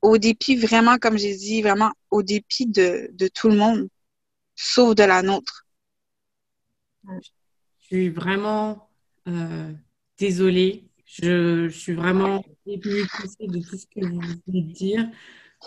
au 0.02 0.18
dépit, 0.18 0.56
vraiment, 0.56 0.98
comme 0.98 1.16
j'ai 1.16 1.34
dit, 1.34 1.62
vraiment 1.62 1.92
au 2.10 2.22
dépit 2.22 2.66
de, 2.66 3.08
de 3.12 3.28
tout 3.28 3.48
le 3.48 3.56
monde, 3.56 3.88
sauf 4.54 4.94
de 4.94 5.02
la 5.02 5.22
nôtre. 5.22 5.66
Je 7.08 7.86
suis 7.86 8.10
vraiment 8.10 8.90
euh, 9.28 9.72
désolée. 10.24 10.84
Je, 11.04 11.68
suis 11.68 11.92
vraiment 11.92 12.42
éblouie 12.66 13.02
de 13.40 13.58
tout 13.60 13.76
ce 13.76 13.86
que 13.86 14.06
vous 14.06 14.20
venez 14.46 14.62
de 14.62 14.72
dire. 14.72 15.08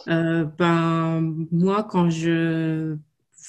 Euh, 0.07 0.45
ben, 0.45 1.45
moi, 1.51 1.83
quand 1.83 2.09
je 2.09 2.97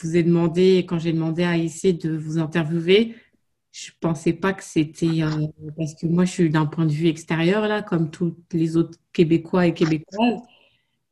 vous 0.00 0.16
ai 0.16 0.22
demandé, 0.22 0.84
quand 0.86 0.98
j'ai 0.98 1.12
demandé 1.12 1.44
à 1.44 1.56
essayer 1.56 1.94
de 1.94 2.14
vous 2.14 2.38
interviewer, 2.38 3.14
je 3.72 3.90
pensais 4.00 4.34
pas 4.34 4.52
que 4.52 4.62
c'était 4.62 5.22
euh, 5.22 5.46
parce 5.76 5.94
que 5.94 6.06
moi, 6.06 6.24
je 6.26 6.32
suis 6.32 6.50
d'un 6.50 6.66
point 6.66 6.84
de 6.84 6.92
vue 6.92 7.08
extérieur 7.08 7.66
là, 7.66 7.82
comme 7.82 8.10
tous 8.10 8.36
les 8.52 8.76
autres 8.76 8.98
Québécois 9.12 9.66
et 9.66 9.74
Québécoises, 9.74 10.42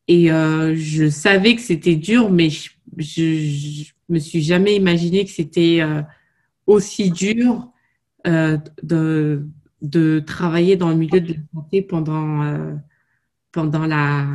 et 0.09 0.30
euh, 0.30 0.74
je 0.76 1.09
savais 1.09 1.57
que 1.57 1.62
c'était 1.62 1.97
dur, 1.97 2.30
mais 2.30 2.51
je, 2.51 2.70
je, 2.99 3.92
me 4.09 4.18
suis 4.20 4.42
jamais 4.42 4.76
imaginé 4.76 5.24
que 5.24 5.32
c'était 5.32 5.80
aussi 6.66 7.11
dur 7.11 7.72
de 8.24 9.49
de 9.83 10.20
travailler 10.20 10.77
dans 10.77 10.89
le 10.89 10.97
milieu 10.97 11.20
de 11.20 11.35
la 11.35 11.39
santé 11.55 11.83
pendant, 11.83 12.43
euh, 12.43 12.74
pendant 13.53 13.87
la 13.87 14.27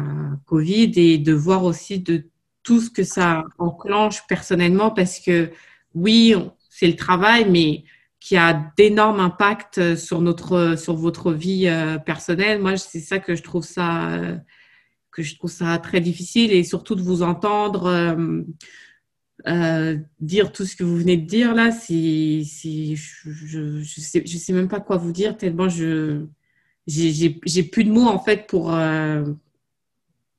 Covid 0.45 0.91
et 0.95 1.17
de 1.17 1.33
voir 1.33 1.63
aussi 1.63 1.99
de 1.99 2.27
tout 2.63 2.79
ce 2.79 2.89
que 2.89 3.03
ça 3.03 3.43
enclenche 3.57 4.25
personnellement 4.27 4.91
parce 4.91 5.19
que 5.19 5.51
oui, 5.95 6.35
c'est 6.69 6.87
le 6.87 6.95
travail, 6.95 7.49
mais 7.49 7.83
qui 8.19 8.37
a 8.37 8.71
d'énormes 8.77 9.19
impacts 9.19 9.95
sur 9.95 10.21
notre 10.21 10.77
sur 10.77 10.95
votre 10.95 11.31
vie 11.31 11.67
personnelle. 12.05 12.61
Moi, 12.61 12.77
c'est 12.77 12.99
ça 12.99 13.17
que 13.17 13.33
je 13.33 13.41
trouve 13.41 13.63
ça 13.63 14.19
que 15.11 15.23
je 15.23 15.35
trouve 15.35 15.49
ça 15.49 15.77
très 15.79 16.01
difficile 16.01 16.51
et 16.51 16.63
surtout 16.63 16.93
de 16.93 17.01
vous 17.01 17.23
entendre 17.23 18.15
euh, 19.47 19.97
dire 20.19 20.51
tout 20.51 20.65
ce 20.65 20.75
que 20.75 20.83
vous 20.83 20.97
venez 20.97 21.17
de 21.17 21.25
dire 21.25 21.55
là, 21.55 21.71
si, 21.71 22.45
je, 22.45 23.81
je, 23.81 23.83
sais, 23.83 24.53
même 24.53 24.67
pas 24.67 24.79
quoi 24.79 24.97
vous 24.97 25.11
dire 25.11 25.35
tellement 25.37 25.69
je 25.69 26.27
j'ai 26.87 27.63
plus 27.63 27.83
de 27.83 27.91
mots 27.91 28.07
en 28.07 28.19
fait 28.19 28.47
pour 28.47 28.73
euh, 28.73 29.23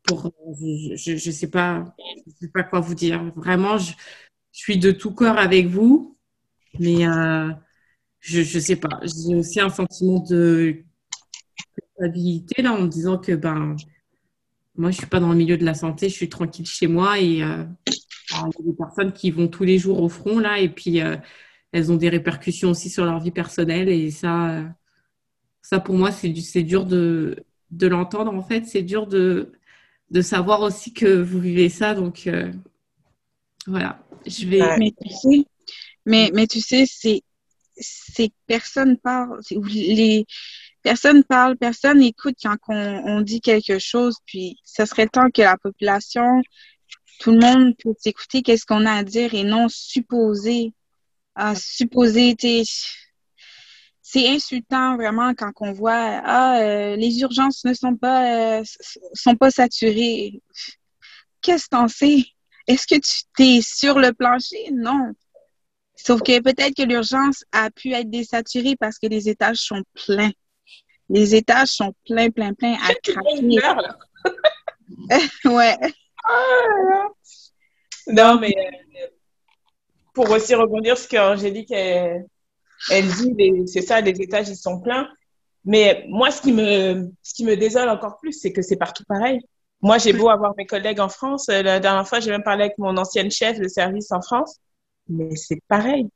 pour 0.04 0.32
je, 0.60 1.16
je 1.16 1.30
sais 1.30 1.50
pas 1.50 1.94
je 2.26 2.32
sais 2.40 2.48
pas 2.48 2.62
quoi 2.62 2.80
vous 2.80 2.94
dire. 2.94 3.32
Vraiment, 3.36 3.78
je, 3.78 3.92
suis 4.52 4.76
de 4.78 4.90
tout 4.90 5.14
cœur 5.14 5.38
avec 5.38 5.66
vous, 5.66 6.18
mais 6.78 7.06
euh, 7.06 7.50
je 8.20 8.42
je 8.42 8.58
sais 8.58 8.76
pas. 8.76 9.00
J'ai 9.02 9.34
aussi 9.34 9.60
un 9.60 9.70
sentiment 9.70 10.20
de 10.20 10.84
culpabilité 11.96 12.62
là 12.62 12.74
en 12.74 12.82
me 12.82 12.88
disant 12.88 13.18
que 13.18 13.32
ben 13.32 13.76
moi 14.76 14.90
je 14.90 14.98
suis 14.98 15.06
pas 15.06 15.20
dans 15.20 15.30
le 15.30 15.36
milieu 15.36 15.56
de 15.56 15.64
la 15.64 15.74
santé, 15.74 16.08
je 16.08 16.14
suis 16.14 16.28
tranquille 16.28 16.66
chez 16.66 16.86
moi 16.86 17.18
et 17.18 17.42
il 18.32 18.64
y 18.64 18.68
a 18.68 18.70
des 18.72 18.76
personnes 18.76 19.12
qui 19.12 19.30
vont 19.30 19.48
tous 19.48 19.64
les 19.64 19.78
jours 19.78 20.02
au 20.02 20.08
front 20.08 20.38
là 20.38 20.58
et 20.58 20.68
puis 20.68 21.00
euh, 21.00 21.16
elles 21.72 21.90
ont 21.90 21.96
des 21.96 22.08
répercussions 22.08 22.70
aussi 22.70 22.90
sur 22.90 23.04
leur 23.04 23.20
vie 23.20 23.30
personnelle 23.30 23.88
et 23.88 24.10
ça, 24.10 24.50
euh, 24.50 24.64
ça 25.62 25.80
pour 25.80 25.94
moi 25.94 26.10
c'est 26.12 26.34
c'est 26.36 26.62
dur 26.62 26.84
de, 26.84 27.44
de 27.70 27.86
l'entendre 27.86 28.32
en 28.34 28.42
fait, 28.42 28.64
c'est 28.66 28.82
dur 28.82 29.06
de, 29.06 29.52
de 30.10 30.20
savoir 30.20 30.60
aussi 30.60 30.92
que 30.92 31.20
vous 31.20 31.40
vivez 31.40 31.68
ça 31.68 31.94
donc 31.94 32.26
euh, 32.26 32.52
voilà, 33.66 34.02
je 34.26 34.46
vais. 34.46 34.76
Mais 34.78 34.90
tu 34.90 35.08
sais, 35.08 35.44
mais, 36.04 36.30
mais 36.34 36.46
tu 36.46 36.60
sais 36.60 36.84
c'est 36.86 37.22
c'est 37.76 38.30
personne 38.46 38.98
parle, 38.98 39.40
les 39.50 40.26
personnes 40.82 41.24
parlent, 41.24 41.56
personne 41.56 42.02
écoute 42.02 42.36
quand 42.42 42.56
on, 42.68 43.02
on 43.06 43.20
dit 43.20 43.40
quelque 43.40 43.78
chose, 43.78 44.16
puis 44.26 44.58
ce 44.64 44.84
serait 44.84 45.06
temps 45.06 45.30
que 45.32 45.42
la 45.42 45.56
population 45.56 46.42
tout 47.22 47.30
le 47.30 47.38
monde 47.38 47.76
peut 47.78 47.94
écouter 48.04 48.42
qu'est-ce 48.42 48.66
qu'on 48.66 48.84
a 48.84 48.94
à 48.94 49.04
dire 49.04 49.32
et 49.32 49.44
non 49.44 49.68
supposer. 49.68 50.72
Ah, 51.36 51.54
supposer, 51.54 52.34
c'est 54.02 54.28
insultant 54.28 54.96
vraiment 54.96 55.32
quand 55.32 55.52
on 55.60 55.72
voit 55.72 56.20
ah 56.24 56.58
euh, 56.58 56.96
les 56.96 57.20
urgences 57.20 57.64
ne 57.64 57.74
sont 57.74 57.96
pas 57.96 58.58
euh, 58.58 58.64
sont 59.14 59.36
pas 59.36 59.52
saturées. 59.52 60.42
Qu'est-ce 61.40 61.66
que 61.66 61.70
t'en 61.70 61.86
sais? 61.86 62.24
Est-ce 62.66 62.88
que 62.88 63.00
tu 63.00 63.22
t'es 63.36 63.60
sur 63.62 64.00
le 64.00 64.12
plancher? 64.12 64.70
Non. 64.72 65.12
Sauf 65.94 66.22
que 66.22 66.40
peut-être 66.40 66.74
que 66.74 66.82
l'urgence 66.82 67.44
a 67.52 67.70
pu 67.70 67.92
être 67.92 68.10
désaturée 68.10 68.74
parce 68.74 68.98
que 68.98 69.06
les 69.06 69.28
étages 69.28 69.58
sont 69.58 69.82
pleins. 69.94 70.32
Les 71.08 71.36
étages 71.36 71.68
sont 71.68 71.94
pleins, 72.04 72.30
pleins, 72.30 72.52
pleins 72.54 72.74
à 72.74 72.92
craquer. 72.94 73.60
ouais. 75.44 75.78
Non, 78.06 78.38
mais 78.40 78.54
euh, 78.56 79.06
pour 80.14 80.30
aussi 80.30 80.54
rebondir 80.54 80.98
ce 80.98 81.08
qu'Angélique 81.08 81.70
elle, 81.70 82.26
elle 82.90 83.06
dit, 83.06 83.34
c'est 83.66 83.82
ça, 83.82 84.00
les 84.00 84.20
étages 84.20 84.48
ils 84.48 84.56
sont 84.56 84.80
pleins. 84.80 85.08
Mais 85.64 86.04
moi, 86.08 86.30
ce 86.30 86.42
qui 86.42 86.52
me, 86.52 87.10
ce 87.22 87.34
qui 87.34 87.44
me 87.44 87.56
désole 87.56 87.88
encore 87.88 88.18
plus, 88.18 88.32
c'est 88.32 88.52
que 88.52 88.62
c'est 88.62 88.76
partout 88.76 89.04
pareil. 89.08 89.40
Moi, 89.80 89.98
j'ai 89.98 90.12
beau 90.12 90.28
avoir 90.28 90.54
mes 90.56 90.66
collègues 90.66 91.00
en 91.00 91.08
France. 91.08 91.48
Euh, 91.48 91.62
la 91.62 91.80
dernière 91.80 92.06
fois, 92.06 92.20
j'ai 92.20 92.30
même 92.30 92.42
parlé 92.42 92.64
avec 92.64 92.78
mon 92.78 92.96
ancienne 92.96 93.30
chef 93.30 93.58
de 93.58 93.68
service 93.68 94.10
en 94.12 94.20
France. 94.22 94.56
Mais 95.08 95.34
c'est 95.36 95.60
pareil. 95.68 96.08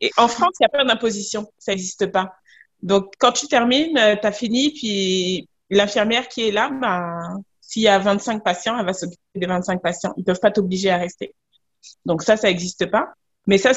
Et 0.00 0.10
en 0.16 0.28
France, 0.28 0.54
il 0.60 0.62
n'y 0.62 0.66
a 0.66 0.68
pas 0.68 0.84
d'imposition. 0.84 1.46
Ça 1.58 1.72
n'existe 1.72 2.06
pas. 2.06 2.34
Donc, 2.82 3.14
quand 3.18 3.32
tu 3.32 3.48
termines, 3.48 3.96
euh, 3.98 4.16
tu 4.16 4.26
as 4.26 4.32
fini, 4.32 4.72
puis 4.72 5.48
l'infirmière 5.70 6.28
qui 6.28 6.48
est 6.48 6.52
là, 6.52 6.70
ben, 6.70 7.42
s'il 7.76 7.82
y 7.82 7.88
a 7.88 7.98
25 7.98 8.42
patients, 8.42 8.78
elle 8.78 8.86
va 8.86 8.94
s'occuper 8.94 9.20
des 9.34 9.46
25 9.46 9.82
patients. 9.82 10.14
Ils 10.16 10.20
ne 10.20 10.24
peuvent 10.24 10.40
pas 10.40 10.50
t'obliger 10.50 10.88
à 10.88 10.96
rester. 10.96 11.34
Donc 12.06 12.22
ça, 12.22 12.38
ça 12.38 12.48
n'existe 12.48 12.86
pas. 12.86 13.12
Mais 13.46 13.58
ça, 13.58 13.72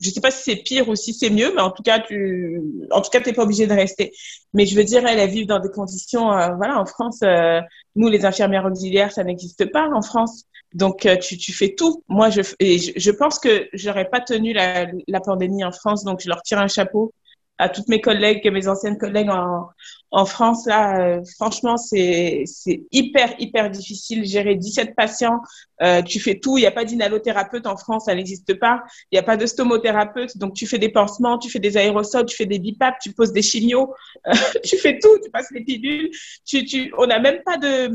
je 0.00 0.08
ne 0.08 0.12
sais 0.12 0.20
pas 0.20 0.32
si 0.32 0.42
c'est 0.42 0.56
pire 0.56 0.88
ou 0.88 0.96
si 0.96 1.14
c'est 1.14 1.30
mieux, 1.30 1.52
mais 1.54 1.60
en 1.60 1.70
tout 1.70 1.84
cas, 1.84 2.00
tu 2.00 2.60
en 2.90 3.00
pas 3.00 3.42
obligé 3.42 3.68
de 3.68 3.74
rester. 3.74 4.12
Mais 4.54 4.66
je 4.66 4.74
veux 4.74 4.82
dire, 4.82 5.06
elles, 5.06 5.30
vivent 5.30 5.46
dans 5.46 5.60
des 5.60 5.70
conditions, 5.70 6.32
euh, 6.32 6.48
voilà, 6.56 6.80
en 6.80 6.84
France, 6.84 7.20
euh, 7.22 7.60
nous, 7.94 8.08
les 8.08 8.24
infirmières 8.24 8.64
auxiliaires, 8.64 9.12
ça 9.12 9.22
n'existe 9.22 9.70
pas 9.70 9.88
en 9.88 10.02
France. 10.02 10.42
Donc, 10.74 11.06
euh, 11.06 11.16
tu, 11.16 11.38
tu 11.38 11.52
fais 11.52 11.76
tout. 11.76 12.02
Moi, 12.08 12.30
je, 12.30 12.40
et 12.58 12.78
je, 12.78 13.10
pense 13.12 13.38
que 13.38 13.68
j'aurais 13.72 14.10
pas 14.10 14.20
tenu 14.20 14.52
la 14.52 15.20
pandémie 15.24 15.62
en 15.62 15.70
France, 15.70 16.02
donc 16.02 16.20
je 16.22 16.28
leur 16.28 16.42
tire 16.42 16.58
un 16.58 16.66
chapeau 16.66 17.12
à 17.58 17.68
toutes 17.68 17.88
mes 17.88 18.00
collègues, 18.00 18.48
mes 18.50 18.68
anciennes 18.68 18.98
collègues 18.98 19.30
en, 19.30 19.68
en 20.10 20.24
France, 20.24 20.66
là, 20.66 21.00
euh, 21.00 21.22
franchement, 21.36 21.76
c'est 21.76 22.44
hyper, 22.92 23.34
hyper 23.38 23.70
difficile. 23.70 24.24
Gérer 24.24 24.54
17 24.54 24.94
patients, 24.94 25.40
euh, 25.82 26.00
tu 26.02 26.20
fais 26.20 26.38
tout. 26.38 26.56
Il 26.56 26.62
n'y 26.62 26.66
a 26.66 26.70
pas 26.70 26.84
d'inhalothérapeute 26.84 27.66
en 27.66 27.76
France, 27.76 28.06
ça 28.06 28.14
n'existe 28.14 28.58
pas. 28.58 28.82
Il 29.10 29.16
n'y 29.16 29.18
a 29.18 29.22
pas 29.22 29.36
de 29.36 29.44
stomothérapeute. 29.44 30.38
Donc, 30.38 30.54
tu 30.54 30.66
fais 30.66 30.78
des 30.78 30.88
pansements, 30.88 31.38
tu 31.38 31.50
fais 31.50 31.58
des 31.58 31.76
aérosols, 31.76 32.26
tu 32.26 32.36
fais 32.36 32.46
des 32.46 32.58
BIPAP, 32.58 32.94
tu 33.02 33.12
poses 33.12 33.32
des 33.32 33.42
chimios, 33.42 33.94
euh, 34.28 34.32
tu 34.64 34.78
fais 34.78 34.98
tout, 34.98 35.18
tu 35.22 35.30
passes 35.30 35.50
les 35.50 35.64
pilules. 35.64 36.10
Tu, 36.46 36.64
tu, 36.64 36.92
on 36.96 37.06
n'a 37.06 37.18
même 37.18 37.42
pas 37.44 37.58
de 37.58 37.90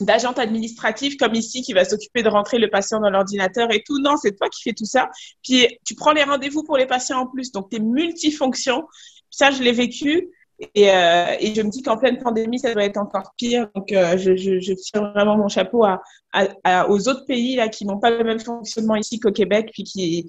d'agente 0.00 0.38
administrative 0.38 1.16
comme 1.16 1.34
ici 1.34 1.62
qui 1.62 1.72
va 1.72 1.84
s'occuper 1.84 2.22
de 2.22 2.28
rentrer 2.28 2.58
le 2.58 2.70
patient 2.70 3.00
dans 3.00 3.10
l'ordinateur 3.10 3.72
et 3.72 3.82
tout. 3.84 3.98
Non, 4.00 4.16
c'est 4.16 4.36
toi 4.36 4.48
qui 4.48 4.62
fais 4.62 4.72
tout 4.72 4.84
ça. 4.84 5.08
Puis 5.42 5.66
tu 5.84 5.94
prends 5.94 6.12
les 6.12 6.22
rendez-vous 6.22 6.62
pour 6.62 6.76
les 6.76 6.86
patients 6.86 7.20
en 7.20 7.26
plus. 7.26 7.52
Donc, 7.52 7.70
tu 7.70 7.76
es 7.76 7.80
multifonction. 7.80 8.86
Ça, 9.30 9.50
je 9.50 9.62
l'ai 9.62 9.72
vécu. 9.72 10.30
Et, 10.74 10.90
euh, 10.90 11.36
et, 11.38 11.54
je 11.54 11.62
me 11.62 11.70
dis 11.70 11.82
qu'en 11.82 11.98
pleine 11.98 12.18
pandémie, 12.18 12.58
ça 12.58 12.74
doit 12.74 12.84
être 12.84 12.96
encore 12.96 13.32
pire. 13.36 13.68
Donc, 13.76 13.92
euh, 13.92 14.18
je, 14.18 14.34
je, 14.34 14.58
je, 14.58 14.72
tire 14.72 15.12
vraiment 15.12 15.36
mon 15.36 15.46
chapeau 15.46 15.84
à, 15.84 16.02
à, 16.64 16.90
aux 16.90 17.08
autres 17.08 17.26
pays 17.26 17.54
là, 17.54 17.68
qui 17.68 17.86
n'ont 17.86 17.98
pas 17.98 18.10
le 18.10 18.24
même 18.24 18.40
fonctionnement 18.40 18.96
ici 18.96 19.20
qu'au 19.20 19.30
Québec, 19.30 19.70
puis 19.72 19.84
qui, 19.84 20.28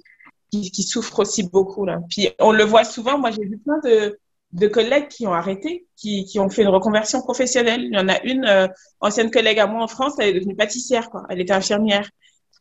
qui, 0.52 0.70
qui, 0.70 0.82
souffrent 0.84 1.18
aussi 1.18 1.48
beaucoup. 1.48 1.84
Là. 1.84 1.98
Puis 2.08 2.28
on 2.38 2.52
le 2.52 2.62
voit 2.62 2.84
souvent. 2.84 3.18
Moi, 3.18 3.32
j'ai 3.32 3.44
vu 3.44 3.58
plein 3.58 3.80
de, 3.84 4.20
de 4.52 4.66
collègues 4.66 5.08
qui 5.08 5.26
ont 5.26 5.32
arrêté, 5.32 5.86
qui, 5.96 6.24
qui, 6.24 6.40
ont 6.40 6.50
fait 6.50 6.62
une 6.62 6.68
reconversion 6.68 7.20
professionnelle. 7.22 7.82
Il 7.84 7.94
y 7.94 7.98
en 7.98 8.08
a 8.08 8.20
une 8.24 8.44
euh, 8.44 8.66
ancienne 9.00 9.30
collègue 9.30 9.60
à 9.60 9.66
moi 9.66 9.82
en 9.82 9.88
France, 9.88 10.14
elle 10.18 10.28
est 10.28 10.40
devenue 10.40 10.56
pâtissière, 10.56 11.10
quoi. 11.10 11.24
Elle 11.28 11.40
était 11.40 11.52
infirmière. 11.52 12.08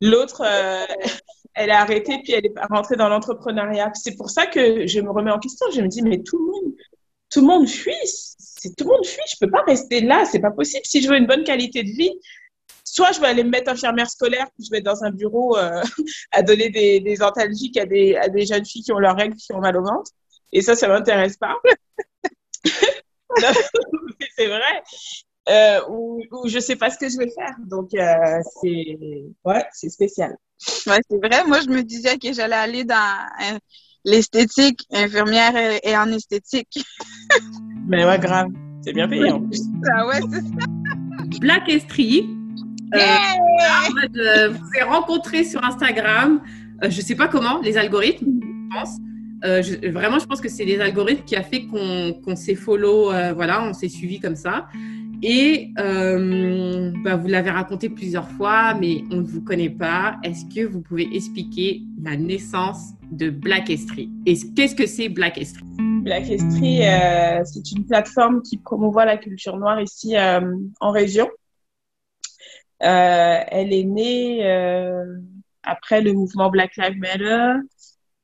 L'autre, 0.01 0.43
euh, 0.45 0.85
elle 1.55 1.71
a 1.71 1.81
arrêté 1.81 2.19
puis 2.23 2.33
elle 2.33 2.45
est 2.45 2.53
rentrée 2.69 2.95
dans 2.95 3.09
l'entrepreneuriat. 3.09 3.91
C'est 3.95 4.15
pour 4.15 4.29
ça 4.29 4.45
que 4.45 4.87
je 4.87 4.99
me 5.01 5.09
remets 5.11 5.31
en 5.31 5.39
question. 5.39 5.65
Je 5.73 5.81
me 5.81 5.87
dis 5.87 6.01
mais 6.01 6.21
tout 6.21 6.37
le 6.37 6.45
monde, 6.45 6.73
tout 7.31 7.41
le 7.41 7.47
monde 7.47 7.67
fuit. 7.67 7.93
C'est 8.03 8.75
tout 8.75 8.85
le 8.85 8.91
monde 8.91 9.05
fuit. 9.05 9.23
Je 9.31 9.37
peux 9.39 9.51
pas 9.51 9.63
rester 9.63 10.01
là. 10.01 10.25
C'est 10.25 10.39
pas 10.39 10.51
possible. 10.51 10.85
Si 10.85 11.01
je 11.01 11.09
veux 11.09 11.17
une 11.17 11.27
bonne 11.27 11.43
qualité 11.43 11.83
de 11.83 11.89
vie, 11.89 12.13
soit 12.83 13.11
je 13.11 13.19
vais 13.19 13.27
aller 13.27 13.43
me 13.43 13.49
mettre 13.49 13.71
infirmière 13.71 14.09
scolaire, 14.09 14.47
puis 14.55 14.65
je 14.65 14.71
vais 14.71 14.77
être 14.77 14.85
dans 14.85 15.03
un 15.03 15.11
bureau 15.11 15.57
euh, 15.57 15.81
à 16.31 16.43
donner 16.43 16.69
des, 16.69 16.99
des 16.99 17.21
antalgiques 17.21 17.77
à 17.77 17.85
des, 17.85 18.15
à 18.15 18.29
des 18.29 18.45
jeunes 18.45 18.65
filles 18.65 18.83
qui 18.83 18.91
ont 18.91 18.99
leurs 18.99 19.15
règles, 19.15 19.35
qui 19.35 19.53
ont 19.53 19.59
mal 19.59 19.75
au 19.77 19.83
ventre. 19.83 20.11
Et 20.51 20.61
ça, 20.61 20.75
ça 20.75 20.87
m'intéresse 20.87 21.37
pas. 21.37 21.55
c'est 24.35 24.47
vrai. 24.47 24.83
Euh, 25.49 25.79
ou, 25.89 26.21
ou, 26.31 26.47
je 26.47 26.59
sais 26.59 26.75
pas 26.75 26.89
ce 26.89 26.97
que 26.97 27.09
je 27.09 27.17
vais 27.17 27.29
faire. 27.29 27.55
Donc, 27.65 27.93
euh, 27.93 28.39
c'est 28.61 28.97
ouais, 29.45 29.65
c'est 29.73 29.89
spécial. 29.89 30.35
Ouais, 30.85 30.99
c'est 31.09 31.17
vrai. 31.17 31.43
Moi, 31.45 31.61
je 31.61 31.69
me 31.69 31.81
disais 31.81 32.17
que 32.17 32.33
j'allais 32.33 32.55
aller 32.55 32.83
dans 32.83 32.95
euh, 33.43 33.57
l'esthétique, 34.05 34.85
infirmière 34.91 35.79
et, 35.83 35.97
en 35.97 36.11
esthétique. 36.11 36.83
Mais 37.87 38.05
ouais, 38.05 38.19
grave. 38.19 38.49
C'est 38.83 38.93
bien 38.93 39.07
payé 39.07 39.31
en 39.31 39.41
plus. 39.41 39.61
Ah 39.93 40.05
ouais, 40.07 40.19
c'est 40.31 40.41
ça. 40.41 41.39
Black 41.39 41.69
Estrie. 41.69 42.29
Euh, 42.93 44.49
vous 44.49 44.69
avez 44.75 44.83
rencontré 44.83 45.43
sur 45.43 45.63
Instagram. 45.63 46.41
je 46.83 47.01
sais 47.01 47.15
pas 47.15 47.27
comment, 47.27 47.59
les 47.61 47.77
algorithmes, 47.77 48.39
je 48.41 48.77
pense. 48.77 48.97
Euh, 49.45 49.61
vraiment, 49.91 50.19
je 50.19 50.25
pense 50.25 50.41
que 50.41 50.49
c'est 50.49 50.65
les 50.65 50.79
algorithmes 50.79 51.23
qui 51.23 51.35
a 51.35 51.43
fait 51.43 51.65
qu'on 51.65 52.35
s'est 52.35 52.55
follow, 52.55 53.11
euh, 53.11 53.33
voilà, 53.33 53.63
on 53.63 53.73
s'est 53.73 53.89
suivi 53.89 54.19
comme 54.19 54.35
ça. 54.35 54.67
Et 55.21 55.71
euh, 55.79 56.91
bah, 57.03 57.17
vous 57.17 57.27
l'avez 57.27 57.49
raconté 57.49 57.89
plusieurs 57.89 58.29
fois, 58.31 58.73
mais 58.73 59.03
on 59.11 59.17
ne 59.17 59.23
vous 59.23 59.41
connaît 59.41 59.69
pas. 59.69 60.17
Est-ce 60.23 60.45
que 60.53 60.65
vous 60.65 60.81
pouvez 60.81 61.13
expliquer 61.13 61.81
la 62.01 62.15
naissance 62.15 62.93
de 63.11 63.29
Black 63.29 63.69
Estrie? 63.69 64.09
Et 64.25 64.35
qu'est-ce 64.55 64.75
que 64.75 64.85
c'est 64.85 65.09
Black 65.09 65.37
Estrie? 65.37 65.65
Black 66.03 66.29
Estrie, 66.29 66.81
c'est 67.43 67.71
une 67.71 67.85
plateforme 67.85 68.41
qui 68.41 68.57
promouvoit 68.57 69.03
la 69.03 69.17
culture 69.17 69.57
noire 69.57 69.81
ici 69.81 70.15
en 70.79 70.91
région. 70.91 71.27
elle 72.79 73.73
est 73.73 73.83
née 73.83 74.45
après 75.63 76.01
le 76.01 76.13
mouvement 76.13 76.49
Black 76.49 76.77
Lives 76.77 76.97
Matter 76.97 77.55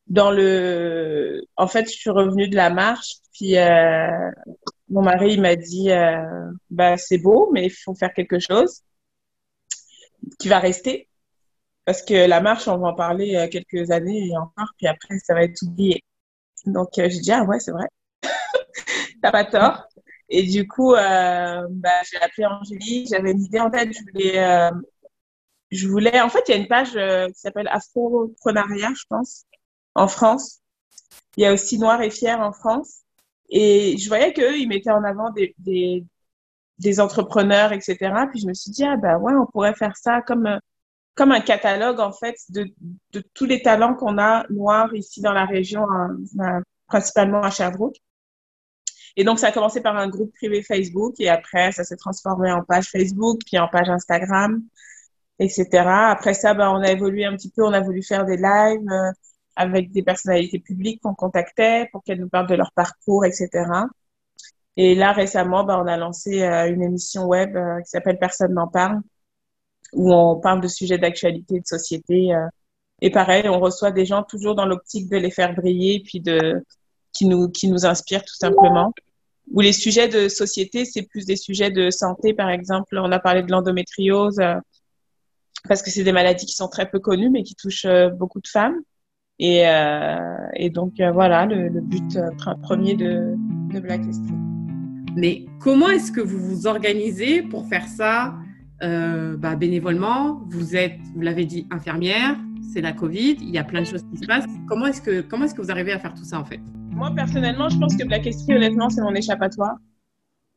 dans 0.08 0.32
le 0.32 1.43
en 1.58 1.68
fait 1.68 1.86
je 1.91 1.95
suis 1.97 2.10
revenue 2.10 2.47
de 2.47 2.56
la 2.56 2.70
marche 2.70 3.16
puis 3.34 3.58
euh, 3.58 4.32
mon 4.89 5.01
mari 5.01 5.38
m'a 5.39 5.56
dit 5.56 5.91
euh, 5.91 6.51
bah 6.70 6.97
c'est 6.97 7.18
beau 7.18 7.49
mais 7.53 7.66
il 7.66 7.72
faut 7.72 7.95
faire 7.95 8.14
quelque 8.14 8.39
chose 8.39 8.84
qui 10.39 10.47
va 10.47 10.60
rester 10.60 11.10
parce 11.86 12.01
que 12.03 12.28
la 12.28 12.41
marche 12.41 12.68
on 12.68 12.78
va 12.78 12.89
en 12.89 12.95
parler 12.95 13.36
euh, 13.36 13.47
quelques 13.47 13.91
années 13.91 14.28
et 14.28 14.38
encore 14.38 14.70
puis 14.78 14.88
après 14.88 15.18
ça 15.20 15.34
va 15.34 15.43
être 15.43 15.62
oublié 15.64 16.03
Donc, 16.66 16.97
euh, 16.99 17.10
j'ai 17.10 17.22
dit, 17.22 17.32
ah 17.32 17.43
ouais, 17.43 17.60
c'est 17.60 17.72
vrai. 17.72 17.88
T'as 19.22 19.32
pas 19.32 19.45
tort. 19.45 19.88
Et 20.30 20.43
du 20.43 20.68
coup, 20.68 20.93
bah, 20.93 22.01
j'ai 22.12 22.18
appelé 22.22 22.45
Angélique. 22.47 23.10
J'avais 23.12 23.32
une 23.32 23.43
idée 23.43 23.60
en 23.60 23.70
tête. 23.72 23.93
Je 23.93 24.01
voulais, 24.01 24.39
euh, 24.39 24.72
je 25.72 25.88
voulais. 25.88 26.22
En 26.22 26.30
fait, 26.30 26.43
il 26.47 26.51
y 26.51 26.56
a 26.56 26.58
une 26.58 26.68
page 26.68 26.93
qui 26.93 27.39
s'appelle 27.39 27.68
Afroprenariat, 27.70 28.93
je 28.95 29.06
pense, 29.10 29.45
en 29.96 30.08
France. 30.08 30.62
Il 31.38 31.43
y 31.43 31.46
a 31.48 31.54
aussi 31.54 31.80
Noir 31.80 32.02
et 32.02 32.10
Fier 32.12 32.39
en 32.39 32.52
France. 32.54 33.02
Et 33.50 33.98
je 33.98 34.08
voyais 34.08 34.34
qu'eux, 34.34 34.58
ils 34.58 34.68
mettaient 34.68 34.91
en 34.91 35.04
avant 35.04 35.32
des, 35.32 35.56
des, 36.78 37.00
entrepreneurs, 37.00 37.74
etc. 37.74 37.98
Puis 38.32 38.41
je 38.41 38.48
me 38.48 38.54
suis 38.54 38.72
dit, 38.72 38.84
ah 38.84 38.98
bah 38.98 39.18
ouais, 39.18 39.34
on 39.34 39.46
pourrait 39.46 39.76
faire 39.76 39.96
ça 39.98 40.22
comme, 40.22 40.60
comme 41.16 41.32
un 41.32 41.41
catalogue, 41.41 42.00
en 42.00 42.12
fait, 42.12 42.36
de, 42.50 42.68
de 43.14 43.24
tous 43.34 43.46
les 43.46 43.62
talents 43.62 43.96
qu'on 43.96 44.18
a 44.18 44.46
noirs 44.50 44.93
ici 44.96 45.22
dans 45.22 45.34
la 45.34 45.46
région, 45.46 45.86
principalement 46.88 47.41
à 47.41 47.52
Sherbrooke. 47.52 47.98
Et 49.18 49.24
donc, 49.24 49.39
ça 49.39 49.48
a 49.48 49.52
commencé 49.52 49.82
par 49.82 49.96
un 49.96 50.10
groupe 50.10 50.34
privé 50.34 50.62
Facebook 50.62 51.16
et 51.20 51.30
après, 51.30 51.72
ça 51.72 51.84
s'est 51.84 51.96
transformé 51.96 52.52
en 52.52 52.64
page 52.64 52.89
Facebook, 52.89 53.39
puis 53.46 53.58
en 53.58 53.68
page 53.68 53.89
Instagram, 53.89 54.62
etc. 55.39 55.68
Après 55.88 56.34
ça, 56.34 56.54
ben, 56.54 56.70
on 56.70 56.82
a 56.82 56.91
évolué 56.91 57.26
un 57.26 57.36
petit 57.36 57.52
peu, 57.52 57.64
on 57.64 57.74
a 57.74 57.82
voulu 57.82 58.04
faire 58.04 58.26
des 58.26 58.38
lives 58.38 58.89
euh, 58.91 59.12
avec 59.56 59.91
des 59.91 60.03
personnalités 60.03 60.60
publiques 60.60 61.01
qu'on 61.01 61.16
contactait 61.16 61.88
pour 61.91 62.03
qu'elles 62.03 62.20
nous 62.20 62.30
parlent 62.30 62.47
de 62.47 62.56
leur 62.56 62.72
parcours, 62.74 63.26
etc. 63.26 63.49
Et 64.78 64.95
là, 64.95 65.14
récemment, 65.14 65.64
ben, 65.64 65.80
on 65.82 65.88
a 65.88 65.97
lancé 65.97 66.43
euh, 66.43 66.70
une 66.70 66.84
émission 66.84 67.26
web 67.26 67.56
euh, 67.56 67.82
qui 67.82 67.89
s'appelle 67.89 68.20
Personne 68.20 68.53
n'en 68.53 68.68
parle, 68.68 69.01
où 69.93 70.14
on 70.14 70.39
parle 70.39 70.62
de 70.62 70.68
sujets 70.68 70.97
d'actualité, 70.97 71.60
de 71.60 71.66
société. 71.66 72.34
euh. 72.34 72.47
et 73.01 73.12
pareil, 73.12 73.47
on 73.49 73.60
reçoit 73.60 73.91
des 73.91 74.06
gens 74.06 74.24
toujours 74.24 74.56
dans 74.56 74.66
l'optique 74.66 75.10
de 75.10 75.18
les 75.18 75.32
faire 75.32 75.56
briller, 75.56 76.01
puis 76.06 76.20
de 76.20 76.64
qui 77.14 77.26
nous 77.26 77.49
qui 77.49 77.70
nous 77.70 77.86
inspirent 77.86 78.26
tout 78.26 78.36
simplement. 78.36 78.93
Ou 79.53 79.62
les 79.62 79.74
sujets 79.74 80.10
de 80.10 80.28
société, 80.28 80.86
c'est 80.86 81.03
plus 81.03 81.26
des 81.26 81.36
sujets 81.38 81.72
de 81.72 81.89
santé, 81.91 82.34
par 82.34 82.49
exemple. 82.49 82.97
On 82.97 83.12
a 83.12 83.20
parlé 83.20 83.43
de 83.43 83.51
l'endométriose 83.51 84.39
euh, 84.39 84.56
parce 85.68 85.82
que 85.82 85.91
c'est 85.91 86.03
des 86.03 86.12
maladies 86.12 86.45
qui 86.45 86.53
sont 86.56 86.68
très 86.68 86.89
peu 86.89 86.99
connues, 86.99 87.30
mais 87.30 87.43
qui 87.43 87.56
touchent 87.56 87.88
beaucoup 88.18 88.41
de 88.41 88.47
femmes. 88.47 88.82
Et, 89.38 89.67
euh, 89.67 90.47
et 90.53 90.69
donc 90.69 90.99
euh, 90.99 91.11
voilà 91.11 91.45
le, 91.45 91.67
le 91.67 91.81
but 91.81 92.15
euh, 92.15 92.29
pr- 92.31 92.59
premier 92.61 92.95
de, 92.95 93.36
de 93.73 93.79
Black 93.79 94.01
History. 94.05 94.39
Mais 95.15 95.45
comment 95.59 95.89
est-ce 95.89 96.11
que 96.11 96.21
vous 96.21 96.39
vous 96.39 96.67
organisez 96.67 97.41
pour 97.41 97.67
faire 97.67 97.88
ça 97.88 98.36
euh, 98.83 99.36
bah, 99.38 99.55
bénévolement? 99.55 100.41
Vous 100.47 100.75
êtes, 100.75 100.99
vous 101.13 101.21
l'avez 101.21 101.45
dit, 101.45 101.67
infirmière, 101.71 102.38
c'est 102.73 102.81
la 102.81 102.93
Covid, 102.93 103.38
il 103.41 103.49
y 103.49 103.57
a 103.57 103.63
plein 103.63 103.81
de 103.81 103.88
choses 103.88 104.03
qui 104.11 104.17
se 104.17 104.25
passent. 104.25 104.45
Comment 104.67 104.88
est-ce 104.88 105.01
que, 105.01 105.21
comment 105.21 105.45
est-ce 105.45 105.53
que 105.53 105.61
vous 105.61 105.71
arrivez 105.71 105.91
à 105.91 105.99
faire 105.99 106.13
tout 106.13 106.23
ça 106.23 106.39
en 106.39 106.45
fait? 106.45 106.59
Moi, 106.91 107.11
personnellement, 107.13 107.67
je 107.67 107.77
pense 107.77 107.95
que 107.95 108.05
Black 108.05 108.25
History, 108.25 108.55
honnêtement, 108.55 108.89
c'est 108.89 109.01
mon 109.01 109.15
échappatoire. 109.15 109.75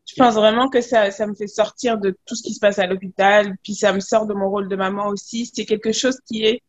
Je 0.07 0.15
pense 0.17 0.35
vraiment 0.35 0.69
que 0.69 0.81
ça, 0.81 1.11
ça 1.11 1.27
me 1.27 1.35
fait 1.35 1.49
sortir 1.49 1.99
de 1.99 2.17
tout 2.27 2.35
ce 2.35 2.43
qui 2.43 2.55
se 2.55 2.61
passe 2.61 2.79
à 2.79 2.87
l'hôpital, 2.87 3.57
puis 3.63 3.75
ça 3.75 3.93
me 3.93 4.01
sort 4.01 4.27
de 4.27 4.35
mon 4.35 4.49
rôle 4.49 4.69
de 4.69 4.77
maman 4.77 5.09
aussi. 5.09 5.51
C'est 5.53 5.65
quelque 5.65 5.93
chose 5.93 6.19
qui 6.27 6.45
est 6.45 6.63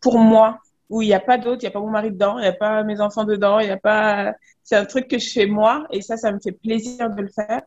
pour 0.00 0.18
moi, 0.18 0.58
où 0.90 1.02
il 1.02 1.06
n'y 1.06 1.14
a 1.14 1.20
pas 1.20 1.38
d'autre, 1.38 1.58
il 1.62 1.64
n'y 1.64 1.68
a 1.68 1.70
pas 1.70 1.80
mon 1.80 1.90
mari 1.90 2.10
dedans, 2.10 2.38
il 2.38 2.42
n'y 2.42 2.48
a 2.48 2.52
pas 2.52 2.82
mes 2.82 3.00
enfants 3.00 3.24
dedans, 3.24 3.60
il 3.60 3.66
n'y 3.66 3.72
a 3.72 3.78
pas... 3.78 4.32
C'est 4.64 4.76
un 4.76 4.84
truc 4.84 5.08
que 5.08 5.18
je 5.18 5.30
fais 5.30 5.46
moi, 5.46 5.86
et 5.90 6.02
ça, 6.02 6.16
ça 6.16 6.32
me 6.32 6.38
fait 6.40 6.52
plaisir 6.52 7.10
de 7.10 7.22
le 7.22 7.28
faire. 7.28 7.62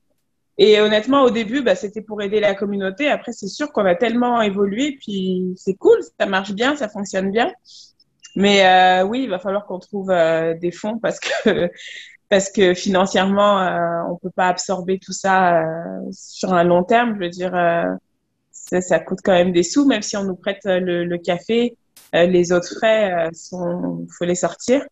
Et 0.58 0.80
honnêtement, 0.80 1.24
au 1.24 1.32
début, 1.32 1.62
bah, 1.64 1.76
c'était 1.76 2.02
pour 2.02 2.22
aider 2.22 2.40
la 2.40 2.54
communauté. 2.56 3.08
Après, 3.10 3.32
c'est 3.32 3.48
sûr 3.48 3.72
qu'on 3.72 3.86
a 3.86 3.96
tellement 3.96 4.42
évolué, 4.42 4.98
puis 5.00 5.54
c'est 5.58 5.76
cool, 5.76 6.00
ça 6.20 6.26
marche 6.26 6.52
bien, 6.54 6.76
ça 6.76 6.90
fonctionne 6.90 7.32
bien. 7.32 7.52
Mais 8.36 8.66
euh, 8.66 9.06
oui, 9.06 9.24
il 9.24 9.30
va 9.30 9.40
falloir 9.40 9.66
qu'on 9.66 9.80
trouve 9.80 10.12
euh, 10.12 10.54
des 10.54 10.72
fonds 10.72 10.98
parce 11.00 11.20
que 11.20 11.70
parce 12.30 12.50
que 12.50 12.74
financièrement, 12.74 13.60
euh, 13.60 14.04
on 14.10 14.16
peut 14.16 14.32
pas 14.34 14.48
absorber 14.48 15.00
tout 15.00 15.12
ça 15.12 15.64
euh, 15.64 16.00
sur 16.12 16.54
un 16.54 16.64
long 16.64 16.84
terme. 16.84 17.16
Je 17.16 17.20
veux 17.20 17.30
dire, 17.30 17.54
euh, 17.54 17.84
ça, 18.52 18.80
ça 18.80 19.00
coûte 19.00 19.20
quand 19.22 19.34
même 19.34 19.52
des 19.52 19.64
sous, 19.64 19.86
même 19.86 20.02
si 20.02 20.16
on 20.16 20.24
nous 20.24 20.38
prête 20.38 20.66
euh, 20.66 20.80
le, 20.80 21.04
le 21.04 21.18
café, 21.18 21.76
les 22.14 22.52
autres 22.52 22.74
frais, 22.76 23.28
euh, 23.28 23.30
sont, 23.34 24.08
faut 24.18 24.26
les 24.26 24.36
sortir. 24.36 24.84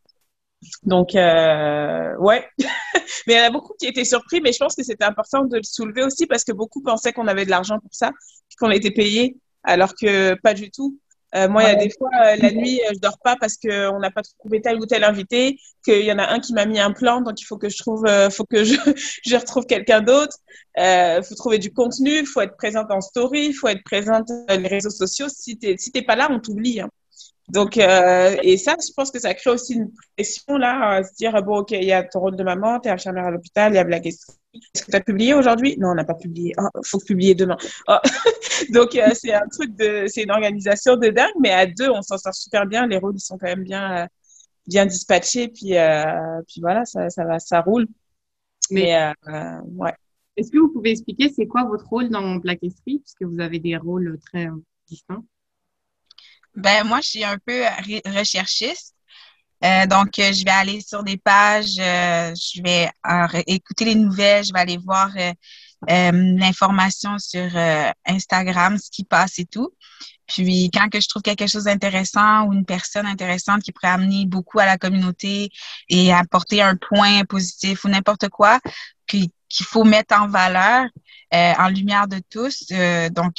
Donc, 0.84 1.16
euh, 1.16 2.16
ouais. 2.18 2.46
mais 3.28 3.34
il 3.34 3.38
y 3.38 3.40
en 3.42 3.46
a 3.46 3.50
beaucoup 3.50 3.74
qui 3.80 3.88
étaient 3.88 4.06
surpris, 4.06 4.42
mais 4.42 4.52
je 4.52 4.58
pense 4.60 4.76
que 4.76 4.84
c'était 4.84 5.06
important 5.06 5.46
de 5.46 5.58
le 5.58 5.64
soulever 5.64 6.04
aussi 6.04 6.28
parce 6.28 6.44
que 6.44 6.52
beaucoup 6.52 6.82
pensaient 6.82 7.14
qu'on 7.14 7.28
avait 7.28 7.46
de 7.46 7.50
l'argent 7.50 7.80
pour 7.80 7.94
ça, 7.94 8.12
qu'on 8.60 8.72
était 8.72 8.92
payé, 8.92 9.38
alors 9.64 9.94
que 9.96 10.36
pas 10.36 10.54
du 10.54 10.72
tout. 10.72 11.00
Euh, 11.36 11.48
moi, 11.48 11.64
il 11.64 11.68
y 11.68 11.72
a 11.72 11.76
des 11.76 11.92
fois, 11.96 12.10
euh, 12.26 12.36
la 12.38 12.52
nuit, 12.52 12.82
euh, 12.82 12.94
je 12.94 13.00
dors 13.00 13.20
pas 13.20 13.36
parce 13.40 13.56
qu'on 13.58 14.00
n'a 14.00 14.10
pas 14.10 14.24
trouvé 14.40 14.62
tel 14.62 14.80
ou 14.80 14.86
tel 14.88 15.04
invité, 15.04 15.60
qu'il 15.86 16.02
y 16.02 16.12
en 16.12 16.18
a 16.18 16.28
un 16.28 16.40
qui 16.40 16.54
m'a 16.54 16.66
mis 16.66 16.80
un 16.80 16.92
plan, 16.92 17.22
donc 17.22 17.40
il 17.40 17.46
faut 17.46 17.58
que 17.58 17.70
je 17.70 17.78
trouve, 17.78 18.06
euh, 18.08 18.32
faut 18.32 18.46
que 18.46 18.64
je, 18.64 18.76
je 19.26 19.36
retrouve 19.36 19.66
quelqu'un 19.66 20.02
d'autre. 20.02 20.38
Euh, 20.80 21.22
faut 21.22 21.36
trouver 21.36 21.60
du 21.60 21.72
contenu, 21.72 22.26
faut 22.26 22.42
être 22.42 22.58
présente 22.58 22.90
en 22.90 23.02
story, 23.02 23.54
faut 23.54 23.68
être 23.68 23.84
présente 23.84 24.28
dans 24.28 24.60
les 24.60 24.68
réseaux 24.68 24.90
sociaux. 24.90 25.28
Si 25.30 25.58
t'es, 25.58 25.76
si 25.78 25.92
t'es 25.92 26.02
pas 26.02 26.16
là, 26.16 26.30
on 26.32 26.40
t'oublie. 26.40 26.80
Hein. 26.82 26.90
Donc, 27.50 27.78
euh, 27.78 28.36
et 28.44 28.58
ça, 28.58 28.76
je 28.80 28.94
pense 28.94 29.10
que 29.10 29.20
ça 29.20 29.34
crée 29.34 29.50
aussi 29.50 29.74
une 29.74 29.92
pression 30.16 30.58
là, 30.58 30.98
à 30.98 31.04
se 31.04 31.16
dire 31.16 31.42
bon, 31.44 31.60
ok, 31.60 31.72
il 31.72 31.84
y 31.84 31.92
a 31.92 32.04
ton 32.04 32.20
rôle 32.20 32.36
de 32.36 32.44
maman, 32.44 32.80
t'es 32.80 32.90
infirmière 32.90 33.26
à 33.26 33.32
l'hôpital, 33.32 33.74
il 33.74 33.76
y 33.76 33.80
a 33.80 33.84
Blague 33.84 34.06
Est-ce 34.06 34.84
que 34.84 34.92
tu 34.92 34.96
as 34.96 35.02
publié 35.02 35.34
aujourd'hui? 35.34 35.76
Non, 35.80 35.90
on 35.90 35.96
n'a 35.96 36.04
pas 36.04 36.14
publié. 36.14 36.54
Oh, 36.60 36.68
faut 36.86 37.00
publier 37.00 37.34
demain. 37.34 37.58
Oh. 37.88 37.98
Donc, 38.74 38.96
euh, 38.96 39.10
c'est 39.14 39.34
un 39.34 39.48
truc 39.48 39.76
de, 39.76 40.06
c'est 40.08 40.24
une 40.24 40.32
organisation 40.32 40.96
de 40.96 41.08
dingue, 41.10 41.34
mais 41.40 41.52
à 41.52 41.66
deux, 41.66 41.90
on 41.90 42.04
s'en 42.04 42.18
sort 42.18 42.36
super 42.36 42.68
bien. 42.68 42.86
Les 42.86 42.98
rôles, 42.98 43.16
ils 43.16 43.20
sont 43.20 43.38
quand 43.38 43.48
même 43.48 43.64
bien, 43.64 44.04
euh, 44.04 44.08
bien 44.68 44.86
dispatchés, 44.86 45.48
puis, 45.48 45.76
euh, 45.76 46.42
puis 46.48 46.62
voilà, 46.62 46.86
ça, 46.86 47.10
ça 47.10 47.26
va, 47.26 47.40
ça 47.40 47.62
roule. 47.62 47.88
Mais 48.70 48.96
euh, 48.96 49.62
ouais. 49.76 49.94
Est-ce 50.38 50.52
que 50.52 50.60
vous 50.60 50.72
pouvez 50.72 50.92
expliquer 50.92 51.30
c'est 51.30 51.48
quoi 51.48 51.64
votre 51.64 51.88
rôle 51.88 52.10
dans 52.10 52.36
Black 52.36 52.60
History? 52.62 53.00
Puisque 53.00 53.24
vous 53.24 53.40
avez 53.40 53.58
des 53.58 53.76
rôles 53.76 54.20
très 54.24 54.48
distincts 54.88 55.24
Ben, 56.56 56.84
moi, 56.86 57.00
je 57.02 57.10
suis 57.10 57.24
un 57.24 57.38
peu 57.38 57.64
re- 57.64 58.18
recherchiste. 58.18 58.96
Euh, 59.64 59.86
donc, 59.88 60.20
euh, 60.20 60.32
je 60.34 60.46
vais 60.46 60.52
aller 60.52 60.82
sur 60.82 61.04
des 61.04 61.18
pages, 61.18 61.78
euh, 61.80 62.34
je 62.36 62.62
vais 62.64 62.90
écouter 63.48 63.86
les 63.86 63.96
nouvelles, 63.96 64.46
je 64.46 64.54
vais 64.54 64.60
aller 64.60 64.78
voir 64.78 65.10
euh, 65.18 65.34
euh, 65.90 66.12
l'information 66.14 67.18
sur 67.20 67.50
euh, 67.56 67.92
Instagram, 68.06 68.78
ce 68.78 68.90
qui 68.92 69.04
passe 69.04 69.40
et 69.40 69.46
tout. 69.46 69.70
Puis, 70.28 70.70
quand 70.74 70.90
que 70.90 71.02
je 71.02 71.08
trouve 71.10 71.24
quelque 71.24 71.48
chose 71.48 71.66
d'intéressant 71.66 72.44
ou 72.46 72.54
une 72.54 72.66
personne 72.66 73.06
intéressante 73.08 73.64
qui 73.64 73.72
pourrait 73.72 73.90
amener 73.94 74.26
beaucoup 74.26 74.60
à 74.60 74.66
la 74.66 74.78
communauté 74.78 75.50
et 75.90 76.14
apporter 76.14 76.62
un 76.62 76.76
point 76.78 77.24
positif 77.26 77.84
ou 77.86 77.90
n'importe 77.90 78.30
quoi 78.30 78.60
qui- 79.08 79.32
qu'il 79.50 79.66
faut 79.66 79.84
mettre 79.84 80.16
en 80.20 80.28
valeur, 80.28 80.86
en 81.34 81.70
lumière 81.70 82.08
de 82.08 82.22
tous. 82.30 82.66
donc, 83.12 83.36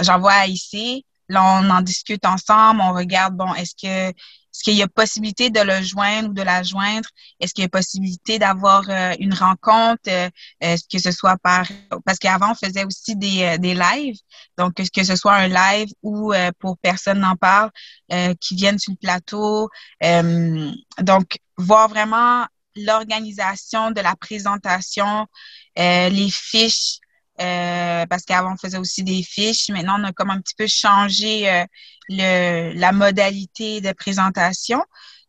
j'envoie 0.00 0.32
à 0.32 0.46
IC. 0.46 1.04
On 1.36 1.70
en 1.70 1.80
discute 1.80 2.24
ensemble. 2.24 2.80
On 2.80 2.92
regarde, 2.92 3.36
bon, 3.36 3.52
est-ce 3.54 3.74
que 3.80 4.12
est-ce 4.54 4.62
qu'il 4.62 4.74
y 4.74 4.82
a 4.82 4.88
possibilité 4.88 5.50
de 5.50 5.60
le 5.60 5.82
joindre 5.82 6.30
ou 6.30 6.32
de 6.32 6.42
la 6.42 6.62
joindre? 6.62 7.08
Est-ce 7.40 7.52
qu'il 7.52 7.62
y 7.62 7.64
a 7.64 7.68
possibilité 7.68 8.38
d'avoir 8.38 8.88
euh, 8.88 9.12
une 9.18 9.34
rencontre, 9.34 10.08
euh, 10.08 10.28
que 10.60 10.98
ce 11.00 11.10
soit 11.10 11.36
par... 11.38 11.66
Parce 12.04 12.20
qu'avant, 12.20 12.52
on 12.52 12.54
faisait 12.54 12.84
aussi 12.84 13.16
des, 13.16 13.42
euh, 13.42 13.58
des 13.58 13.74
lives. 13.74 14.16
Donc, 14.56 14.74
que 14.74 15.02
ce 15.04 15.16
soit 15.16 15.34
un 15.34 15.48
live 15.48 15.88
ou 16.04 16.32
pour 16.60 16.78
personne 16.78 17.18
n'en 17.18 17.34
parle, 17.34 17.70
qui 18.40 18.54
viennent 18.54 18.78
sur 18.78 18.92
le 18.92 18.98
plateau. 18.98 19.68
Donc, 21.00 21.38
voir 21.56 21.88
vraiment 21.88 22.46
l'organisation 22.76 23.90
de 23.90 24.00
la 24.00 24.14
présentation, 24.14 25.26
les 25.76 26.28
fiches, 26.30 26.98
euh, 27.40 28.06
parce 28.06 28.24
qu'avant, 28.24 28.54
on 28.54 28.56
faisait 28.56 28.78
aussi 28.78 29.02
des 29.02 29.22
fiches. 29.22 29.68
Maintenant, 29.70 29.96
on 30.00 30.04
a 30.04 30.12
comme 30.12 30.30
un 30.30 30.40
petit 30.40 30.54
peu 30.56 30.66
changé 30.66 31.50
euh, 31.50 31.64
le, 32.08 32.72
la 32.78 32.92
modalité 32.92 33.80
de 33.80 33.92
présentation. 33.92 34.82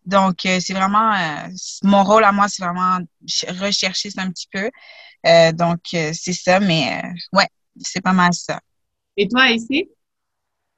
Donc, 0.06 0.46
euh, 0.46 0.60
c'est 0.62 0.74
vraiment, 0.74 1.14
euh, 1.14 1.48
mon 1.84 2.04
rôle 2.04 2.24
à 2.24 2.32
moi, 2.32 2.48
c'est 2.48 2.64
vraiment 2.64 3.00
ch- 3.28 3.52
rechercher 3.60 4.12
ça 4.12 4.22
un 4.22 4.32
petit 4.32 4.48
peu. 4.52 4.70
Euh, 5.28 5.52
donc, 5.54 5.80
euh, 5.96 6.12
c'est 6.14 6.34
ça, 6.34 6.60
mais 6.60 7.02
euh, 7.04 7.10
ouais, 7.38 7.48
c'est 7.82 8.02
pas 8.02 8.14
mal 8.14 8.34
ça. 8.34 8.62
Et 9.18 9.28
toi, 9.28 9.48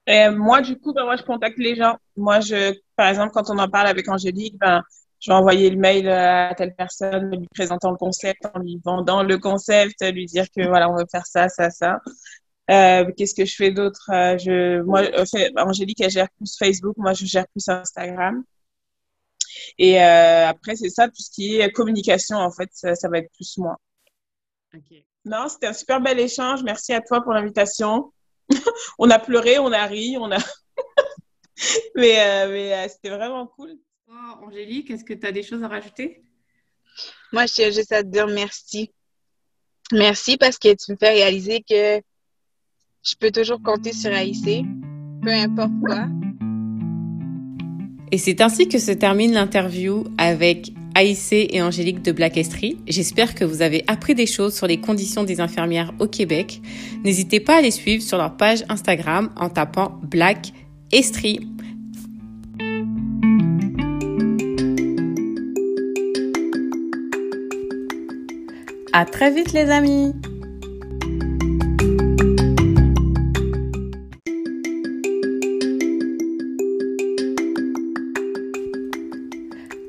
Et 0.07 0.29
moi, 0.29 0.61
du 0.61 0.77
coup, 0.79 0.93
ben, 0.93 1.03
moi, 1.03 1.15
je 1.17 1.23
contacte 1.23 1.57
les 1.57 1.75
gens. 1.75 1.97
Moi, 2.15 2.39
je, 2.39 2.73
par 2.95 3.09
exemple, 3.09 3.31
quand 3.33 3.49
on 3.49 3.57
en 3.59 3.69
parle 3.69 3.87
avec 3.87 4.07
Angélique, 4.07 4.57
ben, 4.57 4.81
je 5.19 5.31
vais 5.31 5.35
envoyer 5.35 5.69
le 5.69 5.77
mail 5.77 6.07
à 6.09 6.53
telle 6.55 6.75
personne, 6.75 7.31
lui 7.35 7.47
présentant 7.53 7.91
le 7.91 7.97
concept, 7.97 8.45
en 8.53 8.59
lui 8.59 8.79
vendant 8.83 9.23
le 9.23 9.37
concept, 9.37 10.03
lui 10.13 10.25
dire 10.25 10.45
que 10.55 10.67
voilà, 10.67 10.89
on 10.89 10.95
veut 10.95 11.05
faire 11.11 11.25
ça, 11.25 11.49
ça, 11.49 11.69
ça. 11.69 11.99
Euh, 12.69 13.09
qu'est-ce 13.17 13.33
que 13.35 13.45
je 13.45 13.55
fais 13.55 13.71
d'autre? 13.71 14.09
Euh, 14.11 14.37
je, 14.37 14.81
moi, 14.81 15.01
euh, 15.01 15.25
fait- 15.25 15.51
Angélique, 15.57 16.01
elle 16.01 16.09
gère 16.11 16.29
plus 16.37 16.55
Facebook, 16.57 16.95
moi, 16.97 17.13
je 17.13 17.25
gère 17.25 17.47
plus 17.47 17.67
Instagram. 17.69 18.43
Et 19.77 20.01
euh, 20.01 20.47
après, 20.47 20.75
c'est 20.75 20.89
ça, 20.89 21.07
tout 21.07 21.21
ce 21.21 21.29
qui 21.31 21.57
est 21.59 21.71
communication, 21.71 22.37
en 22.37 22.51
fait, 22.51 22.69
ça, 22.73 22.95
ça 22.95 23.09
va 23.09 23.19
être 23.19 23.31
plus 23.33 23.57
moi. 23.57 23.77
Ok. 24.75 25.03
Non, 25.25 25.47
c'était 25.49 25.67
un 25.67 25.73
super 25.73 26.01
bel 26.01 26.19
échange. 26.19 26.63
Merci 26.63 26.93
à 26.93 27.01
toi 27.01 27.21
pour 27.21 27.33
l'invitation. 27.33 28.13
on 28.99 29.09
a 29.09 29.19
pleuré, 29.19 29.59
on 29.59 29.71
a 29.71 29.85
ri, 29.85 30.17
on 30.19 30.31
a. 30.31 30.37
mais 31.95 32.19
euh, 32.19 32.49
mais 32.49 32.73
euh, 32.73 32.87
c'était 32.89 33.09
vraiment 33.09 33.47
cool. 33.47 33.77
Angélique, 34.41 34.89
est-ce 34.89 35.03
que 35.03 35.13
tu 35.13 35.27
as 35.27 35.33
des 35.33 35.43
choses 35.43 35.63
à 35.63 35.67
rajouter? 35.67 36.21
Moi, 37.33 37.45
je 37.45 37.53
tiens 37.53 37.71
juste 37.71 37.91
à 37.91 38.03
te 38.03 38.07
dire 38.07 38.27
merci. 38.27 38.91
Merci 39.91 40.37
parce 40.37 40.57
que 40.57 40.69
tu 40.69 40.93
me 40.93 40.97
fais 40.97 41.09
réaliser 41.09 41.61
que 41.69 41.99
je 43.03 43.15
peux 43.19 43.31
toujours 43.31 43.61
compter 43.61 43.91
sur 43.91 44.13
Aïssé, 44.13 44.63
peu 45.21 45.31
importe 45.31 45.71
quoi. 45.85 46.05
Et 48.13 48.17
c'est 48.17 48.39
ainsi 48.39 48.69
que 48.69 48.79
se 48.79 48.91
termine 48.91 49.33
l'interview 49.33 50.05
avec 50.17 50.71
Aïssé 50.95 51.49
et 51.51 51.61
Angélique 51.61 52.01
de 52.01 52.13
Black 52.13 52.37
Estrie. 52.37 52.77
J'espère 52.87 53.35
que 53.35 53.43
vous 53.43 53.61
avez 53.61 53.83
appris 53.87 54.15
des 54.15 54.25
choses 54.25 54.55
sur 54.55 54.67
les 54.67 54.79
conditions 54.79 55.25
des 55.25 55.41
infirmières 55.41 55.93
au 55.99 56.07
Québec. 56.07 56.61
N'hésitez 57.03 57.41
pas 57.41 57.57
à 57.57 57.61
les 57.61 57.71
suivre 57.71 58.01
sur 58.01 58.17
leur 58.17 58.37
page 58.37 58.63
Instagram 58.69 59.33
en 59.35 59.49
tapant 59.49 59.99
Black 60.01 60.53
Estrie. 60.93 61.41
À 68.99 69.05
très 69.05 69.29
vite 69.29 69.53
les 69.53 69.69
amis. 69.69 70.11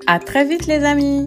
À 0.06 0.18
très 0.18 0.44
vite 0.44 0.66
les 0.66 0.84
amis 0.84 1.26